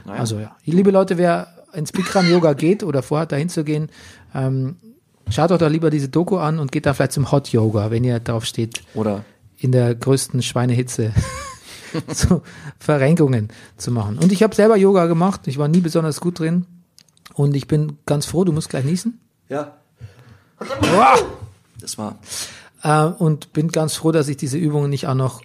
[0.05, 0.21] Naja.
[0.21, 3.91] Also ja, liebe Leute, wer ins Bikram Yoga geht oder vorhat, dahin zu gehen,
[4.35, 4.77] ähm,
[5.29, 8.03] schaut doch da lieber diese Doku an und geht da vielleicht zum Hot Yoga, wenn
[8.03, 9.25] ihr drauf steht, Oder
[9.59, 11.13] in der größten Schweinehitze
[12.13, 12.43] so
[12.79, 14.19] Verrenkungen zu machen.
[14.19, 16.67] Und ich habe selber Yoga gemacht, ich war nie besonders gut drin
[17.35, 19.21] und ich bin ganz froh, du musst gleich niesen.
[19.49, 19.77] Ja.
[21.81, 22.19] Das war.
[22.83, 25.43] Äh, und bin ganz froh, dass ich diese Übungen nicht auch noch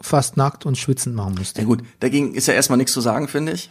[0.00, 1.60] fast nackt und schwitzend machen musste.
[1.60, 3.70] Ja gut, dagegen ist ja erstmal nichts zu sagen, finde ich.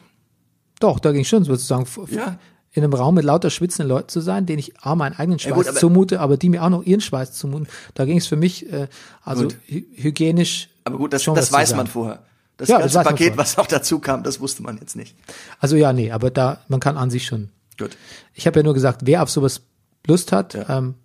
[0.80, 2.38] Doch, da ging schon sozusagen Ja.
[2.74, 5.54] in einem Raum mit lauter schwitzenden Leuten zu sein, denen ich A, meinen eigenen Schweiß
[5.54, 7.68] gut, aber- zumute, aber die mir auch noch ihren Schweiß zumuten.
[7.96, 8.88] Da ging es für mich äh,
[9.24, 9.58] also Gut.
[9.68, 10.70] hy hygienisch.
[10.84, 12.20] Aber gut, das, schon das weiß man vorher.
[12.58, 15.16] Das Ja, das ganze man Paket, was auch dazu kam, das wusste man jetzt nicht.
[15.60, 17.50] Also ja, nee, aber da man kann an sich schon.
[17.78, 17.98] Gut.
[18.34, 19.62] Ich habe ja nur gesagt, wer auf sowas
[20.08, 20.78] Lust hat, Ja.
[20.78, 20.96] ähm,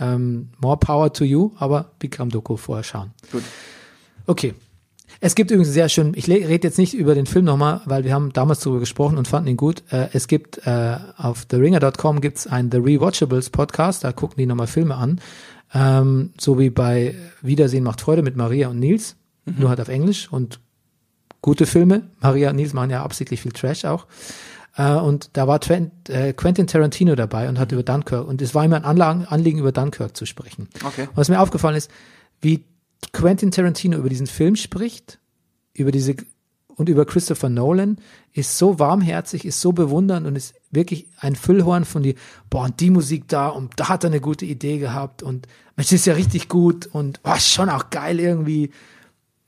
[0.00, 3.12] ähm, more power to you, aber Bikram Doku vorher schauen.
[3.30, 3.42] Gut.
[4.26, 4.54] Okay.
[5.20, 8.12] Es gibt übrigens sehr schön, ich rede jetzt nicht über den Film nochmal, weil wir
[8.12, 9.84] haben damals darüber gesprochen und fanden ihn gut.
[9.92, 14.66] Äh, es gibt äh, auf theringer.com gibt's einen The Rewatchables Podcast, da gucken die nochmal
[14.66, 15.20] Filme an.
[15.72, 20.30] Ähm, so wie bei Wiedersehen macht Freude mit Maria und Nils, nur halt auf Englisch
[20.32, 20.58] und
[21.42, 22.08] gute Filme.
[22.20, 24.06] Maria und Nils machen ja absichtlich viel Trash auch.
[24.76, 28.54] Äh, und da war Twen äh, Quentin Tarantino dabei und hat über Dunkirk, und es
[28.54, 30.68] war ihm ein Anlagen, Anliegen, über Dunkirk zu sprechen.
[30.84, 31.02] Okay.
[31.08, 31.90] Und was mir aufgefallen ist,
[32.40, 32.64] wie
[33.12, 35.18] Quentin Tarantino über diesen Film spricht,
[35.74, 36.16] über diese
[36.76, 37.98] und über Christopher Nolan,
[38.32, 42.16] ist so warmherzig, ist so bewundernd und ist wirklich ein Füllhorn von die,
[42.50, 45.46] boah, und die Musik da und da hat er eine gute Idee gehabt und
[45.76, 48.70] Mensch, ist ja richtig gut und oh, schon auch geil irgendwie.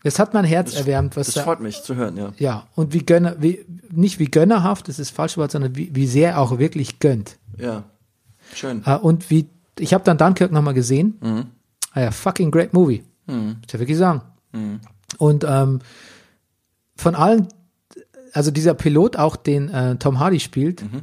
[0.06, 2.32] Das hat mein Herz erwärmt, was Das da, freut mich zu hören, ja.
[2.38, 6.06] ja, und wie Gönner, wie, nicht wie gönnerhaft, das ist falsch Wort, sondern wie, wie
[6.06, 7.38] sehr er auch wirklich gönnt.
[7.58, 7.82] Ja.
[8.54, 8.82] Schön.
[8.86, 9.48] Äh, und wie,
[9.78, 11.18] ich habe dann Dunkirk nochmal gesehen.
[11.20, 11.46] Mhm.
[11.92, 13.02] Ah ja, fucking great movie.
[13.26, 14.22] Muss ich ja wirklich sagen.
[14.52, 14.80] Mhm.
[15.18, 15.80] Und ähm,
[16.94, 17.48] von allen,
[18.32, 21.02] also dieser Pilot auch, den äh, Tom Hardy spielt, Mhm.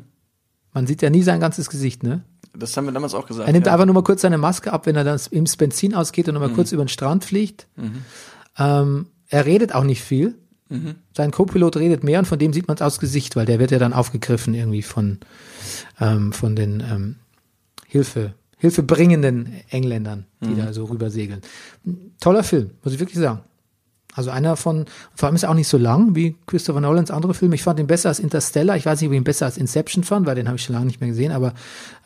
[0.72, 2.22] man sieht ja nie sein ganzes Gesicht, ne?
[2.56, 3.50] Das haben wir damals auch gesagt.
[3.50, 3.74] Er nimmt ja.
[3.74, 6.52] einfach nur mal kurz seine Maske ab, wenn er dann das Benzin ausgeht und nochmal
[6.52, 6.56] Mhm.
[6.56, 7.68] kurz über den Strand fliegt.
[8.58, 10.36] Ähm, er redet auch nicht viel.
[10.70, 10.96] Mhm.
[11.16, 13.72] Sein Co-Pilot redet mehr und von dem sieht man es aus Gesicht, weil der wird
[13.72, 15.20] ja dann aufgegriffen irgendwie von,
[16.00, 17.16] ähm, von den ähm,
[17.88, 20.58] Hilfe, hilfebringenden Engländern, die Mhm.
[20.58, 21.42] da so rüber segeln.
[22.20, 23.42] Toller Film, muss ich wirklich sagen.
[24.16, 24.86] Also einer von,
[25.16, 27.56] vor allem ist er auch nicht so lang wie Christopher Nolans andere Filme.
[27.56, 28.78] Ich fand ihn besser als Interstellar.
[28.78, 30.74] Ich weiß nicht, ob ich ihn besser als Inception fand, weil den habe ich schon
[30.76, 31.32] lange nicht mehr gesehen.
[31.32, 31.54] Aber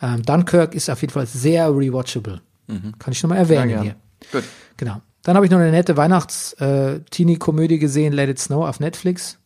[0.01, 2.41] ähm, Dunkirk ist auf jeden Fall sehr rewatchable.
[2.67, 3.71] Kann ich schon mal erwähnen Mhm.
[3.71, 3.95] Ja, hier.
[4.31, 4.43] Gut.
[4.77, 5.01] Genau.
[5.27, 9.37] Dann habe ich noch eine nette Weihnachts-Teenie-Komödie gesehen, Let It Snow auf Netflix.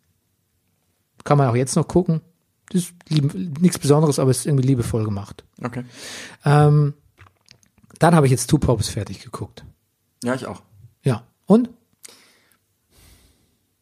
[1.23, 2.21] Kann man auch jetzt noch gucken.
[2.69, 5.43] Das ist nichts Besonderes, aber es ist irgendwie liebevoll gemacht.
[5.59, 5.83] Okay.
[6.45, 6.93] Ähm,
[7.97, 9.65] dann habe ich jetzt Two Popes fertig geguckt.
[10.23, 10.61] Ja, ich auch.
[11.01, 11.23] Ja.
[11.47, 11.71] Und?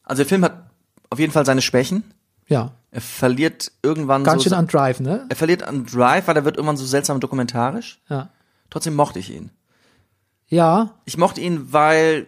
[0.03, 0.69] Also der Film hat
[1.09, 2.05] auf jeden Fall seine Schwächen.
[2.47, 2.71] Ja.
[2.91, 4.49] Er verliert irgendwann Ganz so.
[4.49, 5.25] schön an Drive, ne?
[5.27, 7.99] er verliert an Drive, weil er wird irgendwann so seltsam dokumentarisch.
[8.07, 8.29] Ja.
[8.69, 9.49] Trotzdem mochte ich ihn.
[10.49, 12.27] Ja, Ich mochte ihn, weil,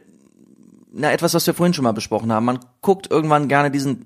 [0.93, 2.45] na, etwas, was wir vorhin schon mal besprochen haben.
[2.45, 4.05] Man guckt irgendwann gerne diesen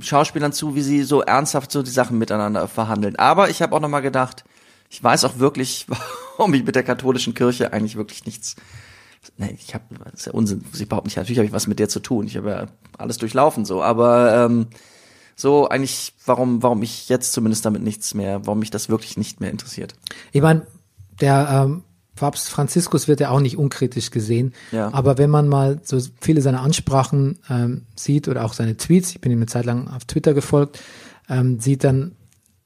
[0.00, 3.16] Schauspielern zu, wie sie so ernsthaft so die Sachen miteinander verhandeln.
[3.16, 4.44] Aber ich habe auch noch mal gedacht,
[4.88, 5.86] ich weiß auch wirklich,
[6.36, 8.56] warum ich mit der katholischen Kirche eigentlich wirklich nichts.
[9.36, 11.78] Nee, ich habe, das ist ja Unsinn, ich behaupte nicht, natürlich habe ich was mit
[11.78, 12.26] der zu tun.
[12.26, 12.66] Ich habe ja
[12.98, 14.68] alles durchlaufen so, aber ähm,
[15.36, 19.40] so eigentlich, warum, warum ich jetzt zumindest damit nichts mehr, warum mich das wirklich nicht
[19.40, 19.94] mehr interessiert.
[20.32, 20.66] ich meine,
[21.20, 21.84] der ähm,
[22.20, 24.52] Papst Franziskus wird ja auch nicht unkritisch gesehen.
[24.72, 24.92] Ja.
[24.92, 29.22] Aber wenn man mal so viele seiner Ansprachen ähm, sieht oder auch seine Tweets, ich
[29.22, 30.80] bin ihm eine Zeit lang auf Twitter gefolgt,
[31.30, 32.12] ähm, sieht dann,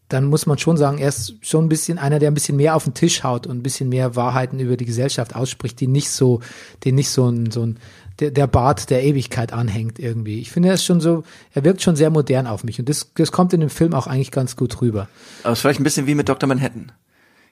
[0.09, 2.75] dann muss man schon sagen, er ist schon ein bisschen einer, der ein bisschen mehr
[2.75, 6.11] auf den Tisch haut und ein bisschen mehr Wahrheiten über die Gesellschaft ausspricht, die nicht
[6.11, 6.41] so,
[6.85, 7.79] den nicht so ein, so ein
[8.19, 10.41] der, der Bart der Ewigkeit anhängt irgendwie.
[10.41, 11.23] Ich finde, er ist schon so,
[11.53, 14.09] er wirkt schon sehr modern auf mich und das, das kommt in dem Film auch
[14.09, 15.09] eigentlich ganz gut rüber.
[15.45, 16.49] Aber es ist vielleicht ein bisschen wie mit Dr.
[16.49, 16.91] Manhattan.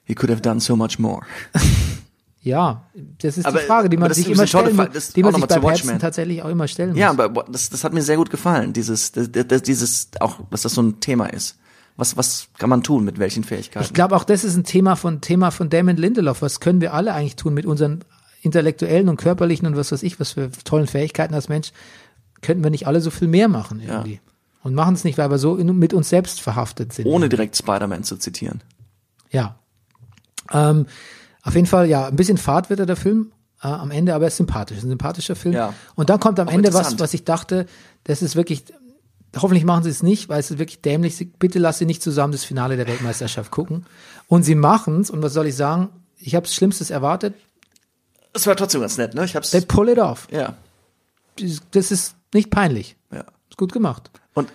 [0.03, 1.21] He could have done so much more.
[2.45, 2.83] Ja,
[3.19, 5.45] das ist Aber, die Frage, die aber man sich immer stellen muss, die man sich
[5.45, 5.97] bei Watchmen.
[5.97, 7.19] tatsächlich auch immer stellen Ja, muss.
[7.19, 10.63] aber boah, das, das hat mir sehr gut gefallen, dieses, das, das, dieses, auch, dass
[10.63, 11.57] das so ein Thema ist.
[11.95, 13.85] Was, was kann man tun mit welchen Fähigkeiten?
[13.85, 16.41] Ich glaube auch, das ist ein Thema von Thema von Damon Lindelof.
[16.41, 18.03] Was können wir alle eigentlich tun mit unseren
[18.41, 21.71] intellektuellen und körperlichen und was weiß ich, was für tollen Fähigkeiten als Mensch?
[22.41, 24.19] Könnten wir nicht alle so viel mehr machen irgendwie?
[24.63, 27.05] Und machen es nicht, weil wir so in, mit uns selbst verhaftet sind.
[27.05, 28.61] Ohne direkt Spider-Man zu zitieren.
[29.31, 29.59] Ja.
[30.51, 30.87] Ähm,
[31.41, 34.25] auf jeden Fall, ja, ein bisschen Fahrt wird er der Film äh, am Ende, aber
[34.25, 35.53] er ist sympathisch, ein sympathischer Film.
[35.53, 35.73] Ja.
[35.95, 37.65] Und dann kommt am Auch Ende was, was ich dachte,
[38.05, 38.63] das ist wirklich,
[39.37, 41.27] hoffentlich machen sie es nicht, weil es ist wirklich dämlich.
[41.39, 43.85] Bitte lass sie nicht zusammen das Finale der Weltmeisterschaft gucken.
[44.27, 45.09] Und sie machen's.
[45.09, 45.89] Und was soll ich sagen?
[46.17, 47.33] Ich habe Schlimmstes erwartet.
[48.31, 49.25] Das war trotzdem ganz nett, ne?
[49.25, 50.27] Ich hab's, They pull it off.
[50.31, 50.55] ja,
[51.71, 52.95] Das ist nicht peinlich.
[53.11, 53.25] ja.
[53.49, 54.09] Ist gut gemacht.
[54.33, 54.49] Und,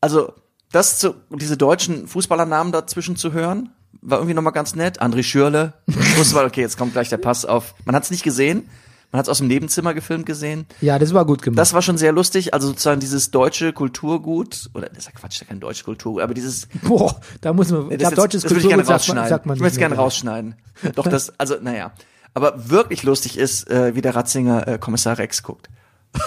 [0.00, 0.32] also,
[0.72, 3.70] das zu, diese deutschen Fußballernamen dazwischen zu hören,
[4.02, 5.00] war irgendwie nochmal ganz nett.
[5.02, 5.74] André Schürle.
[5.86, 7.74] Ich wusste mal, okay, jetzt kommt gleich der Pass auf.
[7.84, 8.68] Man hat's nicht gesehen.
[9.10, 10.66] Man hat's aus dem Nebenzimmer gefilmt gesehen.
[10.82, 11.58] Ja, das war gut gemacht.
[11.58, 12.52] Das war schon sehr lustig.
[12.52, 15.84] Also sozusagen dieses deutsche Kulturgut, oder das ist ja Quatsch, das ist ja kein deutsches
[15.84, 18.82] Kulturgut, aber dieses Boah, da muss man, ich das, glaube, deutsches das würde ich gerne
[18.82, 19.28] Kulturgut sagt man, rausschneiden.
[19.30, 20.54] sagt man ich möchte es gerne rausschneiden.
[20.94, 21.92] Doch das, also naja.
[22.34, 25.70] Aber wirklich lustig ist, äh, wie der Ratzinger äh, Kommissar Rex guckt.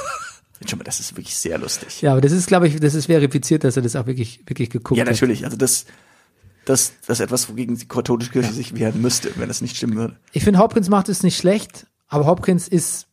[0.67, 2.01] Schon mal, das ist wirklich sehr lustig.
[2.01, 4.69] Ja, aber das ist, glaube ich, das ist verifiziert, dass er das auch wirklich, wirklich
[4.69, 5.11] geguckt Ja, hat.
[5.11, 5.43] natürlich.
[5.45, 5.85] Also das,
[6.65, 9.95] das, das ist etwas, wogegen die katholische Kirche sich wehren müsste, wenn das nicht stimmen
[9.95, 10.15] würde.
[10.31, 13.07] Ich finde, Hopkins macht es nicht schlecht, aber Hopkins ist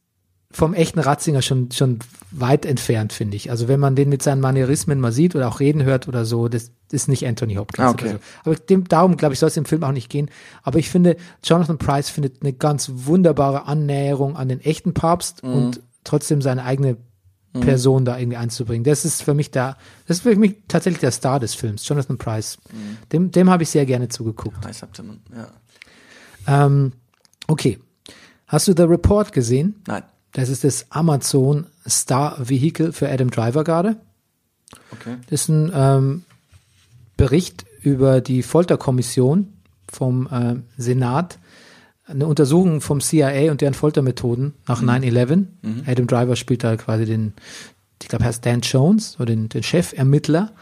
[0.51, 1.99] vom echten Ratzinger schon, schon
[2.31, 3.51] weit entfernt, finde ich.
[3.51, 6.49] Also wenn man den mit seinen Manierismen mal sieht oder auch reden hört oder so,
[6.49, 7.87] das ist nicht Anthony Hopkins.
[7.87, 8.13] Ah, okay.
[8.13, 8.19] so.
[8.45, 10.31] Aber dem, darum, glaube ich, soll es im Film auch nicht gehen.
[10.63, 15.53] Aber ich finde, Jonathan Price findet eine ganz wunderbare Annäherung an den echten Papst Mhm.
[15.53, 16.97] und trotzdem seine eigene
[17.53, 18.85] Person da irgendwie einzubringen.
[18.85, 19.77] Das ist für mich da,
[20.07, 22.59] das ist für mich tatsächlich der Star des Films, Jonathan Price.
[22.73, 22.99] Mhm.
[23.13, 24.65] Dem, dem habe ich sehr gerne zugeguckt.
[24.65, 26.67] Hab dann, ja.
[26.67, 26.93] Ähm,
[27.47, 27.79] okay.
[28.47, 29.77] Hast du The Report gesehen?
[29.87, 30.03] Nein.
[30.33, 33.97] Das ist das Amazon Star Vehicle für Adam Driver gerade.
[34.91, 35.17] Okay.
[35.29, 36.25] Das ist ein ähm,
[37.17, 39.53] Bericht über die Folterkommission
[39.91, 41.39] vom ähm, Senat,
[42.09, 45.47] eine Untersuchung vom CIA und deren Foltermethoden nach 9-11.
[45.87, 47.35] Adam Driver spielt da quasi den,
[48.03, 50.53] ich glaube, heißt Dan Jones, oder den, den Chefermittler.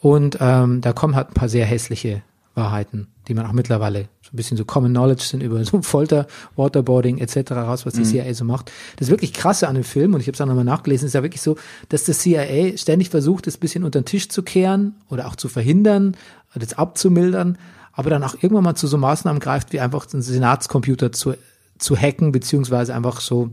[0.00, 2.22] Und ähm, da kommen halt ein paar sehr hässliche
[2.54, 6.26] Wahrheiten, die man auch mittlerweile so ein bisschen so Common Knowledge sind über so Folter,
[6.56, 7.52] Waterboarding etc.
[7.52, 8.70] raus, was die CIA so macht.
[8.96, 11.22] Das wirklich krasse an dem Film, und ich habe es auch nochmal nachgelesen, ist ja
[11.22, 11.56] wirklich so,
[11.88, 15.48] dass das CIA ständig versucht, das bisschen unter den Tisch zu kehren oder auch zu
[15.48, 16.16] verhindern,
[16.54, 17.56] das abzumildern,
[17.92, 21.34] aber dann auch irgendwann mal zu so Maßnahmen greift, wie einfach den Senatscomputer zu,
[21.78, 23.50] zu hacken, beziehungsweise einfach so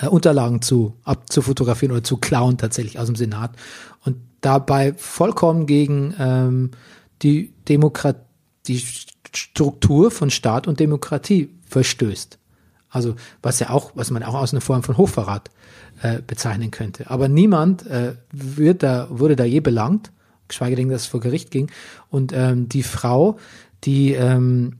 [0.00, 3.52] äh, Unterlagen zu abzufotografieren oder zu klauen tatsächlich aus dem Senat
[4.04, 6.70] und dabei vollkommen gegen ähm,
[7.22, 8.20] die Demokratie,
[8.66, 8.82] die
[9.34, 12.38] Struktur von Staat und Demokratie verstößt.
[12.90, 15.50] Also was ja auch, was man auch aus einer Form von Hochverrat
[16.00, 17.10] äh, bezeichnen könnte.
[17.10, 20.10] Aber niemand äh, wird da, wurde da je belangt,
[20.48, 21.70] geschweige denn, dass es vor Gericht ging.
[22.10, 23.38] Und ähm, die Frau,
[23.84, 24.78] die ähm,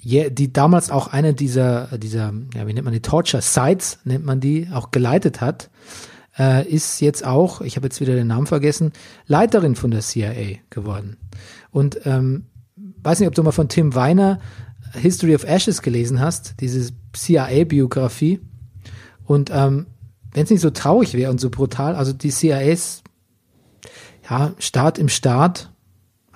[0.00, 4.24] je, die damals auch eine dieser, dieser, ja, wie nennt man die, Torture Sites, nennt
[4.24, 5.70] man die, auch geleitet hat,
[6.38, 8.92] äh, ist jetzt auch, ich habe jetzt wieder den Namen vergessen,
[9.26, 11.16] Leiterin von der CIA geworden.
[11.70, 12.46] Und ähm,
[13.02, 14.40] weiß nicht, ob du mal von Tim Weiner
[14.94, 18.40] History of Ashes gelesen hast, diese CIA-Biografie.
[19.24, 19.86] Und ähm,
[20.32, 23.02] wenn es nicht so traurig wäre und so brutal, also die CIAs,
[24.28, 25.70] ja, Staat im Staat,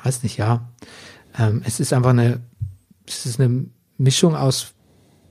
[0.02, 0.68] weiß nicht, ja,
[1.38, 2.40] ähm, es ist einfach eine,
[3.06, 3.66] es ist eine
[3.98, 4.74] Mischung aus,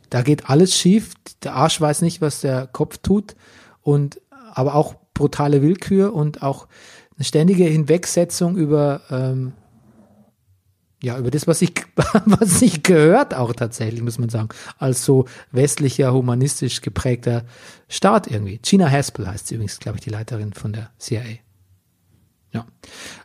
[0.09, 1.13] da geht alles schief,
[1.43, 3.35] der Arsch weiß nicht, was der Kopf tut
[3.81, 4.19] und
[4.53, 6.67] aber auch brutale Willkür und auch
[7.15, 9.53] eine ständige Hinwegsetzung über ähm,
[11.03, 11.73] ja, über das, was ich,
[12.25, 17.43] was sich gehört auch tatsächlich, muss man sagen, als so westlicher, humanistisch geprägter
[17.89, 18.59] Staat irgendwie.
[18.59, 21.39] Gina Haspel heißt sie übrigens, glaube ich, die Leiterin von der CIA.
[22.53, 22.65] Ja,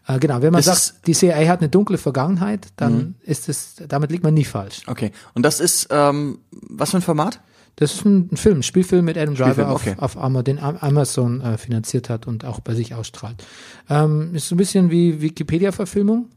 [0.07, 0.40] äh, genau.
[0.43, 4.23] Wenn man Das sagt, die CIA hat eine dunkle Vergangenheit, dann ist es, damit liegt
[4.23, 4.82] man nie falsch.
[4.86, 5.11] Okay.
[5.35, 7.40] Und das ist, ähm, was für ein Format?
[7.74, 9.94] Das ist ein, ein Film, ein Spielfilm mit Adam Driver Spielfilm, auf, okay.
[9.98, 13.44] auf Ama- den Am- Amazon äh, finanziert hat und auch bei sich ausstrahlt.
[13.90, 16.28] Ähm, ist so ein bisschen wie Wikipedia-Verfilmung,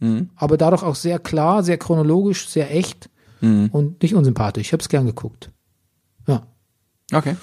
[0.00, 0.28] Mhm.
[0.36, 3.08] aber dadurch auch sehr klar, sehr chronologisch, sehr echt
[3.40, 3.68] Mhm.
[3.72, 4.66] und nicht unsympathisch.
[4.66, 5.50] Ich habe es gern geguckt.
[6.26, 6.42] Ja,
[7.14, 7.36] Okay.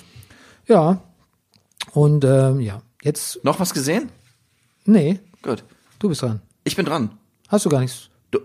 [0.67, 1.01] ja.
[1.93, 4.09] Und ähm, ja, jetzt, Noch was gesehen?
[4.85, 5.63] Nee, Gut.
[5.99, 6.41] du bist dran.
[6.63, 7.11] Ich bin dran.
[7.49, 8.09] Hast du gar nichts?
[8.31, 8.39] Du,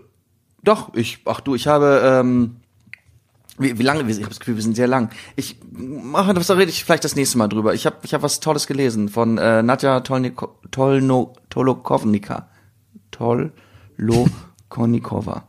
[0.63, 2.57] doch, ich, ach du, ich habe, ähm,
[3.57, 5.09] wie, wie lange, ich habe das Gefühl, wir sind sehr lang.
[5.35, 7.73] Ich mache das, da rede ich vielleicht das nächste Mal drüber.
[7.73, 12.49] Ich habe ich hab was Tolles gelesen von äh, Nadja Tolniko, Tolno, Tolokovnika.
[13.11, 15.43] Tolokonikova.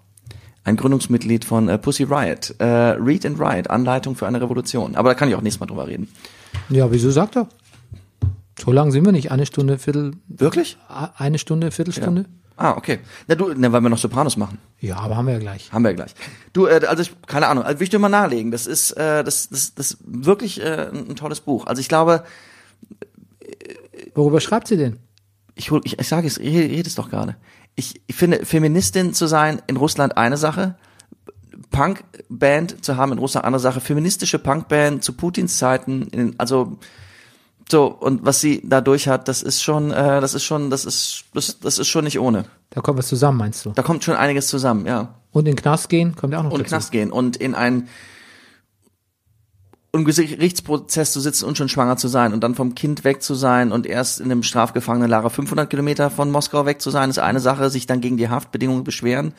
[0.64, 2.54] ein Gründungsmitglied von äh, Pussy Riot.
[2.58, 4.96] Äh, Read and Write, Anleitung für eine Revolution.
[4.96, 6.08] Aber da kann ich auch nächstes Mal drüber reden.
[6.68, 7.48] Ja, wieso sagt er?
[8.58, 9.30] So lang sind wir nicht.
[9.30, 10.76] Eine Stunde, Viertel, Wirklich?
[10.88, 12.26] eine Stunde, Viertelstunde?
[12.56, 12.98] Ah, okay.
[13.26, 14.58] Na du, na, weil wir noch Sopranos machen.
[14.80, 15.72] Ja, aber haben wir ja gleich.
[15.72, 16.14] Haben wir gleich.
[16.52, 18.50] Du, äh, also ich, keine Ahnung, also will ich dir mal nahelegen.
[18.50, 21.66] Das ist, äh, das, das, das wirklich äh, ein, ein tolles Buch.
[21.66, 22.24] Also ich glaube,
[24.14, 24.98] Worüber schreibt sie denn?
[25.54, 27.36] ich, hol, ich, ich sage es, ich rede es doch gerade.
[27.76, 30.76] Ich, ich finde, Feministin zu sein in Russland eine Sache,
[31.70, 36.78] Punkband zu haben in Russland andere Sache, feministische Punkband zu Putins Zeiten, in, also
[37.70, 41.24] so und was sie dadurch hat, das ist schon, äh, das ist schon, das ist,
[41.34, 42.44] das, das ist schon nicht ohne.
[42.70, 43.70] Da kommt was zusammen, meinst du?
[43.70, 45.14] Da kommt schon einiges zusammen, ja.
[45.32, 46.76] Und in den Knast gehen, kommt ja auch noch Und in den dazu.
[46.76, 47.88] Knast gehen und in einen
[49.92, 53.34] im Gerichtsprozess zu sitzen und schon schwanger zu sein und dann vom Kind weg zu
[53.34, 57.40] sein und erst in einem Strafgefangenenlager 500 Kilometer von Moskau weg zu sein, ist eine
[57.40, 59.34] Sache, sich dann gegen die Haftbedingungen beschweren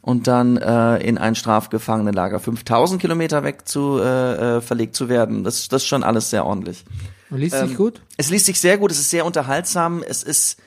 [0.00, 5.44] und dann äh, in ein Strafgefangenenlager 5000 Kilometer weg zu äh, äh, verlegt zu werden.
[5.44, 6.84] Das, das ist schon alles sehr ordentlich.
[7.30, 8.02] Liest sich Ähm, gut?
[8.16, 10.58] Es liest sich sehr gut, es ist sehr unterhaltsam, es ist,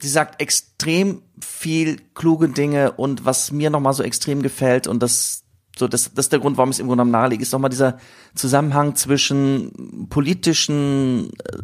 [0.00, 5.42] sie sagt extrem viel kluge Dinge und was mir nochmal so extrem gefällt und das,
[5.78, 7.70] so, das, das ist der Grund, warum ich es im Grunde genommen nahelege, ist nochmal
[7.70, 7.98] dieser
[8.34, 11.58] Zusammenhang zwischen politischen, äh,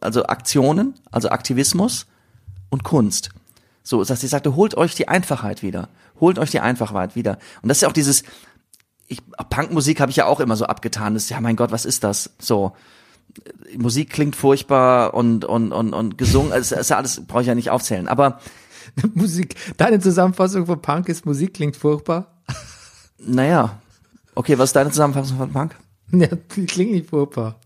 [0.00, 2.06] also Aktionen, also Aktivismus
[2.68, 3.30] und Kunst.
[3.82, 5.88] So, dass sie sagte, holt euch die Einfachheit wieder.
[6.18, 7.38] Holt euch die Einfachheit wieder.
[7.60, 8.22] Und das ist ja auch dieses,
[9.06, 9.20] ich,
[9.50, 11.14] Punkmusik habe ich ja auch immer so abgetan.
[11.14, 12.30] Das ist, ja, mein Gott, was ist das?
[12.38, 12.72] So,
[13.76, 17.54] Musik klingt furchtbar und, und, und, und gesungen, also, ist ja alles, brauche ich ja
[17.54, 18.08] nicht aufzählen.
[18.08, 18.38] Aber,
[19.14, 19.56] Musik.
[19.76, 22.40] Deine Zusammenfassung von Punk ist, Musik klingt furchtbar.
[23.18, 23.80] naja.
[24.36, 25.76] Okay, was ist deine Zusammenfassung von Punk?
[26.12, 27.58] Ja, die klingt nicht furchtbar.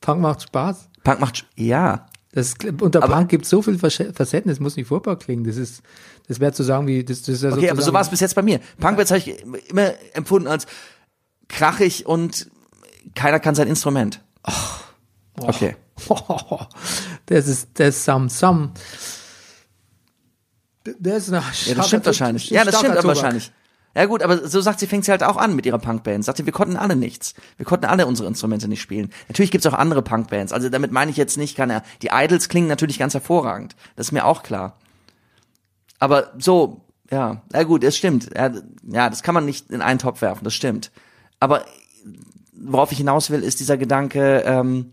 [0.00, 0.88] Punk macht Spaß.
[1.04, 2.06] Punk macht, ja.
[2.32, 5.44] Das, unter Aber- Punk gibt so viel Facetten, das muss nicht furchtbar klingen.
[5.44, 5.82] Das ist,
[6.26, 8.20] das wäre zu sagen wie, das, das ist ja Okay, aber so war es bis
[8.20, 8.58] jetzt bei mir.
[8.80, 10.66] Punkbands habe ich immer empfunden als
[11.48, 12.50] krachig und
[13.14, 14.20] keiner kann sein Instrument.
[15.40, 15.76] Okay.
[17.26, 18.72] Das ist, das ist some, some.
[20.98, 22.50] Das ist eine Ja, das stimmt wahrscheinlich.
[22.50, 23.50] Ja, das stimmt aber wahrscheinlich.
[23.94, 26.24] Ja gut, aber so sagt sie, fängt sie halt auch an mit ihrer Punkband.
[26.24, 27.34] Sagt sie, wir konnten alle nichts.
[27.56, 29.10] Wir konnten alle unsere Instrumente nicht spielen.
[29.28, 30.52] Natürlich gibt's auch andere Punkbands.
[30.52, 31.82] Also damit meine ich jetzt nicht, kann er.
[32.02, 33.76] Die Idols klingen natürlich ganz hervorragend.
[33.94, 34.78] Das ist mir auch klar.
[36.00, 36.80] Aber so,
[37.10, 38.30] ja, na gut, es stimmt.
[38.36, 38.50] Ja,
[38.82, 40.90] ja, das kann man nicht in einen Topf werfen, das stimmt.
[41.38, 41.64] Aber
[42.52, 44.92] worauf ich hinaus will, ist dieser Gedanke, ähm,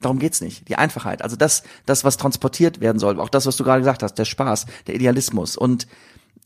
[0.00, 0.68] darum geht's nicht.
[0.68, 1.22] Die Einfachheit.
[1.22, 4.24] Also das, das, was transportiert werden soll, auch das, was du gerade gesagt hast, der
[4.24, 5.86] Spaß, der Idealismus und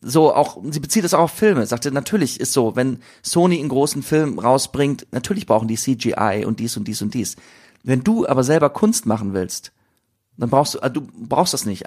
[0.07, 3.71] so auch, sie bezieht das auch auf Filme, sagte, natürlich ist so, wenn Sony einen
[3.71, 7.37] großen Film rausbringt, natürlich brauchen die CGI und dies und dies und dies.
[7.83, 9.73] Wenn du aber selber Kunst machen willst,
[10.37, 11.85] dann brauchst du, äh, du brauchst das nicht.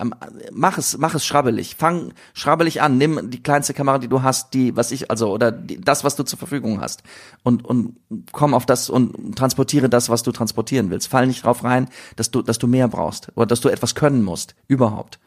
[0.51, 1.75] Mach es, mach es schrabbelig.
[1.75, 2.97] Fang schrabbelig an.
[2.97, 6.15] Nimm die kleinste Kamera, die du hast, die, was ich, also, oder die, das, was
[6.15, 7.03] du zur Verfügung hast.
[7.43, 7.97] Und, und
[8.31, 11.09] komm auf das und transportiere das, was du transportieren willst.
[11.09, 13.29] Fall nicht drauf rein, dass du, dass du mehr brauchst.
[13.35, 14.55] Oder dass du etwas können musst.
[14.67, 15.19] Überhaupt.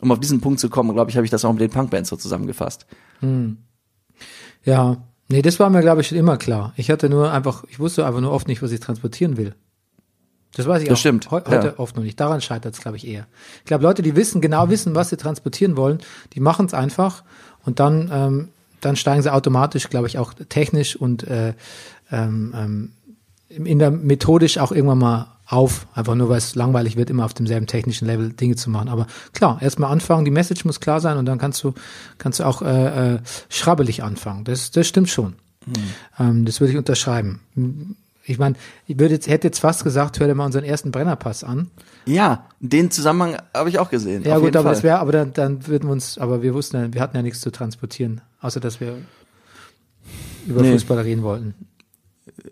[0.00, 2.10] Um auf diesen Punkt zu kommen, glaube ich, habe ich das auch mit den Punkbands
[2.10, 2.86] so zusammengefasst.
[4.64, 6.74] Ja, nee, das war mir, glaube ich, schon immer klar.
[6.76, 9.54] Ich hatte nur einfach, ich wusste einfach nur oft nicht, was ich transportieren will.
[10.54, 11.74] Das weiß ich Das auch stimmt, heu- heute ja.
[11.78, 12.18] oft noch nicht.
[12.18, 13.26] Daran scheitert es, glaube ich, eher.
[13.60, 15.98] Ich glaube, Leute, die wissen, genau wissen, was sie transportieren wollen,
[16.32, 17.22] die machen es einfach
[17.64, 18.48] und dann, ähm,
[18.80, 21.52] dann steigen sie automatisch, glaube ich, auch technisch und äh,
[22.10, 22.92] ähm, ähm,
[23.48, 27.32] in der methodisch auch irgendwann mal auf, einfach nur weil es langweilig wird, immer auf
[27.34, 28.88] demselben technischen Level Dinge zu machen.
[28.90, 31.72] Aber klar, erstmal anfangen, die Message muss klar sein und dann kannst du,
[32.18, 33.18] kannst du auch äh, äh,
[33.48, 34.44] schrabbelig anfangen.
[34.44, 35.34] Das, das stimmt schon.
[36.18, 37.40] Ähm, das würde ich unterschreiben.
[38.28, 38.56] Ich meine,
[38.86, 41.70] ich würde jetzt, hätte jetzt fast gesagt, hör dir mal unseren ersten Brennerpass an.
[42.04, 44.22] Ja, den Zusammenhang habe ich auch gesehen.
[44.24, 44.74] Ja gut, aber Fall.
[44.74, 47.22] das wäre, aber dann, dann würden wir uns, aber wir wussten ja, wir hatten ja
[47.22, 48.96] nichts zu transportieren, außer dass wir
[50.46, 50.72] über Nee.
[50.72, 51.54] Fußball reden wollten.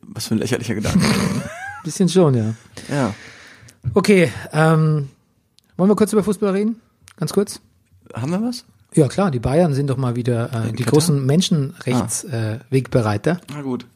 [0.03, 1.01] Was für ein lächerlicher Gedanke.
[1.85, 2.55] Bisschen schon, ja.
[2.89, 3.15] ja.
[3.95, 5.09] Okay, ähm,
[5.77, 6.81] wollen wir kurz über Fußball reden?
[7.17, 7.61] Ganz kurz?
[8.15, 8.65] Haben wir was?
[8.95, 10.93] Ja klar, die Bayern sind doch mal wieder äh, die Katar?
[10.93, 13.87] großen Menschenrechtswegbereiter äh, Wegbereiter Na gut.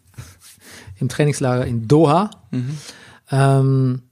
[1.00, 2.30] Im Trainingslager in Doha.
[3.30, 4.02] Ähm,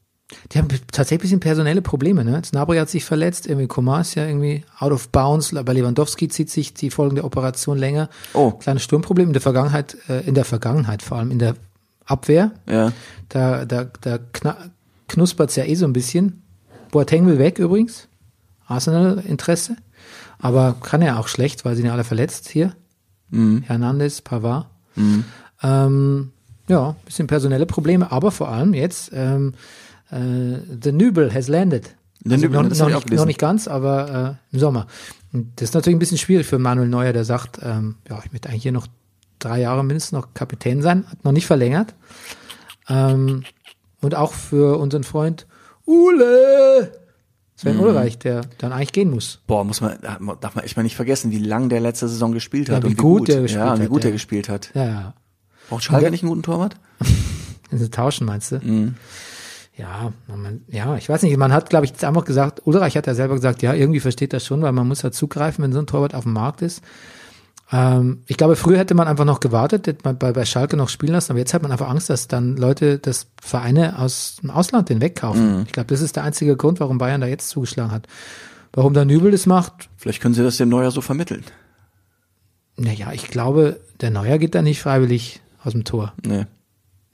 [0.53, 2.25] die haben tatsächlich ein bisschen personelle Probleme.
[2.25, 2.43] Ne?
[2.51, 5.55] Gnabry hat sich verletzt, irgendwie Komar ist ja irgendwie out of bounds.
[5.65, 8.11] Bei Lewandowski zieht sich die folgende Operation länger.
[8.35, 8.53] Oh.
[8.53, 11.55] Kleines Sturmproblem in der Vergangenheit, äh, in der Vergangenheit vor allem in der
[12.05, 12.53] Abwehr.
[12.69, 12.93] Ja.
[13.29, 14.57] Da, da, da kna
[15.09, 16.43] knuspert's ja eh so ein bisschen.
[16.91, 18.09] Boateng will weg übrigens.
[18.67, 19.77] Arsenal-Interesse.
[20.39, 22.75] Aber kann ja auch schlecht, weil sie sind ja alle verletzt hier.
[23.67, 24.67] Hernandez, Pavard.
[25.63, 26.33] Ähm,
[26.69, 29.55] ja, bisschen personelle Probleme, aber vor allem jetzt, ähm,
[30.11, 31.95] äh, the Nübel has landed.
[32.25, 34.87] Der Also Nübel, noch, das noch, nicht, noch nicht ganz, aber äh, im Sommer.
[35.33, 38.33] Und das ist natürlich ein bisschen schwierig für Manuel Neuer, der sagt, ähm, ja, ich
[38.33, 38.87] möchte eigentlich hier noch
[39.39, 41.95] drei Jahre mindestens noch Kapitän sein, hat noch nicht verlängert.
[42.89, 43.45] Ähm,
[44.01, 45.47] und auch für unseren Freund
[45.87, 46.93] Ule,
[47.57, 47.83] Sven Mhm.
[47.83, 49.41] Ulreich, der dann eigentlich gehen muss.
[49.47, 49.99] Boah, muss man,
[50.41, 52.87] darf man echt mal nicht vergessen, wie lang der letzte Saison gespielt hat Ja, wie
[52.87, 54.09] und wie gut gut, der gespielt ja, und wie hat, gut ja.
[54.11, 54.71] er gespielt hat.
[54.75, 55.15] Ja, ja.
[55.69, 56.77] Braucht Schalke der- nicht einen guten Torwart?
[57.71, 58.61] Also tauschen, meinst du?
[58.65, 58.95] Mhm.
[59.77, 63.07] Ja, man, ja, ich weiß nicht, man hat, glaube ich, jetzt einfach gesagt, Ulreich hat
[63.07, 65.79] ja selber gesagt, ja, irgendwie versteht das schon, weil man muss halt zugreifen, wenn so
[65.79, 66.83] ein Torwart auf dem Markt ist.
[67.71, 70.89] Ähm, ich glaube, früher hätte man einfach noch gewartet, hätte man bei, bei Schalke noch
[70.89, 74.49] spielen lassen, aber jetzt hat man einfach Angst, dass dann Leute, dass Vereine aus dem
[74.51, 75.65] Ausland den wegkaufen.
[75.67, 78.07] Ich glaube, das ist der einzige Grund, warum Bayern da jetzt zugeschlagen hat.
[78.73, 81.45] Warum der Nübel das macht, Vielleicht können sie das dem Neuer so vermitteln.
[82.77, 86.13] naja, ich glaube, der Neuer geht da nicht freiwillig aus dem Tor.
[86.25, 86.47] Nee.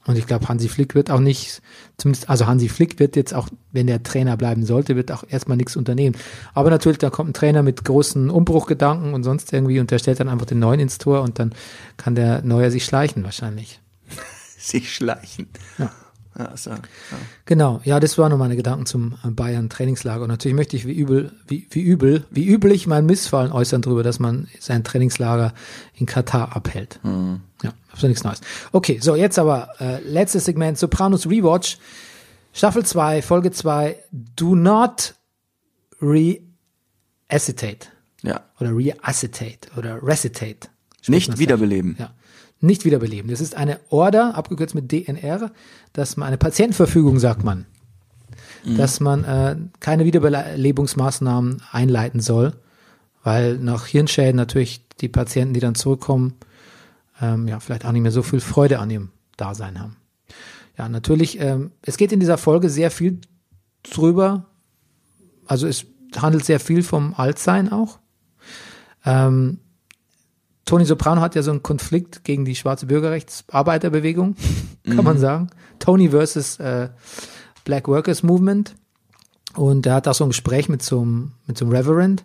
[0.07, 1.63] Und ich glaube, Hansi Flick wird auch nicht,
[1.97, 5.57] zumindest, also Hansi Flick wird jetzt auch, wenn der Trainer bleiben sollte, wird auch erstmal
[5.57, 6.15] nichts unternehmen.
[6.53, 10.21] Aber natürlich, da kommt ein Trainer mit großen Umbruchgedanken und sonst irgendwie und der stellt
[10.21, 11.55] dann einfach den Neuen ins Tor und dann
[11.97, 13.81] kann der Neuer sich schleichen wahrscheinlich.
[14.59, 15.49] Sich schleichen.
[15.79, 15.91] Ja.
[16.39, 16.79] Ja, so, ja.
[17.45, 20.23] Genau, ja, das waren nur meine Gedanken zum äh, Bayern Trainingslager.
[20.23, 24.03] Und natürlich möchte ich wie übel, wie, wie übel, wie üblich mein Missfallen äußern darüber,
[24.03, 25.55] dass man sein Trainingslager
[25.95, 26.99] in Katar abhält.
[27.63, 28.41] Ja, absolut nichts Neues.
[28.73, 31.79] Okay, so jetzt aber äh, letztes Segment, Sopranos Rewatch,
[32.53, 35.15] Staffel 2, Folge 2, Do not
[36.01, 37.89] re-acetate
[38.23, 38.41] ja.
[38.59, 40.69] oder re-acetate oder recitate.
[41.07, 41.97] Nicht wiederbeleben.
[41.99, 42.13] ja.
[42.65, 43.31] Nicht wiederbeleben.
[43.31, 45.51] Das ist eine Order, abgekürzt mit DNR,
[45.93, 47.67] dass man eine Patientenverfügung, sagt man,
[48.65, 52.55] dass man äh, keine Wiederbelebungsmaßnahmen einleiten soll,
[53.23, 56.35] weil nach Hirnschäden natürlich die Patienten, die dann zurückkommen,
[57.21, 59.97] ähm, ja, vielleicht auch nicht mehr so viel Freude an ihrem Dasein haben.
[60.79, 63.21] Ja, natürlich, ähm, es geht in dieser Folge sehr viel
[63.83, 64.47] drüber,
[65.47, 65.85] also es
[66.17, 67.99] handelt sehr viel vom Altsein auch.
[69.05, 69.59] Ähm,
[70.65, 74.37] Tony Soprano hat ja so einen Konflikt gegen die schwarze Bürgerrechtsarbeiterbewegung,
[74.85, 75.51] kann man sagen.
[75.79, 76.89] Tony versus äh,
[77.65, 78.75] Black Workers Movement.
[79.55, 82.25] Und er hat auch so ein Gespräch mit so einem, mit so einem Reverend.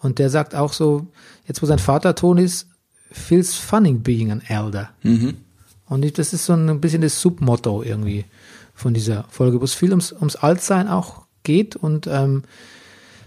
[0.00, 1.06] Und der sagt auch so,
[1.46, 2.68] jetzt wo sein Vater Tony ist,
[3.10, 4.90] feels funny being an elder.
[5.86, 8.24] Und ich, das ist so ein bisschen das Submotto irgendwie
[8.74, 11.74] von dieser Folge, wo es viel ums, ums Altsein auch geht.
[11.74, 12.42] Und ähm,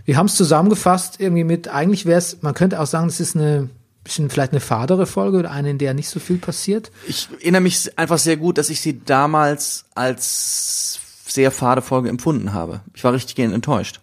[0.06, 3.36] wir haben es zusammengefasst irgendwie mit, eigentlich wäre es, man könnte auch sagen, es ist
[3.36, 3.70] eine
[4.04, 6.92] bisschen vielleicht eine fadere Folge oder eine, in der nicht so viel passiert.
[7.08, 12.54] Ich erinnere mich einfach sehr gut, dass ich sie damals als sehr fade Folge empfunden
[12.54, 12.82] habe.
[12.94, 14.02] Ich war richtig enttäuscht.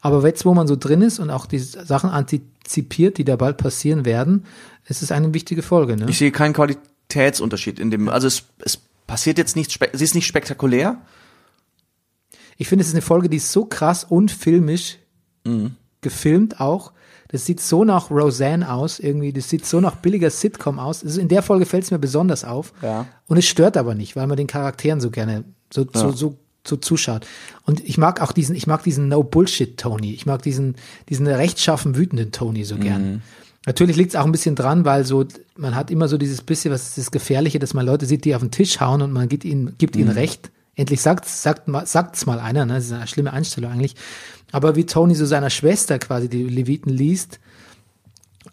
[0.00, 3.56] Aber jetzt, wo man so drin ist und auch die Sachen antizipiert, die da bald
[3.56, 4.44] passieren werden,
[4.86, 5.96] ist es eine wichtige Folge.
[5.96, 6.06] Ne?
[6.08, 10.26] Ich sehe keinen Qualitätsunterschied in dem, also es, es passiert jetzt nichts, sie ist nicht
[10.26, 11.00] spektakulär.
[12.56, 14.98] Ich finde, es ist eine Folge, die ist so krass und filmisch
[16.02, 16.92] gefilmt auch.
[17.32, 19.32] Das sieht so nach Roseanne aus, irgendwie.
[19.32, 21.04] Das sieht so nach billiger Sitcom aus.
[21.04, 22.72] Also in der Folge fällt es mir besonders auf.
[22.82, 23.06] Ja.
[23.26, 26.36] Und es stört aber nicht, weil man den Charakteren so gerne so, so, so,
[26.66, 27.26] so zuschaut.
[27.64, 30.12] Und ich mag auch diesen, ich mag diesen No-Bullshit-Tony.
[30.12, 30.74] Ich mag diesen,
[31.08, 33.22] diesen rechtschaffen wütenden Tony so gern.
[33.66, 35.24] Natürlich liegt es auch ein bisschen dran, weil so,
[35.56, 38.34] man hat immer so dieses bisschen, was ist das Gefährliche, dass man Leute sieht, die
[38.34, 40.50] auf den Tisch hauen und man gibt ihnen, gibt ihnen Recht.
[40.80, 42.74] Endlich sagt sagt sagt's mal einer, ne?
[42.74, 43.96] Das ist eine schlimme Einstellung eigentlich.
[44.50, 47.38] Aber wie Tony so seiner Schwester quasi die Leviten liest,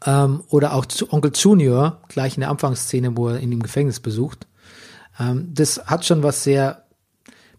[0.05, 3.99] ähm, oder auch zu Onkel Junior, gleich in der Anfangsszene, wo er ihn im Gefängnis
[3.99, 4.47] besucht,
[5.19, 6.83] ähm, das hat schon was sehr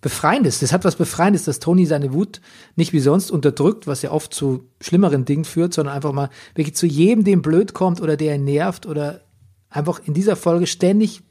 [0.01, 0.61] Befreiendes.
[0.61, 2.41] Das hat was Befreiendes, dass Tony seine Wut
[2.77, 6.77] nicht wie sonst unterdrückt, was ja oft zu schlimmeren Dingen führt, sondern einfach mal wirklich
[6.77, 9.23] zu jedem, dem blöd kommt oder der ihn nervt oder
[9.71, 11.23] einfach in dieser Folge ständig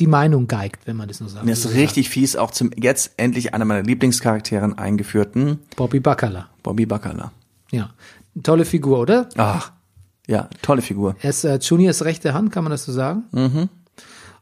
[0.00, 1.44] die Meinung geigt, wenn man das nur sagt.
[1.44, 6.48] Mir ist richtig fies, auch zum jetzt endlich einer meiner Lieblingscharakteren eingeführten, Bobby Bacala.
[6.62, 7.32] Bobby Bacala.
[7.70, 7.90] Ja.
[8.42, 9.28] Tolle Figur, oder?
[9.36, 9.72] Ach,
[10.28, 11.16] ja, tolle Figur.
[11.22, 13.68] Er ist äh, Juniors rechte Hand, kann man das so sagen?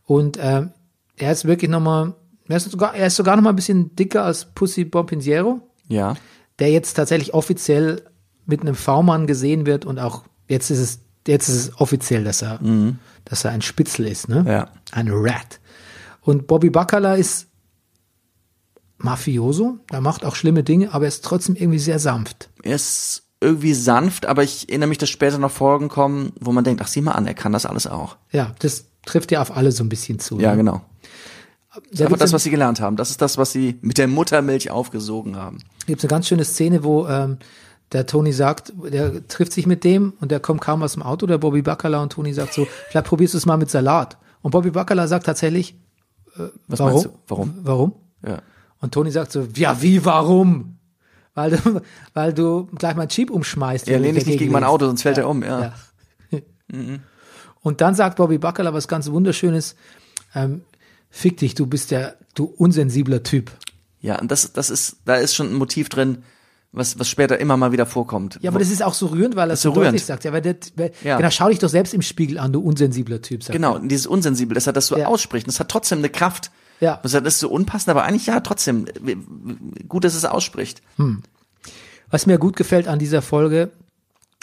[0.05, 0.70] Und ähm,
[1.16, 2.15] er ist wirklich nochmal,
[2.49, 6.15] er ist sogar, er ist sogar nochmal ein bisschen dicker als Pussy Bompinsiero, Ja.
[6.59, 8.03] der jetzt tatsächlich offiziell
[8.45, 12.43] mit einem V-Mann gesehen wird und auch jetzt ist es, jetzt ist es offiziell, dass
[12.43, 12.61] er,
[13.24, 14.44] dass er ein Spitzel ist, ne?
[14.47, 14.69] Ja.
[14.93, 15.61] Ein Rat.
[16.20, 17.47] Und Bobby Bacala ist
[18.98, 22.48] Mafioso, er macht auch schlimme Dinge, aber er ist trotzdem irgendwie sehr sanft.
[22.62, 26.65] Er ist irgendwie sanft, aber ich erinnere mich, dass später noch Folgen kommen, wo man
[26.65, 28.16] denkt, ach sieh mal an, er kann das alles auch.
[28.32, 30.40] Ja, das trifft ja auf alle so ein bisschen zu.
[30.40, 30.59] Ja, ne?
[30.59, 30.82] genau.
[31.74, 32.97] Das ist einfach das, was sie gelernt haben.
[32.97, 35.59] Das ist das, was sie mit der Muttermilch aufgesogen haben.
[35.86, 37.36] gibt eine ganz schöne Szene, wo ähm,
[37.93, 41.27] der Tony sagt, der trifft sich mit dem und der kommt kaum aus dem Auto,
[41.27, 44.19] der Bobby Bacala und Tony sagt so, vielleicht probierst du es mal mit Salat.
[44.43, 45.77] Und Bobby Bacala sagt tatsächlich,
[46.67, 46.93] Was warum?
[46.93, 47.11] meinst du?
[47.29, 47.55] Warum?
[47.63, 47.93] Warum?
[48.27, 48.43] Ja.
[48.81, 50.77] Und Tony sagt so, ja, wie, warum?
[51.37, 51.81] weil du,
[52.15, 53.87] weil du gleich mal einen Jeep umschmeißt.
[53.87, 54.65] Ja, wenn du lehn dich nicht gegen mein.
[54.65, 55.75] Auto, sonst fällt er um, ja.
[56.33, 56.41] Ja.
[57.61, 59.77] Und dann sagt Bobby Buckler was ganz Wunderschönes.
[60.35, 60.63] Ähm,
[61.11, 63.53] fick dich, du bist ja, du unsensibler Typ.
[64.01, 66.23] Ja, und das, das ist, da ist schon ein Motiv drin,
[66.72, 68.38] was, was später immer mal wieder vorkommt.
[68.43, 69.86] Ja, aber das ist auch so rührend, weil er ist so rührend.
[69.88, 70.24] deutlich sagt.
[70.24, 71.16] Ja, weil der, weil, Ja.
[71.16, 73.43] Genau, schau dich doch selbst im Spiegel an, du unsensibler Typ.
[73.43, 73.80] Sagt Genau, er.
[73.80, 75.06] dieses Unsensibel, dass er das so Ja.
[75.06, 75.47] ausspricht.
[75.48, 76.51] Das hat trotzdem eine Kraft.
[76.80, 77.01] Ja.
[77.02, 78.86] Das ist so unpassend, aber eigentlich ja, trotzdem.
[79.88, 80.82] Gut, dass es ausspricht.
[82.10, 83.70] Was mir gut gefällt an dieser Folge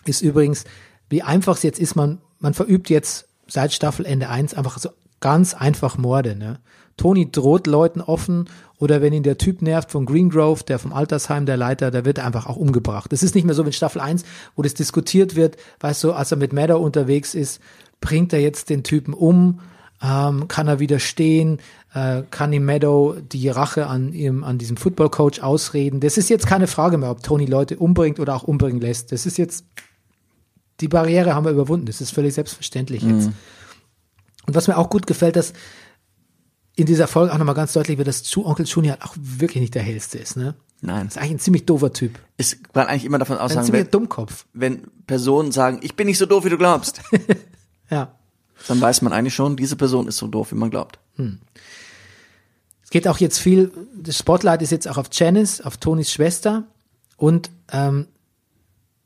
[0.05, 0.63] ist übrigens,
[1.09, 4.89] wie einfach es jetzt ist, man, man verübt jetzt seit Staffelende 1 einfach so
[5.19, 6.35] ganz einfach Morde.
[6.35, 6.59] Ne?
[6.97, 11.45] Tony droht Leuten offen oder wenn ihn der Typ nervt von Greengrove, der vom Altersheim,
[11.45, 13.11] der Leiter, der wird einfach auch umgebracht.
[13.11, 14.23] Das ist nicht mehr so wie in Staffel 1,
[14.55, 17.61] wo das diskutiert wird, weißt du, als er mit Meadow unterwegs ist,
[18.01, 19.61] bringt er jetzt den Typen um,
[20.03, 21.59] ähm, kann er widerstehen,
[21.93, 26.01] äh, kann ihm Meadow die Rache an ihm, an diesem Football-Coach ausreden.
[26.01, 29.11] Das ist jetzt keine Frage mehr, ob Tony Leute umbringt oder auch umbringen lässt.
[29.13, 29.65] Das ist jetzt,
[30.81, 31.85] die Barriere haben wir überwunden.
[31.85, 33.29] Das ist völlig selbstverständlich jetzt.
[34.45, 35.53] Und was mir auch gut gefällt, dass
[36.75, 39.75] in dieser Folge auch nochmal ganz deutlich wird, dass Chu Onkel Junior auch wirklich nicht
[39.75, 40.55] der hellste ist, ne?
[40.81, 41.07] Nein.
[41.07, 42.19] ist eigentlich ein ziemlich doofer Typ.
[42.35, 44.45] Ich kann eigentlich immer davon Ein aussagen, ziemlicher wenn, Dummkopf.
[44.53, 47.01] wenn Personen sagen, ich bin nicht so doof, wie du glaubst,
[47.89, 48.15] Ja.
[48.67, 50.99] dann weiß man eigentlich schon, diese Person ist so doof, wie man glaubt.
[52.83, 56.63] Es geht auch jetzt viel, das Spotlight ist jetzt auch auf Janice, auf Tonys Schwester
[57.15, 58.07] und ähm,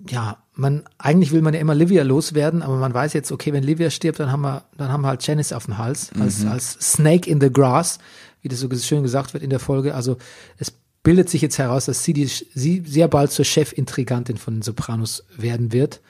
[0.10, 3.64] ja, man eigentlich will man ja immer Livia loswerden, aber man weiß jetzt, okay, wenn
[3.64, 6.74] Livia stirbt, dann haben wir, dann haben wir halt Janice auf dem Hals als, als
[6.82, 8.00] Snake in the Grass,
[8.42, 9.94] wie das so schön gesagt wird in der Folge.
[9.94, 10.18] Also
[10.58, 10.74] es
[11.04, 15.24] bildet sich jetzt heraus, dass sie, die, sie sehr bald zur Chefintrigantin von den Sopranos
[15.38, 16.02] werden wird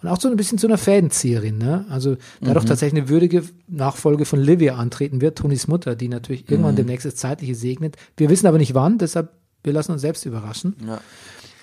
[0.00, 1.58] und auch so ein bisschen zu einer Fädenzieherin.
[1.58, 1.86] Ne?
[1.88, 6.48] Also da doch tatsächlich eine würdige Nachfolge von Livia antreten wird, Tonys Mutter, die natürlich
[6.48, 7.96] irgendwann demnächst das Zeitliche segnet.
[8.16, 9.32] Wir wissen aber nicht wann, deshalb
[9.64, 10.76] wir lassen uns selbst überraschen.
[10.86, 11.00] Ja.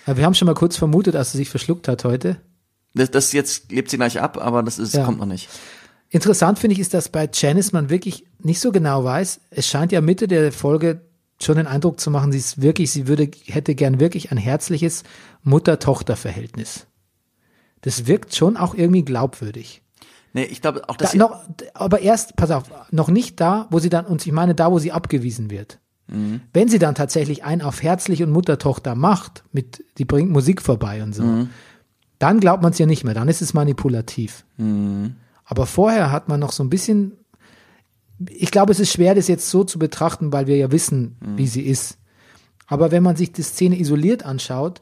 [0.06, 2.40] Aber wir haben schon mal kurz vermutet, dass sie sich verschluckt hat heute.
[2.94, 5.04] Das, das jetzt lebt sie gleich ab, aber das ist, Ja.
[5.04, 5.48] kommt noch nicht.
[6.10, 9.40] Interessant finde ich ist, dass bei Janice man wirklich nicht so genau weiß.
[9.50, 11.00] Es scheint ja Mitte der Folge
[11.40, 15.02] schon den Eindruck zu machen, sie ist wirklich, sie würde, hätte gern wirklich ein herzliches
[15.42, 16.86] Mutter-Tochter-Verhältnis.
[17.80, 19.82] Das wirkt schon auch irgendwie glaubwürdig.
[20.34, 21.42] Nee, ich glaube auch, Da, dass sie, noch,
[21.74, 24.78] aber erst, pass auf, noch nicht da, wo sie dann, und ich meine da, wo
[24.78, 25.78] sie abgewiesen wird.
[26.52, 31.02] Wenn sie dann tatsächlich ein auf herzlich und Mutter-Tochter macht, mit, die bringt Musik vorbei
[31.02, 31.46] und so,
[32.18, 34.44] dann glaubt man es ja nicht mehr, dann ist es manipulativ.
[35.44, 37.12] Aber vorher hat man noch so ein bisschen,
[38.28, 41.46] ich glaube, es ist schwer, das jetzt so zu betrachten, weil wir ja wissen, wie
[41.46, 41.98] sie ist.
[42.66, 44.80] Aber wenn man sich die Szene isoliert anschaut,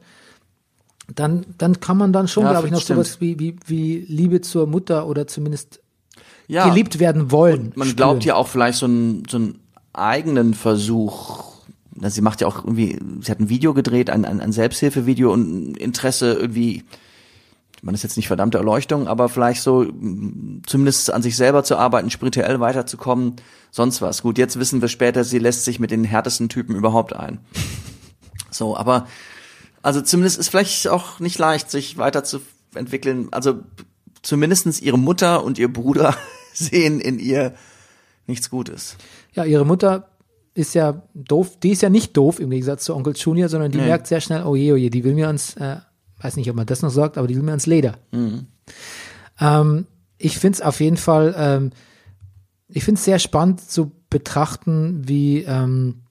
[1.13, 3.05] dann, dann kann man dann schon, Ja, glaube ich, noch stimmt.
[3.05, 5.81] sowas wie, wie, wie Liebe zur Mutter oder zumindest
[6.47, 7.71] ja, geliebt werden wollen.
[7.75, 7.95] man spüren.
[7.95, 9.59] glaubt ja auch vielleicht so einen, so einen
[9.93, 11.43] eigenen Versuch.
[11.95, 15.77] Sie macht ja auch irgendwie, sie hat ein Video gedreht, ein, ein, ein Selbsthilfevideo und
[15.77, 16.83] Interesse irgendwie,
[17.81, 21.77] man ist jetzt nicht verdammte Erleuchtung, aber vielleicht so mm, zumindest an sich selber zu
[21.77, 23.35] arbeiten, spirituell weiterzukommen,
[23.71, 24.21] sonst was.
[24.21, 27.39] Gut, jetzt wissen wir später, sie lässt sich mit den härtesten Typen überhaupt ein.
[28.53, 29.07] So, aber
[29.81, 33.29] also zumindest ist vielleicht auch nicht leicht, sich weiterzuentwickeln.
[33.31, 33.61] Also
[34.21, 36.15] zumindestens ihre Mutter und ihr Bruder
[36.53, 37.55] sehen in ihr
[38.27, 38.97] nichts Gutes.
[39.33, 40.09] Ja, ihre Mutter
[40.53, 43.77] ist ja doof, die ist ja nicht doof im Gegensatz zu Onkel Junior, sondern die
[43.77, 43.85] Nee.
[43.85, 45.77] merkt sehr schnell, oh je, oh je, die will mir ans, äh,
[46.19, 47.97] weiß nicht, ob man das noch sagt, aber die will mir ans Leder.
[49.39, 49.87] Ähm,
[50.17, 51.71] ich finde es auf jeden Fall, ähm,
[52.67, 56.01] ich finde es sehr spannend zu betrachten, wie ähm,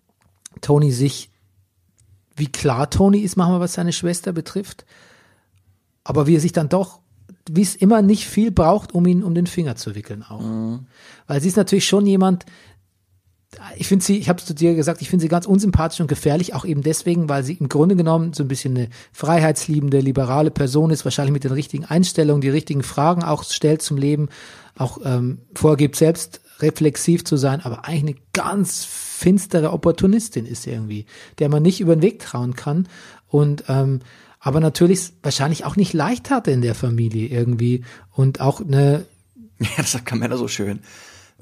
[0.63, 1.31] Tony sich,
[2.35, 4.85] wie klar Tony ist, machen wir, was seine Schwester betrifft,
[6.03, 7.01] aber wie er sich dann doch,
[7.51, 10.41] wie es immer nicht viel braucht, um ihn um den Finger zu wickeln auch.
[11.27, 12.47] Weil sie ist natürlich schon jemand,
[13.77, 16.07] ich finde sie, ich habe es zu dir gesagt, ich finde sie ganz unsympathisch und
[16.07, 20.51] gefährlich, auch eben deswegen, weil sie im Grunde genommen so ein bisschen eine freiheitsliebende, liberale
[20.51, 24.29] Person ist, wahrscheinlich mit den richtigen Einstellungen, die richtigen Fragen auch stellt zum Leben,
[24.77, 31.07] auch ähm, vorgibt, selbst reflexiv zu sein, aber eigentlich eine ganz finstere Opportunistin ist irgendwie,
[31.39, 32.89] der man nicht über den Weg trauen kann
[33.29, 34.01] und ähm,
[34.39, 39.05] aber natürlich wahrscheinlich auch nicht leicht hatte in der Familie irgendwie und auch eine
[39.61, 40.81] Ja, das sagt Carmella so schön.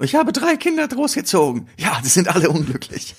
[0.01, 1.67] Ich habe drei Kinder großgezogen.
[1.77, 3.15] Ja, die sind alle unglücklich.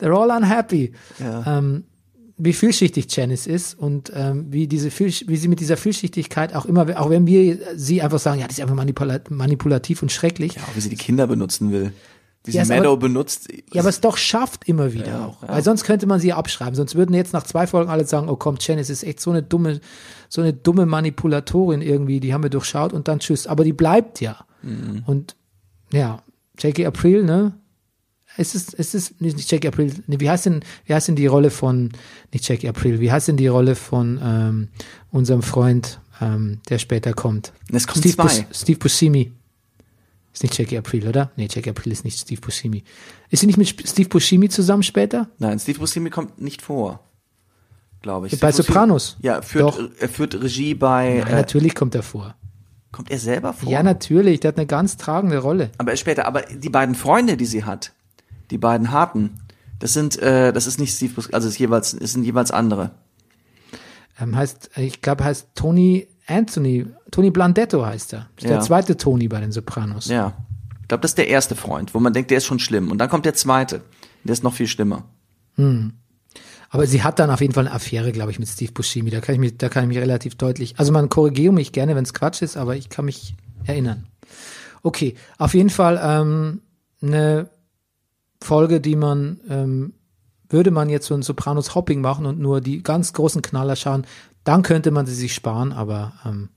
[0.00, 0.92] They're all unhappy.
[1.18, 1.58] Ja.
[1.58, 1.84] Ähm,
[2.38, 7.00] wie vielschichtig Janice ist und ähm, wie diese wie sie mit dieser Vielschichtigkeit auch immer,
[7.00, 10.56] auch wenn wir sie einfach sagen, ja, die ist einfach manipula manipulativ und schrecklich.
[10.56, 11.92] Ja, auch wie sie die Kinder benutzen will.
[12.54, 13.48] Ja, ist Meadow aber- benutzt.
[13.72, 15.42] Ja, aber es doch schafft immer wieder Ja, auch.
[15.42, 15.48] ja.
[15.48, 16.74] Weil sonst könnte man sie abschreiben.
[16.74, 19.42] Sonst würden jetzt nach zwei Folgen alle sagen, oh komm, Janice ist echt so eine
[19.42, 19.80] dumme,
[20.28, 23.46] so eine dumme Manipulatorin irgendwie, die haben wir durchschaut und dann tschüss.
[23.46, 24.44] Aber die bleibt ja.
[24.62, 25.02] Mhm.
[25.06, 25.36] Und
[25.92, 26.22] ja,
[26.58, 27.54] Jackie April, ne?
[28.38, 29.92] ist es, ist es nicht Jackie April?
[30.06, 31.90] Nee, wie heißt denn, wie heißt denn die Rolle von,
[32.32, 34.68] nicht Jackie April, wie heißt denn die Rolle von ähm,
[35.10, 37.52] unserem Freund, ähm, der später kommt?
[37.72, 38.22] Es kommen Steve, zwei.
[38.42, 39.32] Bus, Steve Buscemi.
[40.36, 41.30] Ist nicht Jackie April, oder?
[41.36, 42.84] Nee, Jackie April ist nicht Steve Buscemi.
[43.30, 45.30] Ist sie nicht mit Steve Buscemi zusammen später?
[45.38, 47.00] Nein, Steve Buscemi kommt nicht vor,
[48.02, 48.38] glaube ich.
[48.38, 49.16] Bei Steve Buscemi- Sopranos?
[49.22, 51.20] Ja, führt, er führt Regie bei.
[51.24, 52.34] Nein, Äh, natürlich kommt er vor.
[52.92, 53.66] kommt er selber vor?
[53.70, 55.70] Ja, natürlich, der hat eine ganz tragende Rolle.
[55.78, 56.26] Aber erst später.
[56.26, 57.92] Aber die beiden Freunde, die sie hat,
[58.50, 59.40] die beiden Harten,
[59.78, 62.50] das sind, äh, das ist nicht Steve Buscemi, also es, ist jeweils, es sind jeweils
[62.50, 62.90] andere.
[64.20, 68.28] Ähm, heißt, ich glaube, heißt Tony Anthony, Tony Blandetto heißt er.
[68.36, 68.50] Ist Ja.
[68.50, 70.06] der zweite Tony bei den Sopranos.
[70.08, 70.34] Ja.
[70.82, 72.90] Ich glaube, das ist der erste Freund, wo man denkt, der ist schon schlimm.
[72.90, 73.82] Und dann kommt der zweite.
[74.24, 75.04] Der ist noch viel schlimmer.
[76.70, 79.10] Aber sie hat dann auf jeden Fall eine Affäre, glaube ich, mit Steve Buscemi.
[79.10, 80.74] Da kann ich mich, da kann ich mich relativ deutlich.
[80.78, 83.34] Also man korrigiere mich gerne, wenn es Quatsch ist, aber ich kann mich
[83.64, 84.06] erinnern.
[84.82, 86.60] Okay, auf jeden Fall ähm,
[87.02, 87.48] eine
[88.42, 89.94] Folge, die man ähm,
[90.48, 94.06] würde man jetzt so ein Sopranos Hopping machen und nur die ganz großen Knaller schauen,
[94.44, 95.72] dann könnte man sie sich sparen.
[95.72, 96.50] Aber ähm,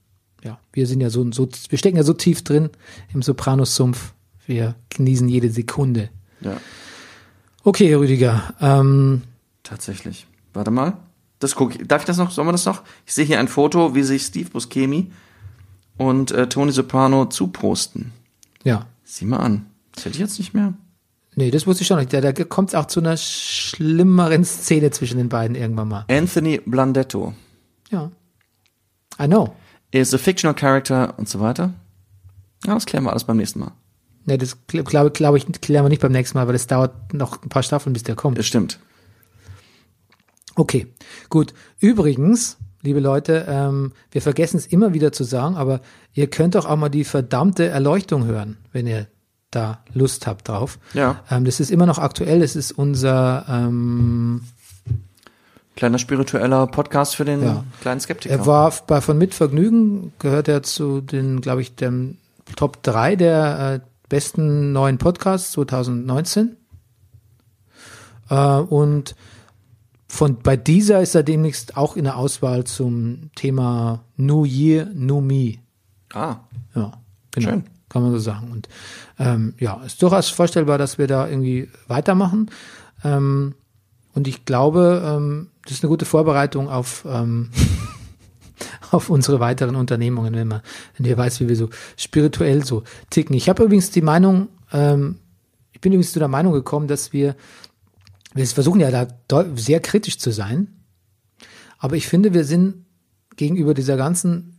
[0.44, 2.70] ja, wir sind ja so, so, wir stecken ja so tief drin
[3.12, 4.12] im Sopranos-Sumpf.
[4.46, 6.10] Wir genießen jede Sekunde.
[6.40, 6.56] Ja.
[7.62, 8.54] Okay, Rüdiger.
[8.60, 9.22] Ähm,
[9.62, 10.26] Tatsächlich.
[10.52, 10.96] Warte mal.
[11.38, 11.86] Das guck ich.
[11.86, 12.30] Darf ich das noch?
[12.30, 12.82] Sollen wir das noch?
[13.06, 15.10] Ich sehe hier ein Foto, wie sich Steve Buscemi
[15.96, 18.12] und äh, Tony Soprano zuposten.
[18.64, 19.66] ja, Sieh mal an.
[19.94, 20.74] Das hätte ich jetzt nicht mehr.
[21.34, 22.12] Nee, das wusste ich schon nicht.
[22.12, 26.04] Da, da kommt es auch zu einer schlimmeren Szene zwischen den beiden irgendwann mal.
[26.08, 27.34] Anthony Blandetto
[27.90, 28.10] Ja.
[29.20, 29.54] I know.
[29.90, 31.74] Is a fictional character und so weiter.
[32.66, 33.72] Ja, das klären wir alles beim nächsten Mal.
[34.26, 37.42] Nee, das glaube glaub, ich, klären wir nicht beim nächsten Mal, weil es dauert noch
[37.42, 38.38] ein paar Staffeln, bis der kommt.
[38.38, 38.78] Das stimmt.
[40.56, 40.86] Okay,
[41.30, 41.54] gut.
[41.78, 45.80] Übrigens, liebe Leute, ähm, wir vergessen es immer wieder zu sagen, aber
[46.12, 49.06] ihr könnt doch auch mal die verdammte Erleuchtung hören, wenn ihr
[49.50, 50.78] da Lust habt drauf.
[50.92, 51.24] Ja.
[51.30, 52.40] Ähm, das ist immer noch aktuell.
[52.40, 54.42] Das ist unser ähm,
[55.80, 57.64] Kleiner spiritueller Podcast für den Ja.
[57.80, 58.34] kleinen Skeptiker.
[58.34, 62.18] Er war bei von Mitvergnügen, gehört er zu den, glaube ich, dem
[62.54, 66.54] Top 3 der äh, besten neuen Podcasts 2019.
[68.28, 69.14] Äh, und
[70.06, 75.22] von bei dieser ist er demnächst auch in der Auswahl zum Thema New Year, New
[75.22, 75.54] Me.
[76.12, 76.36] ah,
[76.74, 76.92] Ja,
[77.30, 77.48] genau.
[77.52, 77.64] Schön.
[77.88, 78.52] Kann man so sagen.
[78.52, 78.68] Und
[79.18, 82.50] ähm, ja, ist durchaus vorstellbar, dass wir da irgendwie weitermachen.
[83.02, 83.54] Ähm,
[84.12, 87.50] und ich glaube, ähm, das ist eine gute Vorbereitung auf, ähm,
[88.90, 90.62] auf unsere weiteren Unternehmungen, wenn man,
[90.96, 93.36] wenn ihr weiß, wie wir so spirituell so ticken.
[93.36, 95.20] Ich habe übrigens die Meinung, ähm,
[95.70, 97.36] ich bin übrigens zu der Meinung gekommen, dass wir,
[98.34, 98.90] wir versuchen ja
[99.28, 100.82] da sehr kritisch zu sein,
[101.78, 102.84] aber ich finde, wir sind
[103.36, 104.56] gegenüber dieser ganzen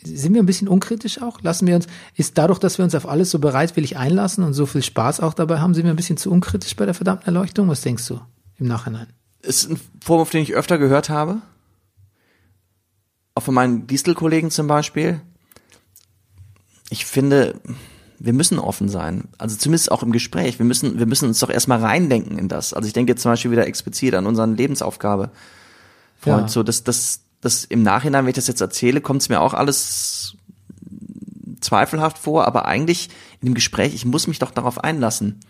[0.00, 1.42] sind wir ein bisschen unkritisch auch?
[1.42, 4.64] Lassen wir uns, ist dadurch, dass wir uns auf alles so bereitwillig einlassen und so
[4.64, 7.66] viel Spaß auch dabei haben, sind wir ein bisschen zu unkritisch bei der verdammten Erleuchtung?
[7.66, 8.20] Was denkst du
[8.58, 9.08] im Nachhinein?
[9.42, 11.40] Ist ein Vorwurf, den ich öfter gehört habe.
[13.34, 15.20] Auch von meinen Distelkollegen zum Beispiel.
[16.90, 17.60] Ich finde,
[18.18, 19.28] wir müssen offen sein.
[19.38, 20.58] Also zumindest auch im Gespräch.
[20.58, 22.72] Wir müssen, wir müssen uns doch erstmal reindenken in das.
[22.72, 25.30] Also ich denke jetzt zum Beispiel wieder explizit an unseren Lebensaufgabe.
[26.20, 26.48] Freund, Ja.
[26.48, 29.54] so, dass, dass, dass im Nachhinein, wenn ich das jetzt erzähle, kommt es mir auch
[29.54, 30.34] alles
[31.60, 33.08] zweifelhaft vor, aber eigentlich
[33.40, 35.40] in dem Gespräch, ich muss mich doch darauf einlassen.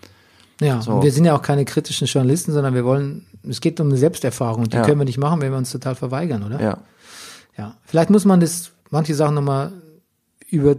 [0.61, 0.93] Ja, So.
[0.93, 3.97] und wir sind ja auch keine kritischen Journalisten, sondern wir wollen, es geht um eine
[3.97, 4.83] Selbsterfahrung und die Ja.
[4.85, 6.61] können wir nicht machen, wenn wir uns total verweigern, oder?
[6.61, 6.79] Ja.
[7.57, 7.77] Ja.
[7.85, 9.73] Vielleicht muss man das, manche Sachen nochmal
[10.51, 10.77] über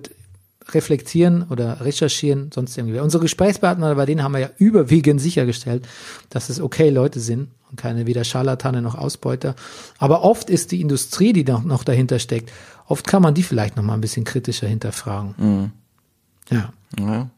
[0.71, 2.99] reflektieren oder recherchieren, sonst irgendwie.
[2.99, 5.87] Unsere Gesprächspartner, bei denen haben wir ja überwiegend sichergestellt,
[6.29, 9.55] dass es okay Leute sind und keine weder Scharlatane noch Ausbeuter.
[9.97, 12.51] Aber oft ist die Industrie, die noch, noch dahinter steckt,
[12.87, 15.71] oft kann man die vielleicht nochmal ein bisschen kritischer hinterfragen.
[16.51, 16.71] Ja.
[16.99, 17.29] ja.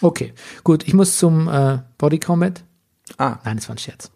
[0.00, 0.32] Okay,
[0.64, 0.86] gut.
[0.86, 2.62] Ich muss zum äh, Body Combat.
[3.16, 4.10] Ah, Nein, das war ein Scherz.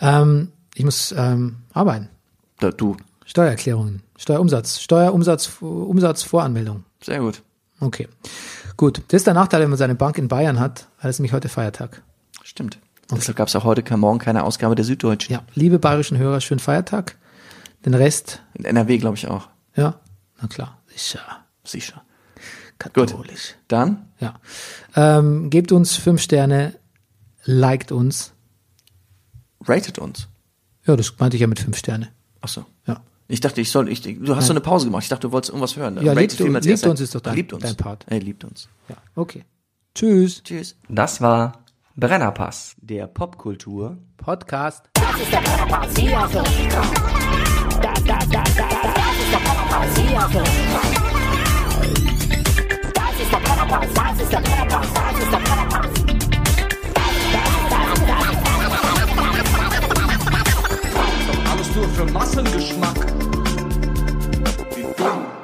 [0.00, 2.08] Ähm, ich muss ähm, arbeiten.
[2.58, 2.96] da, du.
[3.26, 6.84] Steuererklärungen, Steuerumsatz, Steuerumsatz, Umsatzvoranmeldung.
[7.02, 7.42] Sehr gut.
[7.80, 8.06] Okay.
[8.76, 9.02] Gut.
[9.08, 11.48] Das ist der Nachteil, wenn man seine Bank in Bayern hat, weil es nämlich heute
[11.48, 12.02] Feiertag.
[12.42, 12.78] Stimmt.
[13.10, 15.32] Deshalb gab es auch heute kein Morgen keine Ausgabe der Süddeutschen.
[15.32, 17.16] Ja, liebe bayerischen Hörer, schönen Feiertag.
[17.84, 19.48] Den Rest, In NRW, glaube ich, auch.
[19.76, 20.00] ja,
[20.40, 21.20] na klar, sicher.
[21.64, 22.02] Sicher.
[22.78, 23.54] Katholisch.
[23.68, 24.34] Dann Ja.
[24.96, 26.74] Ähm, gebt uns fünf Sterne,
[27.44, 28.32] liked uns.
[29.66, 30.28] ratet uns.
[30.86, 32.08] Ja, das meinte ich ja mit fünf Sterne.
[32.40, 32.64] Ach so.
[32.86, 33.00] Ja.
[33.28, 35.02] Ich dachte, ich soll, ich, du hast so eine Pause gemacht.
[35.04, 35.94] Ich dachte, du wolltest irgendwas hören.
[36.04, 37.62] Ja, Ratet liebt, als liebt uns ist doch dein, liebt uns.
[37.62, 38.04] dein Part.
[38.08, 38.68] Er liebt uns.
[38.88, 39.44] Ja, okay.
[39.94, 40.42] Tschüss.
[40.42, 40.76] Tschüss.
[40.88, 41.64] Das war
[41.96, 42.74] Brennerpass.
[42.82, 43.96] Der Popkultur.
[44.18, 44.90] Podcast.
[44.94, 46.92] Das ist der Brennerpass, hier hast du richtig drauf.
[47.80, 51.03] Das, das, das, das, das ist der Brennerpass, hier ist der
[61.50, 63.06] alles nur für Massengeschmack.
[64.74, 65.43] Wie dumm.